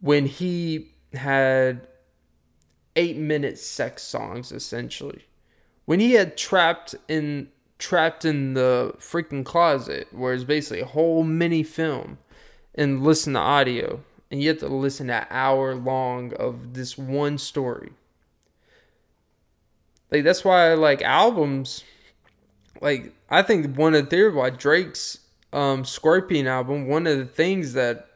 When 0.00 0.26
he 0.26 0.94
had 1.14 1.86
eight 2.96 3.16
minute 3.16 3.58
sex 3.58 4.02
songs 4.02 4.52
essentially. 4.52 5.24
When 5.84 6.00
he 6.00 6.12
had 6.12 6.36
trapped 6.36 6.94
in 7.08 7.48
trapped 7.78 8.24
in 8.24 8.54
the 8.54 8.94
freaking 8.98 9.44
closet 9.44 10.06
where 10.12 10.32
it's 10.32 10.44
basically 10.44 10.80
a 10.80 10.86
whole 10.86 11.24
mini 11.24 11.62
film 11.62 12.18
and 12.74 13.02
listen 13.02 13.34
to 13.34 13.38
audio 13.38 14.00
and 14.30 14.40
you 14.40 14.48
have 14.48 14.58
to 14.58 14.68
listen 14.68 15.08
to 15.08 15.26
hour 15.30 15.74
long 15.74 16.32
of 16.34 16.74
this 16.74 16.96
one 16.96 17.36
story. 17.36 17.92
Like 20.10 20.24
that's 20.24 20.44
why 20.44 20.70
I 20.70 20.74
like 20.74 21.02
albums. 21.02 21.84
Like 22.80 23.12
I 23.28 23.42
think 23.42 23.76
one 23.76 23.94
of 23.94 24.04
the 24.04 24.10
theories 24.10 24.36
why 24.36 24.50
Drake's 24.50 25.18
um, 25.54 25.84
Scorpion 25.84 26.48
album, 26.48 26.88
one 26.88 27.06
of 27.06 27.16
the 27.16 27.24
things 27.24 27.74
that 27.74 28.08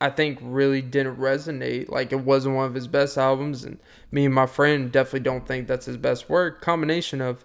I 0.00 0.10
think 0.10 0.40
really 0.42 0.82
didn't 0.82 1.16
resonate, 1.16 1.88
like 1.88 2.10
it 2.10 2.20
wasn't 2.20 2.56
one 2.56 2.66
of 2.66 2.74
his 2.74 2.88
best 2.88 3.16
albums, 3.16 3.62
and 3.62 3.78
me 4.10 4.24
and 4.24 4.34
my 4.34 4.46
friend 4.46 4.90
definitely 4.90 5.20
don't 5.20 5.46
think 5.46 5.68
that's 5.68 5.86
his 5.86 5.96
best 5.96 6.28
work. 6.28 6.60
Combination 6.60 7.20
of 7.20 7.44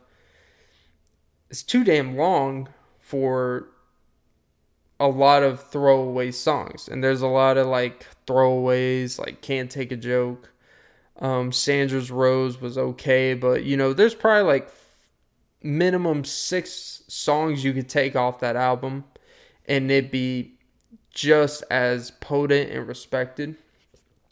it's 1.52 1.62
too 1.62 1.84
damn 1.84 2.18
long 2.18 2.68
for 3.00 3.70
a 5.00 5.08
lot 5.08 5.44
of 5.44 5.62
throwaway 5.70 6.32
songs, 6.32 6.88
and 6.88 7.04
there's 7.04 7.22
a 7.22 7.28
lot 7.28 7.58
of 7.58 7.68
like 7.68 8.08
throwaways, 8.26 9.20
like 9.20 9.42
can't 9.44 9.70
take 9.70 9.92
a 9.92 9.96
joke. 9.96 10.52
Um, 11.20 11.52
Sandra's 11.52 12.10
Rose 12.10 12.60
was 12.60 12.76
okay, 12.76 13.36
but 13.36 13.66
you 13.66 13.78
know, 13.78 13.94
there's 13.94 14.16
probably 14.16 14.52
like 14.52 14.70
minimum 15.62 16.24
six 16.24 17.04
songs 17.08 17.64
you 17.64 17.74
could 17.74 17.90
take 17.90 18.16
off 18.16 18.40
that 18.40 18.56
album 18.56 19.04
and 19.68 19.92
it'd 19.92 20.12
be 20.12 20.58
just 21.14 21.64
as 21.70 22.12
potent 22.12 22.72
and 22.72 22.88
respected. 22.88 23.56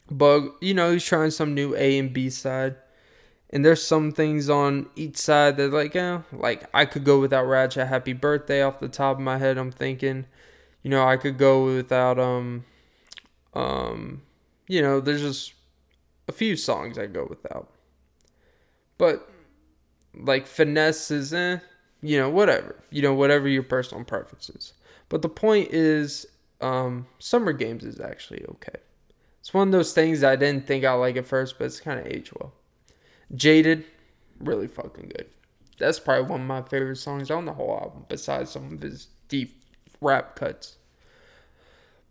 But 0.09 0.61
you 0.61 0.73
know, 0.73 0.91
he's 0.91 1.03
trying 1.03 1.31
some 1.31 1.53
new 1.53 1.75
A 1.75 1.97
and 1.97 2.13
B 2.13 2.29
side. 2.29 2.75
And 3.49 3.63
there's 3.63 3.85
some 3.85 4.11
things 4.11 4.49
on 4.49 4.87
each 4.95 5.17
side 5.17 5.57
that 5.57 5.71
like, 5.71 5.95
eh, 5.95 6.19
like 6.33 6.65
I 6.73 6.85
could 6.85 7.03
go 7.03 7.19
without 7.19 7.45
Ratchet 7.45 7.87
Happy 7.87 8.13
Birthday 8.13 8.61
off 8.61 8.79
the 8.79 8.89
top 8.89 9.17
of 9.17 9.23
my 9.23 9.37
head, 9.37 9.57
I'm 9.57 9.71
thinking. 9.71 10.25
You 10.83 10.89
know, 10.89 11.07
I 11.07 11.17
could 11.17 11.37
go 11.37 11.65
without 11.65 12.19
um 12.19 12.65
um 13.53 14.21
you 14.67 14.81
know, 14.81 14.99
there's 14.99 15.21
just 15.21 15.53
a 16.27 16.31
few 16.31 16.55
songs 16.55 16.97
I 16.97 17.05
go 17.05 17.25
without. 17.29 17.69
But 18.97 19.29
like 20.13 20.47
finesse 20.47 21.11
is 21.11 21.33
eh, 21.33 21.59
you 22.01 22.19
know, 22.19 22.29
whatever. 22.29 22.83
You 22.89 23.01
know, 23.01 23.13
whatever 23.13 23.47
your 23.47 23.63
personal 23.63 24.03
preferences. 24.03 24.73
But 25.09 25.21
the 25.21 25.29
point 25.29 25.71
is, 25.71 26.25
um, 26.61 27.07
Summer 27.19 27.53
Games 27.53 27.83
is 27.83 27.99
actually 27.99 28.43
okay. 28.49 28.79
It's 29.39 29.53
one 29.53 29.67
of 29.67 29.71
those 29.71 29.93
things 29.93 30.23
I 30.23 30.35
didn't 30.35 30.65
think 30.65 30.83
I 30.83 30.93
like 30.93 31.17
at 31.17 31.27
first, 31.27 31.59
but 31.59 31.65
it's 31.65 31.79
kind 31.79 31.99
of 31.99 32.07
aged 32.07 32.31
well. 32.39 32.53
Jaded, 33.35 33.85
really 34.39 34.67
fucking 34.67 35.11
good. 35.15 35.27
That's 35.77 35.99
probably 35.99 36.29
one 36.29 36.41
of 36.41 36.47
my 36.47 36.61
favorite 36.63 36.97
songs 36.97 37.29
on 37.29 37.45
the 37.45 37.53
whole 37.53 37.77
album, 37.79 38.05
besides 38.07 38.51
some 38.51 38.73
of 38.73 38.81
his 38.81 39.07
deep 39.27 39.61
rap 40.01 40.35
cuts. 40.35 40.77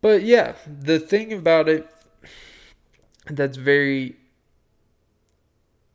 But 0.01 0.23
yeah, 0.23 0.55
the 0.67 0.99
thing 1.01 1.33
about 1.33 1.69
it 1.69 1.89
that's 3.27 3.57
very. 3.57 4.17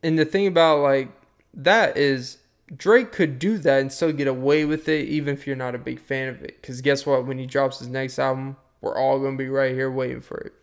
And 0.01 0.17
the 0.17 0.25
thing 0.25 0.47
about 0.47 0.79
like 0.79 1.09
that 1.53 1.97
is 1.97 2.37
Drake 2.75 3.11
could 3.11 3.39
do 3.39 3.57
that 3.59 3.81
and 3.81 3.91
still 3.91 4.11
get 4.11 4.27
away 4.27 4.65
with 4.65 4.87
it, 4.87 5.07
even 5.07 5.33
if 5.33 5.47
you're 5.47 5.55
not 5.55 5.75
a 5.75 5.79
big 5.79 5.99
fan 5.99 6.29
of 6.29 6.43
it. 6.43 6.61
Because 6.61 6.81
guess 6.81 7.05
what? 7.05 7.25
When 7.25 7.39
he 7.39 7.45
drops 7.45 7.79
his 7.79 7.87
next 7.87 8.19
album, 8.19 8.57
we're 8.81 8.97
all 8.97 9.19
going 9.19 9.37
to 9.37 9.43
be 9.43 9.49
right 9.49 9.73
here 9.73 9.91
waiting 9.91 10.21
for 10.21 10.37
it. 10.37 10.53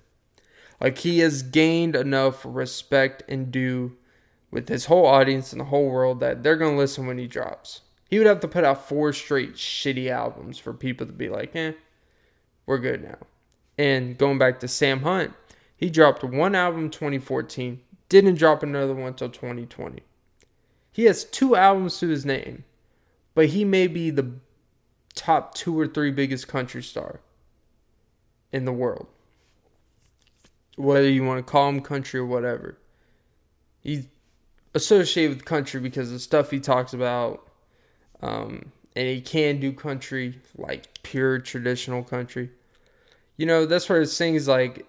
Like, 0.81 0.99
he 0.99 1.21
has 1.21 1.43
gained 1.43 1.97
enough 1.97 2.43
respect 2.45 3.23
and 3.29 3.51
due 3.51 3.97
with 4.51 4.69
his 4.69 4.87
whole 4.87 5.07
audience 5.07 5.53
and 5.53 5.61
the 5.61 5.67
whole 5.67 5.91
world 5.91 6.21
that 6.21 6.43
they're 6.43 6.57
going 6.57 6.75
to 6.75 6.79
listen 6.79 7.07
when 7.07 7.19
he 7.19 7.27
drops. 7.27 7.81
He 8.09 8.19
would 8.19 8.27
have 8.27 8.41
to 8.41 8.49
put 8.49 8.65
out 8.65 8.89
four 8.89 9.13
straight 9.13 9.55
shitty 9.55 10.09
albums 10.09 10.59
for 10.59 10.73
people 10.73 11.07
to 11.07 11.13
be 11.13 11.29
like, 11.29 11.57
eh, 11.57 11.73
we're 12.67 12.79
good 12.79 13.03
now. 13.03 13.19
And 13.79 14.17
going 14.17 14.39
back 14.39 14.61
to 14.61 14.69
Sam 14.69 15.03
Hunt, 15.03 15.33
he 15.77 15.91
dropped 15.91 16.23
one 16.23 16.55
album 16.55 16.91
2014, 16.91 17.81
didn't 18.09 18.37
drop 18.37 18.63
another 18.63 18.95
one 18.95 19.09
until 19.09 19.29
2020. 19.29 20.03
He 20.97 21.05
has 21.05 21.25
two 21.25 21.55
albums 21.55 21.99
to 21.99 22.09
his 22.09 22.25
name, 22.25 22.65
but 23.35 23.49
he 23.49 23.67
may 23.67 23.87
be 23.87 24.09
the 24.09 24.31
top 25.15 25.53
two 25.53 25.79
or 25.79 25.87
three 25.87 26.11
biggest 26.11 26.49
country 26.49 26.83
star 26.83 27.21
in 28.51 28.65
the 28.65 28.73
world. 28.73 29.07
Whether 30.77 31.11
you 31.11 31.23
want 31.23 31.47
to 31.47 31.53
call 31.53 31.69
him 31.69 31.83
country 31.83 32.19
or 32.19 32.25
whatever. 32.25 32.79
He's 33.83 34.07
associated 34.75 35.37
with 35.37 35.45
country 35.45 35.83
because 35.83 36.11
the 36.11 36.19
stuff 36.19 36.51
he 36.51 36.61
talks 36.61 36.95
about. 36.95 37.47
Um, 38.23 38.73
and 38.95 39.07
he 39.07 39.21
can 39.21 39.61
do 39.61 39.75
country, 39.75 40.41
like 40.57 41.03
pure 41.03 41.41
traditional 41.41 42.05
country. 42.05 42.49
You 43.37 43.45
know, 43.45 43.67
that's 43.67 43.87
where 43.91 44.01
it 44.01 44.07
sings 44.07 44.49
like 44.49 44.87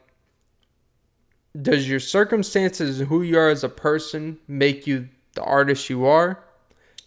does 1.61 1.89
your 1.89 1.99
circumstances 1.99 3.01
and 3.01 3.09
who 3.09 3.23
you 3.23 3.37
are 3.37 3.49
as 3.49 3.65
a 3.65 3.67
person 3.67 4.39
make 4.47 4.87
you 4.87 5.09
the 5.37 5.43
artist 5.43 5.89
you 5.89 6.05
are, 6.05 6.43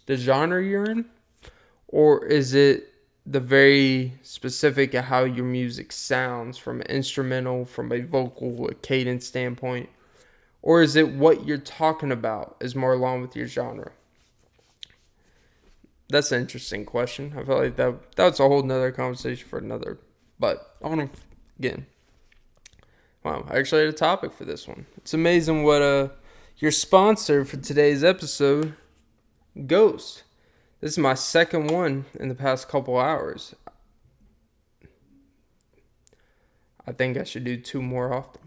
the 0.05 0.15
genre 0.15 0.63
you're 0.63 0.89
in, 0.89 1.05
or 1.89 2.25
is 2.25 2.53
it 2.53 2.93
the 3.25 3.41
very 3.41 4.13
specific 4.23 4.93
of 4.93 5.05
how 5.05 5.25
your 5.25 5.45
music 5.45 5.91
sounds 5.91 6.57
from 6.57 6.79
an 6.79 6.87
instrumental, 6.87 7.65
from 7.65 7.91
a 7.91 7.99
vocal, 7.99 8.69
a 8.69 8.73
cadence 8.73 9.27
standpoint? 9.27 9.89
Or 10.61 10.81
is 10.81 10.95
it 10.95 11.09
what 11.09 11.45
you're 11.45 11.57
talking 11.57 12.11
about 12.11 12.55
is 12.61 12.73
more 12.73 12.93
along 12.93 13.21
with 13.21 13.35
your 13.35 13.47
genre? 13.47 13.91
That's 16.07 16.31
an 16.31 16.41
interesting 16.41 16.85
question. 16.85 17.33
I 17.37 17.43
feel 17.43 17.57
like 17.57 17.75
that 17.75 18.15
that's 18.15 18.39
a 18.39 18.47
whole 18.47 18.63
nother 18.63 18.91
conversation 18.91 19.47
for 19.47 19.59
another. 19.59 19.99
But 20.39 20.75
I 20.81 20.87
want 20.87 21.11
to 21.13 21.19
again. 21.59 21.85
Wow, 23.23 23.45
I 23.49 23.57
actually 23.57 23.81
had 23.85 23.93
a 23.93 23.97
topic 23.97 24.33
for 24.33 24.45
this 24.45 24.67
one. 24.67 24.85
It's 24.97 25.13
amazing 25.13 25.63
what 25.63 25.81
uh 25.81 26.09
your 26.61 26.71
sponsor 26.71 27.43
for 27.43 27.57
today's 27.57 28.03
episode, 28.03 28.75
Ghost. 29.65 30.21
This 30.79 30.91
is 30.91 30.97
my 30.99 31.15
second 31.15 31.71
one 31.71 32.05
in 32.19 32.29
the 32.29 32.35
past 32.35 32.69
couple 32.69 32.99
hours. 32.99 33.55
I 36.85 36.91
think 36.91 37.17
I 37.17 37.23
should 37.23 37.43
do 37.43 37.57
two 37.57 37.81
more 37.81 38.13
often. 38.13 38.41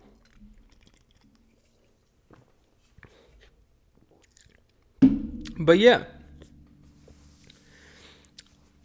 But 5.59 5.81
yeah. 5.81 6.05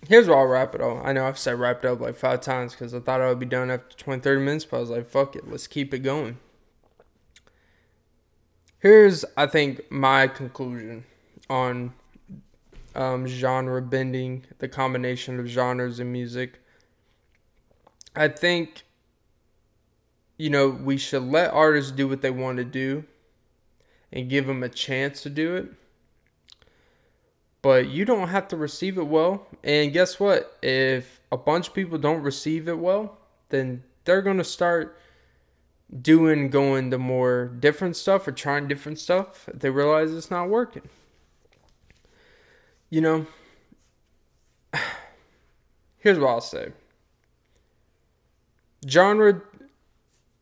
Here's 0.08 0.28
where 0.28 0.40
I'll 0.40 0.48
wrap 0.48 0.74
it 0.74 0.82
up. 0.82 1.06
I 1.06 1.14
know 1.14 1.28
I've 1.28 1.38
said 1.38 1.60
wrapped 1.60 1.86
up 1.86 2.00
like 2.00 2.16
five 2.16 2.42
times 2.42 2.72
because 2.72 2.96
I 2.96 3.00
thought 3.00 3.22
I 3.22 3.30
would 3.30 3.38
be 3.38 3.46
done 3.46 3.70
after 3.70 3.96
20, 3.96 4.24
30 4.24 4.42
minutes, 4.42 4.66
but 4.66 4.78
I 4.78 4.80
was 4.80 4.90
like, 4.90 5.08
fuck 5.08 5.36
it, 5.36 5.48
let's 5.48 5.68
keep 5.68 5.94
it 5.94 6.00
going 6.00 6.40
here's 8.80 9.24
I 9.38 9.46
think 9.46 9.92
my 9.92 10.28
conclusion 10.28 11.06
on 11.50 11.94
um, 12.96 13.28
genre 13.28 13.82
bending, 13.82 14.46
the 14.58 14.68
combination 14.68 15.40
of 15.40 15.48
genres 15.48 16.00
in 16.00 16.12
music. 16.12 16.60
I 18.16 18.28
think 18.28 18.84
you 20.38 20.50
know 20.50 20.70
we 20.70 20.98
should 20.98 21.24
let 21.24 21.54
artists 21.54 21.92
do 21.92 22.08
what 22.08 22.22
they 22.22 22.32
want 22.32 22.58
to 22.58 22.66
do 22.66 23.04
and 24.12 24.30
give 24.30 24.48
them 24.48 24.64
a 24.64 24.70
chance 24.70 25.22
to 25.24 25.30
do 25.30 25.56
it. 25.56 25.68
But 27.62 27.90
you 27.90 28.06
don't 28.06 28.30
have 28.30 28.48
to 28.50 28.58
receive 28.58 28.98
it 28.98 29.08
well. 29.08 29.46
And 29.64 29.92
guess 29.92 30.20
what? 30.20 30.58
If 30.62 31.20
a 31.32 31.38
bunch 31.38 31.68
of 31.68 31.74
people 31.74 31.98
don't 31.98 32.24
receive 32.24 32.70
it 32.70 32.80
well, 32.80 33.18
then 33.50 33.84
they're 34.06 34.22
going 34.22 34.38
to 34.38 34.46
start 34.46 34.98
doing 36.02 36.50
going 36.50 36.92
to 36.92 36.98
more 36.98 37.46
different 37.60 37.96
stuff 37.96 38.28
or 38.28 38.32
trying 38.32 38.68
different 38.68 39.00
stuff 39.00 39.50
they 39.54 39.70
realize 39.70 40.14
it's 40.14 40.30
not 40.32 40.50
working. 40.50 40.88
You 42.90 43.02
know 43.02 43.28
here's 45.98 46.20
what 46.20 46.30
i'll 46.30 46.42
say. 46.42 46.72
Genre 48.88 49.42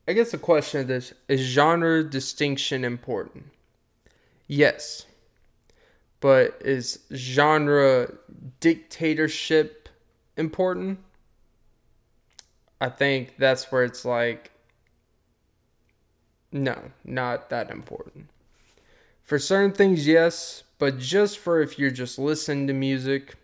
i 0.08 0.14
guess 0.14 0.32
the 0.32 0.38
question 0.38 0.82
of 0.82 0.88
this 0.88 1.14
is 1.28 1.42
genre 1.42 2.04
distinction 2.04 2.84
important? 2.84 3.46
Yes. 4.48 5.06
But 6.20 6.62
is 6.66 7.00
genre 7.14 8.12
dictatorship 8.60 9.90
important? 10.36 11.00
I 12.80 12.90
think 12.90 13.36
that's 13.38 13.72
where 13.72 13.84
it's 13.84 14.06
like 14.06 14.52
no, 16.52 16.92
not 17.04 17.50
that 17.50 17.70
important. 17.72 18.30
For 19.24 19.40
certain 19.40 19.74
things, 19.74 20.08
yes, 20.08 20.64
but 20.80 20.98
just 21.00 21.40
for 21.40 21.62
if 21.62 21.78
you're 21.80 21.92
just 21.92 22.18
listening 22.20 22.68
to 22.68 22.74
music 22.74 23.36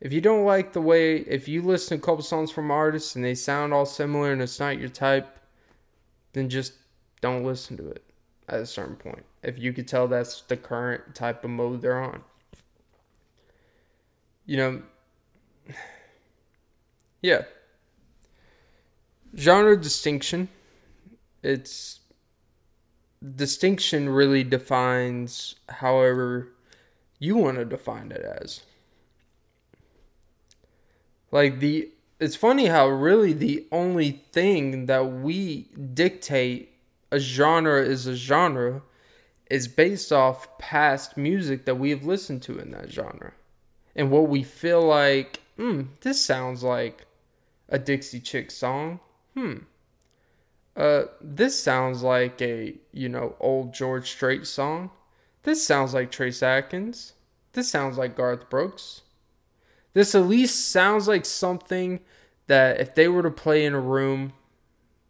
If 0.00 0.12
you 0.12 0.20
don't 0.20 0.44
like 0.44 0.72
the 0.72 0.80
way, 0.80 1.18
if 1.18 1.48
you 1.48 1.62
listen 1.62 1.98
to 1.98 2.02
a 2.02 2.06
couple 2.06 2.22
songs 2.22 2.50
from 2.50 2.70
artists 2.70 3.16
and 3.16 3.24
they 3.24 3.34
sound 3.34 3.72
all 3.74 3.86
similar 3.86 4.32
and 4.32 4.40
it's 4.42 4.60
not 4.60 4.78
your 4.78 4.88
type, 4.88 5.38
then 6.32 6.48
just 6.48 6.74
don't 7.20 7.44
listen 7.44 7.76
to 7.78 7.88
it 7.90 8.04
at 8.48 8.60
a 8.60 8.66
certain 8.66 8.96
point. 8.96 9.24
If 9.42 9.58
you 9.58 9.72
could 9.72 9.88
tell 9.88 10.06
that's 10.08 10.42
the 10.42 10.56
current 10.56 11.14
type 11.14 11.44
of 11.44 11.50
mode 11.50 11.82
they're 11.82 12.02
on. 12.02 12.22
You 14.46 14.56
know, 14.56 14.82
yeah. 17.22 17.42
Genre 19.36 19.76
distinction. 19.80 20.48
It's 21.42 22.00
distinction 23.34 24.08
really 24.08 24.44
defines 24.44 25.56
however 25.68 26.48
you 27.18 27.36
want 27.36 27.58
to 27.58 27.64
define 27.64 28.12
it 28.12 28.22
as. 28.22 28.62
Like 31.30 31.60
the 31.60 31.90
it's 32.20 32.36
funny 32.36 32.66
how 32.66 32.88
really 32.88 33.32
the 33.32 33.66
only 33.70 34.24
thing 34.32 34.86
that 34.86 35.06
we 35.06 35.68
dictate 35.94 36.74
a 37.12 37.18
genre 37.18 37.82
is 37.82 38.06
a 38.06 38.16
genre 38.16 38.82
is 39.50 39.68
based 39.68 40.12
off 40.12 40.58
past 40.58 41.16
music 41.16 41.64
that 41.64 41.76
we 41.76 41.90
have 41.90 42.04
listened 42.04 42.42
to 42.42 42.58
in 42.58 42.70
that 42.72 42.90
genre. 42.90 43.32
And 43.94 44.10
what 44.10 44.28
we 44.28 44.42
feel 44.42 44.82
like, 44.82 45.40
hmm, 45.56 45.82
this 46.02 46.20
sounds 46.20 46.62
like 46.62 47.06
a 47.68 47.78
Dixie 47.78 48.20
Chick 48.20 48.50
song. 48.50 49.00
Hmm. 49.34 49.58
Uh, 50.78 51.06
this 51.20 51.60
sounds 51.60 52.04
like 52.04 52.40
a, 52.40 52.76
you 52.92 53.08
know, 53.08 53.34
old 53.40 53.74
George 53.74 54.08
Strait 54.08 54.46
song. 54.46 54.90
This 55.42 55.66
sounds 55.66 55.92
like 55.92 56.12
Trace 56.12 56.40
Atkins. 56.40 57.14
This 57.52 57.68
sounds 57.68 57.98
like 57.98 58.16
Garth 58.16 58.48
Brooks. 58.48 59.02
This 59.92 60.14
at 60.14 60.26
least 60.26 60.70
sounds 60.70 61.08
like 61.08 61.26
something 61.26 61.98
that 62.46 62.80
if 62.80 62.94
they 62.94 63.08
were 63.08 63.24
to 63.24 63.30
play 63.30 63.64
in 63.64 63.74
a 63.74 63.80
room, 63.80 64.34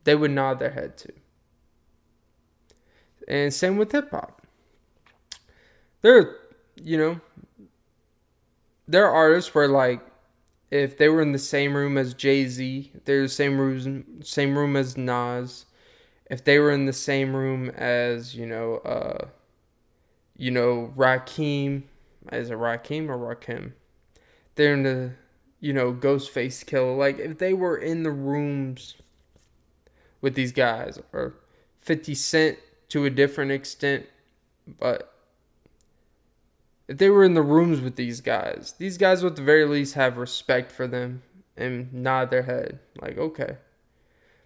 they 0.05 0.15
would 0.15 0.31
nod 0.31 0.59
their 0.59 0.71
head 0.71 0.97
to. 0.97 1.13
And 3.29 3.53
same 3.53 3.77
with 3.77 3.93
hip 3.93 4.11
hop. 4.11 4.47
There, 6.01 6.37
you 6.83 6.97
know, 6.97 7.21
there 8.87 9.07
are 9.07 9.15
artists 9.15 9.55
where 9.55 9.69
like 9.69 10.01
if 10.71 10.99
they 10.99 11.09
were 11.09 11.23
in 11.23 11.33
the 11.33 11.39
same 11.39 11.75
room 11.75 11.97
as 11.97 12.15
Jay 12.15 12.47
Z, 12.47 12.93
they're 13.05 13.23
the 13.23 13.29
same 13.29 13.59
room, 13.59 14.05
same 14.23 14.57
room 14.57 14.77
as 14.77 14.97
Nas. 14.97 15.67
If 16.31 16.45
they 16.45 16.59
were 16.59 16.71
in 16.71 16.87
the 16.87 16.93
same 16.93 17.35
room 17.35 17.71
as 17.71 18.35
you 18.35 18.47
know, 18.47 18.77
uh, 18.79 19.29
you 20.37 20.51
know, 20.51 20.93
Rakim, 20.97 21.85
is 22.31 22.51
it 22.51 22.59
Rakim 22.59 23.09
or 23.09 23.17
Rakim? 23.17 23.73
they're 24.59 24.75
in 24.75 24.83
the 24.83 25.13
you 25.61 25.73
know 25.73 25.95
Ghostface 25.95 26.65
Killah. 26.65 26.99
Like 26.99 27.19
if 27.19 27.39
they 27.39 27.55
were 27.55 27.79
in 27.79 28.03
the 28.03 28.11
rooms 28.11 28.97
with 30.21 30.35
these 30.35 30.53
guys, 30.53 31.01
or 31.13 31.37
Fifty 31.81 32.15
Cent 32.15 32.59
to 32.91 33.07
a 33.07 33.11
different 33.11 33.53
extent, 33.53 34.07
but 34.67 35.15
if 36.89 36.97
they 36.97 37.11
were 37.11 37.23
in 37.23 37.35
the 37.35 37.43
rooms 37.43 37.81
with 37.81 37.97
these 37.97 38.21
guys, 38.21 38.75
these 38.79 38.97
guys 38.97 39.23
would 39.23 39.33
at 39.33 39.37
the 39.37 39.43
very 39.43 39.67
least 39.67 39.95
have 39.95 40.17
respect 40.17 40.73
for 40.73 40.87
them 40.87 41.23
and 41.57 41.93
nod 41.93 42.31
their 42.31 42.43
head 42.43 42.81
like 43.01 43.19
okay. 43.19 43.59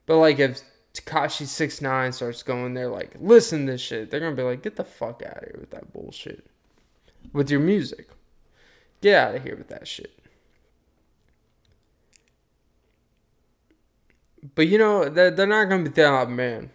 But 0.06 0.18
like 0.18 0.40
if 0.40 0.60
Tekashi 0.92 1.46
Six 1.46 1.80
Nine 1.80 2.12
starts 2.12 2.42
going 2.42 2.74
there 2.74 2.88
like 2.88 3.14
listen 3.20 3.66
to 3.66 3.72
this 3.72 3.80
shit, 3.80 4.10
they're 4.10 4.20
gonna 4.20 4.36
be 4.36 4.42
like 4.42 4.62
get 4.62 4.76
the 4.76 4.84
fuck 4.84 5.22
out 5.24 5.38
of 5.38 5.44
here 5.44 5.56
with 5.60 5.70
that 5.70 5.92
bullshit 5.92 6.44
with 7.32 7.50
your 7.50 7.60
music. 7.60 8.08
Get 9.00 9.14
out 9.14 9.34
of 9.36 9.42
here 9.42 9.56
with 9.56 9.68
that 9.68 9.86
shit. 9.86 10.18
But 14.54 14.66
you 14.66 14.78
know, 14.78 15.08
they're, 15.08 15.30
they're 15.30 15.46
not 15.46 15.66
gonna 15.66 15.84
be 15.84 15.90
that 15.90 16.28
man. 16.28 16.70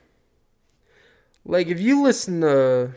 Like 1.43 1.67
if 1.67 1.79
you 1.79 2.01
listen 2.01 2.41
to 2.41 2.93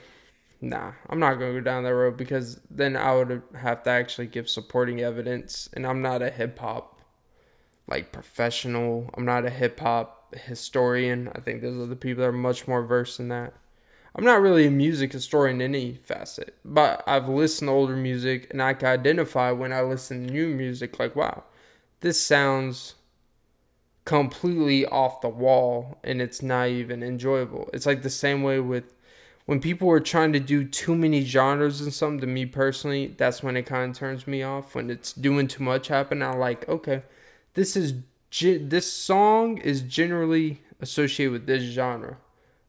nah, 0.61 0.93
I'm 1.09 1.19
not 1.19 1.35
gonna 1.35 1.53
go 1.53 1.61
down 1.61 1.85
that 1.85 1.95
road 1.95 2.17
because 2.17 2.61
then 2.71 2.97
I 2.97 3.15
would 3.15 3.43
have 3.57 3.83
to 3.85 3.91
actually 3.91 4.27
give 4.27 4.49
supporting 4.49 5.01
evidence 5.01 5.69
and 5.73 5.87
I'm 5.87 6.03
not 6.03 6.23
a 6.23 6.31
hip 6.31 6.59
hop 6.59 7.01
like 7.89 8.13
professional. 8.13 9.11
I'm 9.15 9.25
not 9.25 9.45
a 9.45 9.51
hip 9.51 9.81
hop 9.81 10.35
historian. 10.35 11.31
I 11.35 11.41
think 11.41 11.61
those 11.61 11.79
are 11.79 11.87
the 11.87 11.97
people 11.97 12.23
that 12.23 12.29
are 12.29 12.33
much 12.33 12.69
more 12.69 12.83
versed 12.83 13.21
in 13.21 13.29
that. 13.29 13.55
I'm 14.15 14.25
not 14.25 14.41
really 14.41 14.67
a 14.67 14.71
music 14.71 15.13
historian 15.13 15.61
in 15.61 15.75
any 15.75 15.95
facet, 15.95 16.57
but 16.65 17.03
I've 17.07 17.29
listened 17.29 17.69
to 17.69 17.73
older 17.73 17.97
music 17.97 18.49
and 18.51 18.61
I 18.61 18.75
can 18.75 18.89
identify 18.89 19.53
when 19.53 19.73
I 19.73 19.83
listen 19.83 20.27
to 20.27 20.33
new 20.33 20.49
music, 20.49 20.99
like, 20.99 21.15
wow, 21.15 21.45
this 22.01 22.21
sounds 22.21 22.95
completely 24.05 24.85
off 24.87 25.21
the 25.21 25.29
wall 25.29 26.01
and 26.03 26.21
it's 26.21 26.43
not 26.43 26.69
even 26.69 27.03
enjoyable. 27.03 27.71
It's 27.73 27.87
like 27.87 28.03
the 28.03 28.11
same 28.11 28.43
way 28.43 28.59
with 28.59 28.95
when 29.51 29.59
people 29.59 29.91
are 29.91 29.99
trying 29.99 30.33
to 30.33 30.39
do 30.39 30.63
too 30.63 30.95
many 30.95 31.25
genres 31.25 31.81
and 31.81 31.93
something, 31.93 32.21
to 32.21 32.27
me 32.29 32.47
personally, 32.47 33.09
that's 33.17 33.43
when 33.43 33.57
it 33.57 33.67
kind 33.67 33.91
of 33.91 33.97
turns 33.99 34.25
me 34.29 34.45
off. 34.45 34.77
When 34.77 34.89
it's 34.89 35.13
doing 35.13 35.49
too 35.49 35.65
much 35.65 35.89
happen, 35.89 36.23
I'm 36.23 36.39
like, 36.39 36.69
okay, 36.69 37.03
this 37.55 37.77
is 37.77 37.95
this 38.31 38.93
song 38.93 39.59
is 39.59 39.81
generally 39.81 40.63
associated 40.81 41.33
with 41.33 41.47
this 41.47 41.65
genre 41.65 42.19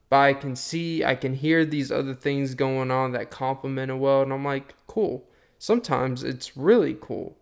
but 0.10 0.18
I 0.18 0.34
can 0.34 0.56
see, 0.56 1.06
I 1.06 1.14
can 1.14 1.36
hear 1.36 1.66
these 1.66 1.92
other 1.92 2.16
things 2.16 2.56
going 2.56 2.90
on 2.90 3.12
that 3.12 3.30
complement 3.30 3.92
it 3.92 3.96
well, 3.96 4.24
and 4.24 4.34
I'm 4.34 4.44
like, 4.44 4.74
cool. 4.88 5.24
Sometimes 5.60 6.24
it's 6.24 6.58
really 6.58 6.98
cool. 7.00 7.38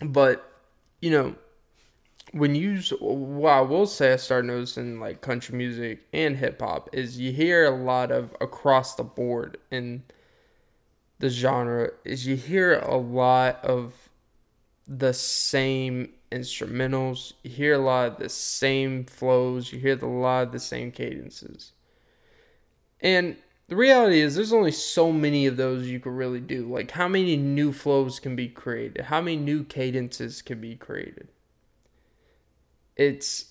But, 0.00 0.48
you 1.02 1.10
know, 1.10 1.34
when 2.32 2.54
you, 2.54 2.80
what 3.00 3.52
I 3.52 3.60
will 3.60 3.86
say 3.86 4.12
I 4.12 4.16
started 4.16 4.48
noticing 4.48 5.00
like 5.00 5.20
country 5.20 5.56
music 5.56 6.00
and 6.12 6.36
hip 6.36 6.60
hop 6.60 6.90
is 6.92 7.18
you 7.18 7.32
hear 7.32 7.64
a 7.64 7.70
lot 7.70 8.10
of 8.10 8.34
across 8.40 8.94
the 8.94 9.04
board 9.04 9.58
in 9.70 10.02
the 11.18 11.30
genre, 11.30 11.90
is 12.04 12.26
you 12.26 12.36
hear 12.36 12.78
a 12.78 12.96
lot 12.96 13.64
of 13.64 14.08
the 14.86 15.12
same 15.12 16.10
instrumentals. 16.30 17.32
You 17.42 17.50
hear 17.50 17.74
a 17.74 17.78
lot 17.78 18.12
of 18.12 18.18
the 18.18 18.28
same 18.28 19.04
flows. 19.04 19.72
You 19.72 19.78
hear 19.78 19.98
a 19.98 20.06
lot 20.06 20.44
of 20.44 20.52
the 20.52 20.60
same 20.60 20.92
cadences. 20.92 21.72
And 23.00 23.36
the 23.68 23.76
reality 23.76 24.20
is, 24.20 24.34
there's 24.34 24.52
only 24.52 24.72
so 24.72 25.12
many 25.12 25.46
of 25.46 25.56
those 25.56 25.86
you 25.86 26.00
could 26.00 26.12
really 26.12 26.40
do. 26.40 26.66
Like, 26.72 26.90
how 26.90 27.06
many 27.06 27.36
new 27.36 27.72
flows 27.72 28.18
can 28.18 28.34
be 28.34 28.48
created? 28.48 29.04
How 29.04 29.20
many 29.20 29.36
new 29.36 29.62
cadences 29.64 30.40
can 30.40 30.60
be 30.60 30.74
created? 30.74 31.28
It's, 32.98 33.46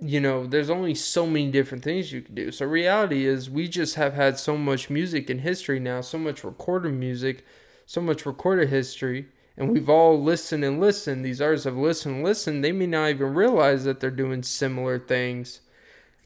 you 0.00 0.20
know, 0.20 0.46
there's 0.46 0.70
only 0.70 0.94
so 0.94 1.26
many 1.26 1.50
different 1.50 1.82
things 1.82 2.12
you 2.12 2.20
can 2.20 2.34
do. 2.34 2.52
So, 2.52 2.66
reality 2.66 3.24
is, 3.24 3.48
we 3.48 3.68
just 3.68 3.94
have 3.94 4.12
had 4.14 4.38
so 4.38 4.58
much 4.58 4.90
music 4.90 5.30
in 5.30 5.38
history 5.38 5.80
now, 5.80 6.02
so 6.02 6.18
much 6.18 6.44
recorded 6.44 6.92
music, 6.92 7.44
so 7.86 8.02
much 8.02 8.26
recorded 8.26 8.68
history 8.68 9.28
and 9.58 9.72
we've 9.72 9.90
all 9.90 10.22
listened 10.22 10.64
and 10.64 10.80
listened. 10.80 11.24
These 11.24 11.40
artists 11.40 11.64
have 11.64 11.76
listened 11.76 12.16
and 12.16 12.24
listened. 12.24 12.64
They 12.64 12.70
may 12.70 12.86
not 12.86 13.10
even 13.10 13.34
realize 13.34 13.82
that 13.84 13.98
they're 13.98 14.10
doing 14.10 14.44
similar 14.44 15.00
things 15.00 15.60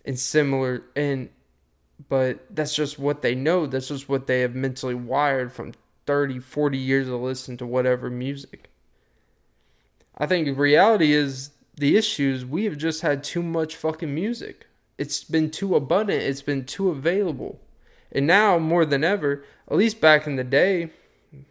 and 0.05 0.19
similar 0.19 0.85
and 0.95 1.31
but 2.09 2.45
that's 2.51 2.75
just 2.75 2.99
what 2.99 3.23
they 3.23 3.35
know. 3.35 3.65
That's 3.65 3.89
just 3.89 4.09
what 4.09 4.27
they 4.27 4.41
have 4.41 4.55
mentally 4.55 4.95
wired 4.95 5.53
from 5.53 5.73
30, 6.05 6.41
40 6.41 6.77
years 6.77 7.09
of 7.09 7.21
listening 7.21 7.57
to 7.59 7.67
whatever 7.67 8.11
music. 8.11 8.69
I 10.19 10.27
think 10.27 10.59
reality 10.59 11.13
is 11.13 11.52
the 11.75 11.97
issues 11.97 12.45
we 12.45 12.65
have 12.65 12.77
just 12.77 13.03
had 13.03 13.25
too 13.25 13.43
much 13.43 13.77
fucking 13.77 14.15
music. 14.15 14.67
It's 14.99 15.25
been 15.25 15.51
too 15.51 15.75
abundant, 15.75 16.23
it's 16.23 16.43
been 16.43 16.65
too 16.65 16.91
available. 16.91 17.61
And 18.11 18.27
now 18.27 18.59
more 18.59 18.85
than 18.85 19.03
ever, 19.03 19.45
at 19.71 19.77
least 19.77 20.01
back 20.01 20.27
in 20.27 20.37
the 20.37 20.45
day, 20.45 20.91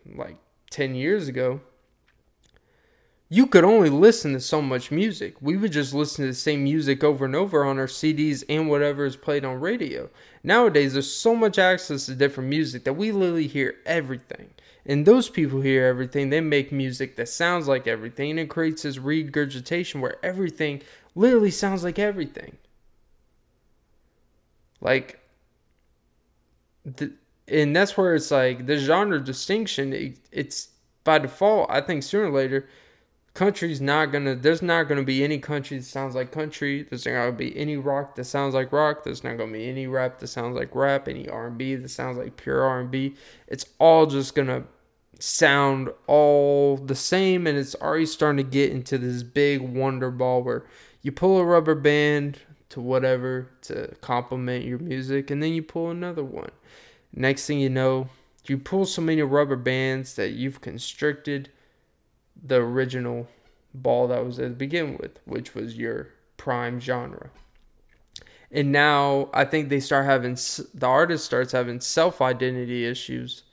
like 0.05 0.37
10 0.69 0.95
years 0.95 1.27
ago, 1.27 1.61
you 3.33 3.47
could 3.47 3.63
only 3.63 3.89
listen 3.89 4.33
to 4.33 4.41
so 4.41 4.61
much 4.61 4.91
music. 4.91 5.35
We 5.39 5.55
would 5.55 5.71
just 5.71 5.93
listen 5.93 6.25
to 6.25 6.31
the 6.31 6.35
same 6.35 6.65
music 6.65 7.01
over 7.01 7.23
and 7.23 7.33
over 7.33 7.63
on 7.63 7.79
our 7.79 7.87
CDs 7.87 8.43
and 8.49 8.69
whatever 8.69 9.05
is 9.05 9.15
played 9.15 9.45
on 9.45 9.61
radio. 9.61 10.09
Nowadays, 10.43 10.91
there's 10.91 11.09
so 11.09 11.33
much 11.33 11.57
access 11.57 12.07
to 12.07 12.13
different 12.13 12.49
music 12.49 12.83
that 12.83 12.97
we 12.97 13.13
literally 13.13 13.47
hear 13.47 13.75
everything. 13.85 14.49
And 14.85 15.05
those 15.05 15.29
people 15.29 15.61
hear 15.61 15.85
everything, 15.85 16.29
they 16.29 16.41
make 16.41 16.73
music 16.73 17.15
that 17.15 17.29
sounds 17.29 17.69
like 17.69 17.87
everything, 17.87 18.31
and 18.31 18.39
it 18.41 18.49
creates 18.49 18.81
this 18.81 18.97
regurgitation 18.97 20.01
where 20.01 20.17
everything 20.21 20.81
literally 21.15 21.51
sounds 21.51 21.85
like 21.85 21.99
everything. 21.99 22.57
Like, 24.81 25.21
the, 26.83 27.13
and 27.47 27.73
that's 27.73 27.95
where 27.95 28.13
it's 28.13 28.29
like 28.29 28.65
the 28.65 28.75
genre 28.75 29.23
distinction, 29.23 29.93
it, 29.93 30.17
it's 30.33 30.67
by 31.05 31.17
default, 31.19 31.71
I 31.71 31.79
think 31.79 32.03
sooner 32.03 32.25
or 32.25 32.31
later, 32.31 32.67
country's 33.33 33.79
not 33.79 34.07
gonna 34.07 34.35
there's 34.35 34.61
not 34.61 34.83
gonna 34.83 35.03
be 35.03 35.23
any 35.23 35.39
country 35.39 35.77
that 35.77 35.85
sounds 35.85 36.15
like 36.15 36.31
country. 36.31 36.83
There's 36.83 37.05
not 37.05 37.13
gonna 37.13 37.31
be 37.31 37.55
any 37.57 37.77
rock 37.77 38.15
that 38.15 38.25
sounds 38.25 38.53
like 38.53 38.71
rock. 38.71 39.03
There's 39.03 39.23
not 39.23 39.37
gonna 39.37 39.53
be 39.53 39.69
any 39.69 39.87
rap 39.87 40.19
that 40.19 40.27
sounds 40.27 40.55
like 40.55 40.75
rap. 40.75 41.07
Any 41.07 41.29
r&b 41.29 41.75
that 41.75 41.89
sounds 41.89 42.17
like 42.17 42.37
pure 42.37 42.61
r&b 42.63 43.15
it's 43.47 43.65
all 43.79 44.05
just 44.05 44.35
gonna 44.35 44.65
sound 45.19 45.89
all 46.07 46.77
the 46.77 46.95
same 46.95 47.45
and 47.45 47.57
it's 47.57 47.75
already 47.75 48.05
starting 48.05 48.43
to 48.43 48.49
get 48.49 48.71
into 48.71 48.97
this 48.97 49.23
big 49.23 49.61
wonder 49.61 50.09
ball 50.09 50.41
where 50.41 50.65
you 51.03 51.11
pull 51.11 51.37
a 51.37 51.45
rubber 51.45 51.75
band 51.75 52.39
to 52.69 52.81
whatever 52.81 53.49
to 53.61 53.93
complement 54.01 54.65
your 54.65 54.79
music 54.79 55.29
and 55.29 55.41
then 55.41 55.53
you 55.53 55.61
pull 55.61 55.89
another 55.89 56.23
one. 56.23 56.51
Next 57.13 57.45
thing 57.45 57.59
you 57.59 57.69
know 57.69 58.09
you 58.47 58.57
pull 58.57 58.85
so 58.85 59.01
many 59.01 59.21
rubber 59.21 59.55
bands 59.55 60.15
that 60.15 60.31
you've 60.31 60.61
constricted 60.61 61.49
the 62.43 62.55
original 62.55 63.27
ball 63.73 64.07
that 64.07 64.25
was 64.25 64.39
at 64.39 64.49
the 64.49 64.55
begin 64.55 64.97
with 64.97 65.19
which 65.25 65.53
was 65.55 65.77
your 65.77 66.09
prime 66.37 66.79
genre 66.79 67.29
and 68.51 68.71
now 68.71 69.29
i 69.33 69.45
think 69.45 69.69
they 69.69 69.79
start 69.79 70.05
having 70.05 70.35
the 70.73 70.87
artist 70.87 71.25
starts 71.25 71.51
having 71.51 71.79
self 71.79 72.21
identity 72.21 72.85
issues 72.85 73.43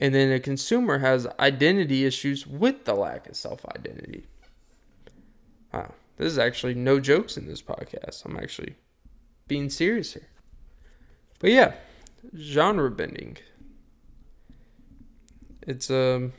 and 0.00 0.14
then 0.14 0.30
the 0.30 0.40
consumer 0.40 0.98
has 0.98 1.26
identity 1.40 2.04
issues 2.04 2.46
with 2.46 2.84
the 2.84 2.94
lack 2.94 3.28
of 3.28 3.36
self 3.36 3.64
identity. 3.66 4.26
Wow. 5.72 5.94
This 6.16 6.32
is 6.32 6.38
actually 6.38 6.74
no 6.74 7.00
jokes 7.00 7.36
in 7.36 7.46
this 7.46 7.62
podcast. 7.62 8.24
I'm 8.24 8.36
actually 8.36 8.76
being 9.46 9.70
serious 9.70 10.14
here. 10.14 10.28
But 11.40 11.50
yeah, 11.50 11.74
genre 12.36 12.90
bending. 12.90 13.38
It's 15.62 15.90
um 15.90 16.32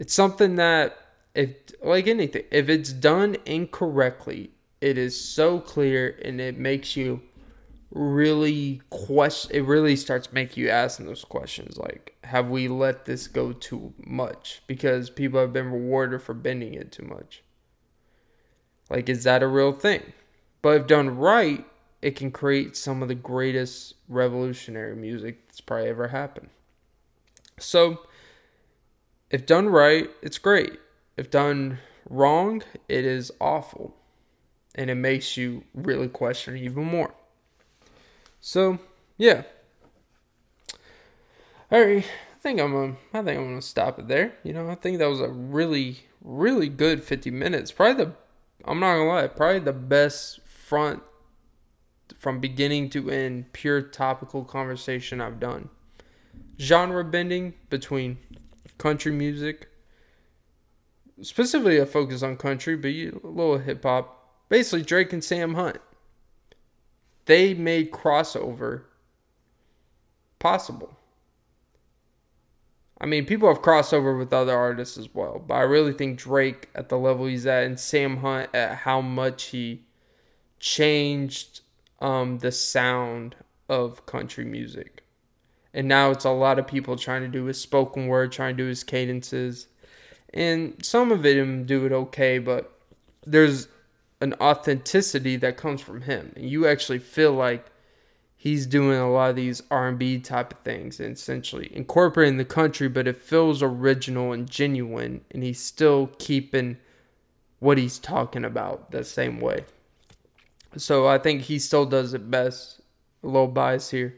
it's 0.00 0.14
something 0.14 0.56
that 0.56 0.96
if 1.34 1.54
like 1.82 2.06
anything, 2.06 2.44
if 2.50 2.70
it's 2.70 2.90
done 2.90 3.36
incorrectly, 3.44 4.50
it 4.80 4.96
is 4.96 5.20
so 5.20 5.60
clear 5.60 6.18
and 6.24 6.40
it 6.40 6.58
makes 6.58 6.96
you 6.96 7.20
really 7.90 8.80
question 8.88 9.54
it 9.54 9.64
really 9.64 9.96
starts 9.96 10.32
making 10.32 10.62
you 10.62 10.70
asking 10.70 11.04
those 11.06 11.24
questions 11.24 11.76
like 11.76 12.14
have 12.22 12.48
we 12.48 12.68
let 12.68 13.04
this 13.04 13.28
go 13.28 13.52
too 13.52 13.92
much? 13.98 14.62
Because 14.66 15.10
people 15.10 15.38
have 15.38 15.52
been 15.52 15.70
rewarded 15.70 16.22
for 16.22 16.32
bending 16.32 16.72
it 16.72 16.90
too 16.92 17.04
much. 17.04 17.42
Like 18.88 19.10
is 19.10 19.24
that 19.24 19.42
a 19.42 19.46
real 19.46 19.72
thing? 19.72 20.14
But 20.62 20.80
if 20.80 20.86
done 20.86 21.18
right 21.18 21.66
it 22.00 22.16
can 22.16 22.30
create 22.30 22.74
some 22.74 23.02
of 23.02 23.08
the 23.08 23.14
greatest 23.14 23.96
revolutionary 24.08 24.96
music 24.96 25.46
that's 25.46 25.60
probably 25.60 25.90
ever 25.90 26.08
happened. 26.08 26.48
So 27.58 28.00
if 29.30 29.46
done 29.46 29.68
right 29.68 30.10
it's 30.22 30.38
great 30.38 30.78
if 31.16 31.30
done 31.30 31.78
wrong 32.08 32.62
it 32.88 33.04
is 33.04 33.30
awful 33.40 33.96
and 34.74 34.90
it 34.90 34.94
makes 34.94 35.36
you 35.36 35.64
really 35.74 36.08
question 36.08 36.56
even 36.56 36.84
more 36.84 37.14
so 38.40 38.78
yeah. 39.20 39.42
All 41.70 41.80
right, 41.80 41.98
I 41.98 42.38
think 42.40 42.58
I'm 42.58 42.96
I 43.12 43.22
think 43.22 43.38
I'm 43.38 43.48
gonna 43.48 43.62
stop 43.62 43.98
it 43.98 44.08
there. 44.08 44.32
You 44.42 44.54
know, 44.54 44.70
I 44.70 44.74
think 44.74 44.98
that 44.98 45.10
was 45.10 45.20
a 45.20 45.28
really 45.28 46.04
really 46.22 46.70
good 46.70 47.04
50 47.04 47.30
minutes. 47.30 47.70
Probably 47.70 48.04
the 48.06 48.12
I'm 48.64 48.80
not 48.80 48.94
gonna 48.94 49.08
lie, 49.08 49.26
probably 49.26 49.58
the 49.58 49.74
best 49.74 50.40
front 50.46 51.02
from 52.16 52.40
beginning 52.40 52.88
to 52.90 53.10
end 53.10 53.52
pure 53.52 53.82
topical 53.82 54.44
conversation 54.44 55.20
I've 55.20 55.38
done. 55.38 55.68
Genre 56.58 57.04
bending 57.04 57.54
between 57.68 58.18
country 58.80 59.12
music, 59.12 59.68
specifically 61.22 61.78
a 61.78 61.86
focus 61.86 62.24
on 62.24 62.36
country, 62.36 62.76
but 62.76 62.88
a 62.88 63.12
little 63.22 63.58
hip 63.58 63.84
hop. 63.84 64.16
Basically, 64.48 64.82
Drake 64.82 65.12
and 65.12 65.22
Sam 65.22 65.54
Hunt 65.54 65.78
they 67.30 67.54
made 67.54 67.92
crossover 67.92 68.82
possible. 70.40 70.96
I 73.00 73.06
mean, 73.06 73.24
people 73.24 73.48
have 73.48 73.62
crossover 73.62 74.18
with 74.18 74.32
other 74.32 74.56
artists 74.56 74.98
as 74.98 75.14
well, 75.14 75.38
but 75.46 75.54
I 75.54 75.62
really 75.62 75.92
think 75.92 76.18
Drake 76.18 76.68
at 76.74 76.88
the 76.88 76.98
level 76.98 77.26
he's 77.26 77.46
at 77.46 77.62
and 77.62 77.78
Sam 77.78 78.16
Hunt 78.16 78.50
at 78.52 78.78
how 78.78 79.00
much 79.00 79.44
he 79.44 79.84
changed 80.58 81.60
um, 82.00 82.38
the 82.38 82.50
sound 82.50 83.36
of 83.68 84.04
country 84.06 84.44
music. 84.44 84.99
And 85.72 85.86
now 85.86 86.10
it's 86.10 86.24
a 86.24 86.30
lot 86.30 86.58
of 86.58 86.66
people 86.66 86.96
trying 86.96 87.22
to 87.22 87.28
do 87.28 87.44
his 87.44 87.60
spoken 87.60 88.08
word, 88.08 88.32
trying 88.32 88.56
to 88.56 88.62
do 88.62 88.68
his 88.68 88.82
cadences. 88.82 89.68
And 90.34 90.84
some 90.84 91.12
of 91.12 91.22
them 91.22 91.64
do 91.64 91.86
it 91.86 91.92
okay, 91.92 92.38
but 92.38 92.72
there's 93.24 93.68
an 94.20 94.34
authenticity 94.40 95.36
that 95.36 95.56
comes 95.56 95.80
from 95.80 96.02
him. 96.02 96.32
And 96.36 96.48
you 96.48 96.66
actually 96.66 96.98
feel 96.98 97.32
like 97.32 97.66
he's 98.36 98.66
doing 98.66 98.98
a 98.98 99.10
lot 99.10 99.28
of 99.28 99.36
these 99.36 99.62
r&b 99.70 100.18
type 100.20 100.52
of 100.54 100.58
things 100.60 100.98
and 100.98 101.14
essentially 101.14 101.70
incorporating 101.76 102.38
the 102.38 102.44
country 102.44 102.88
but 102.88 103.06
it 103.06 103.18
feels 103.18 103.62
original 103.62 104.32
and 104.32 104.48
genuine 104.48 105.20
and 105.30 105.42
he's 105.42 105.62
still 105.62 106.06
keeping 106.18 106.78
what 107.58 107.76
he's 107.76 107.98
talking 107.98 108.42
about 108.42 108.90
the 108.92 109.04
same 109.04 109.40
way. 109.40 109.62
So 110.76 111.06
i 111.06 111.18
think 111.18 111.42
he 111.42 111.58
still 111.58 111.84
does 111.84 112.14
it 112.14 112.30
best. 112.30 112.80
A 113.22 113.26
little 113.26 113.46
bias 113.46 113.90
here 113.90 114.14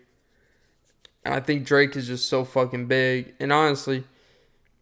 i 1.24 1.40
think 1.40 1.64
drake 1.64 1.96
is 1.96 2.06
just 2.06 2.28
so 2.28 2.44
fucking 2.44 2.86
big 2.86 3.34
and 3.40 3.52
honestly 3.52 4.04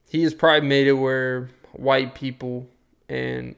he 0.08 0.22
has 0.22 0.34
probably 0.34 0.68
made 0.68 0.86
it 0.86 0.94
where 0.94 1.50
white 1.72 2.14
people 2.14 2.66
and 3.08 3.54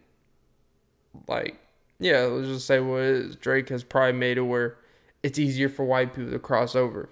like 1.28 1.59
yeah, 2.03 2.22
let's 2.22 2.49
just 2.49 2.66
say 2.66 2.80
what 2.80 3.03
is. 3.03 3.37
Drake 3.37 3.68
has 3.68 3.85
probably 3.85 4.18
made 4.18 4.37
it 4.37 4.43
where 4.43 4.76
it's 5.22 5.39
easier 5.39 5.68
for 5.68 5.85
white 5.85 6.14
people 6.14 6.33
to 6.33 6.39
cross 6.39 6.74
over, 6.74 7.09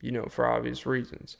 you 0.00 0.10
know, 0.10 0.26
for 0.26 0.46
obvious 0.46 0.84
reasons. 0.84 1.36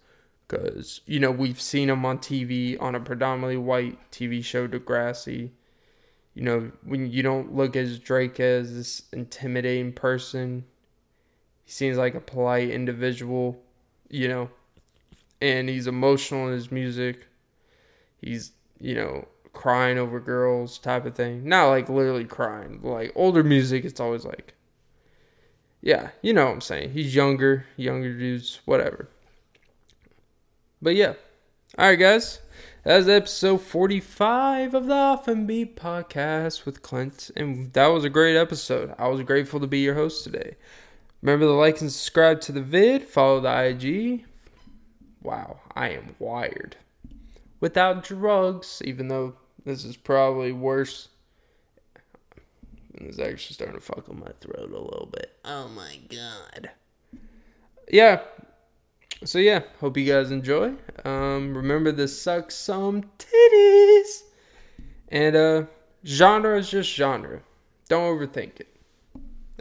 Because, 0.47 1.01
you 1.07 1.19
know, 1.19 1.31
we've 1.31 1.61
seen 1.61 1.91
him 1.91 2.07
on 2.07 2.19
TV 2.19 2.81
on 2.81 2.95
a 2.95 3.01
predominantly 3.01 3.57
white 3.57 3.99
TV 4.13 4.45
show, 4.45 4.69
Degrassi. 4.69 5.51
You 6.35 6.43
know, 6.43 6.73
when 6.85 7.11
you 7.11 7.23
don't 7.23 7.55
look 7.55 7.75
as 7.75 7.99
Drake 7.99 8.39
as 8.39 8.73
this 8.75 9.03
intimidating 9.13 9.93
person, 9.93 10.65
he 11.65 11.73
seems 11.73 11.99
like 11.99 12.15
a 12.15 12.21
polite 12.21 12.71
individual, 12.71 13.61
you 14.13 14.29
know, 14.29 14.51
and 15.41 15.69
he's 15.69 15.89
emotional 15.89 16.47
in 16.47 16.53
his 16.53 16.71
music. 16.71 17.27
He's, 18.21 18.53
you 18.79 18.95
know, 18.95 19.27
crying 19.53 19.99
over 19.99 20.21
girls 20.21 20.79
type 20.79 21.07
of 21.07 21.17
thing. 21.17 21.49
Not 21.49 21.69
like 21.69 21.89
literally 21.89 22.27
crying. 22.27 22.81
Like 22.83 23.11
older 23.17 23.43
music, 23.43 23.85
it's 23.85 23.99
always 23.99 24.25
like, 24.25 24.55
yeah, 25.81 26.11
you 26.21 26.33
know 26.33 26.45
what 26.45 26.53
I'm 26.53 26.61
saying. 26.61 26.93
He's 26.93 27.15
younger, 27.15 27.67
younger 27.77 28.17
dudes, 28.17 28.61
whatever. 28.67 29.09
But 30.81 30.95
yeah. 30.95 31.15
All 31.79 31.87
right, 31.87 31.99
guys. 31.99 32.41
That's 32.85 33.09
episode 33.09 33.63
45 33.63 34.75
of 34.75 34.87
the 34.87 34.95
Often 34.95 35.47
Beat 35.47 35.75
podcast 35.75 36.67
with 36.67 36.83
Clint. 36.83 37.31
And 37.35 37.73
that 37.73 37.87
was 37.87 38.05
a 38.05 38.11
great 38.11 38.37
episode. 38.37 38.95
I 38.99 39.09
was 39.09 39.23
grateful 39.23 39.59
to 39.61 39.67
be 39.67 39.79
your 39.79 39.95
host 39.95 40.23
today. 40.23 40.57
Remember 41.23 41.47
to 41.47 41.53
like 41.53 41.81
and 41.81 41.91
subscribe 41.91 42.41
to 42.43 42.53
the 42.53 42.61
vid, 42.61 43.05
follow 43.05 43.41
the 43.41 43.65
IG. 43.65 44.25
Wow, 45.23 45.61
I 45.75 45.91
am 45.91 46.17
wired. 46.19 46.77
Without 47.61 48.03
drugs, 48.03 48.83
even 48.85 49.07
though 49.07 49.35
this 49.65 49.85
is 49.85 49.97
probably 49.97 50.51
worse. 50.51 51.09
It's 52.95 53.21
actually 53.21 53.55
starting 53.55 53.77
to 53.77 53.81
fuck 53.81 54.09
with 54.09 54.19
my 54.19 54.33
throat 54.41 54.69
a 54.69 54.73
little 54.73 55.09
bit. 55.13 55.33
Oh 55.45 55.69
my 55.69 55.99
god. 56.09 56.71
Yeah. 57.89 58.21
So 59.25 59.39
yeah, 59.39 59.61
hope 59.81 59.97
you 59.97 60.13
guys 60.13 60.33
enjoy. 60.33 60.75
Um, 61.05 61.57
remember 61.57 61.93
to 61.93 62.09
suck 62.09 62.51
some 62.51 63.05
titties. 63.19 64.23
And 65.09 65.37
uh, 65.37 65.63
genre 66.05 66.59
is 66.59 66.71
just 66.71 66.93
genre. 66.93 67.41
Don't 67.89 68.03
overthink 68.03 68.61
it. 68.61 68.77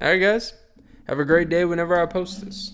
All 0.01 0.09
right, 0.09 0.17
guys. 0.17 0.53
Have 1.11 1.19
a 1.19 1.25
great 1.25 1.49
day 1.49 1.65
whenever 1.65 2.01
I 2.01 2.05
post 2.05 2.39
this. 2.39 2.71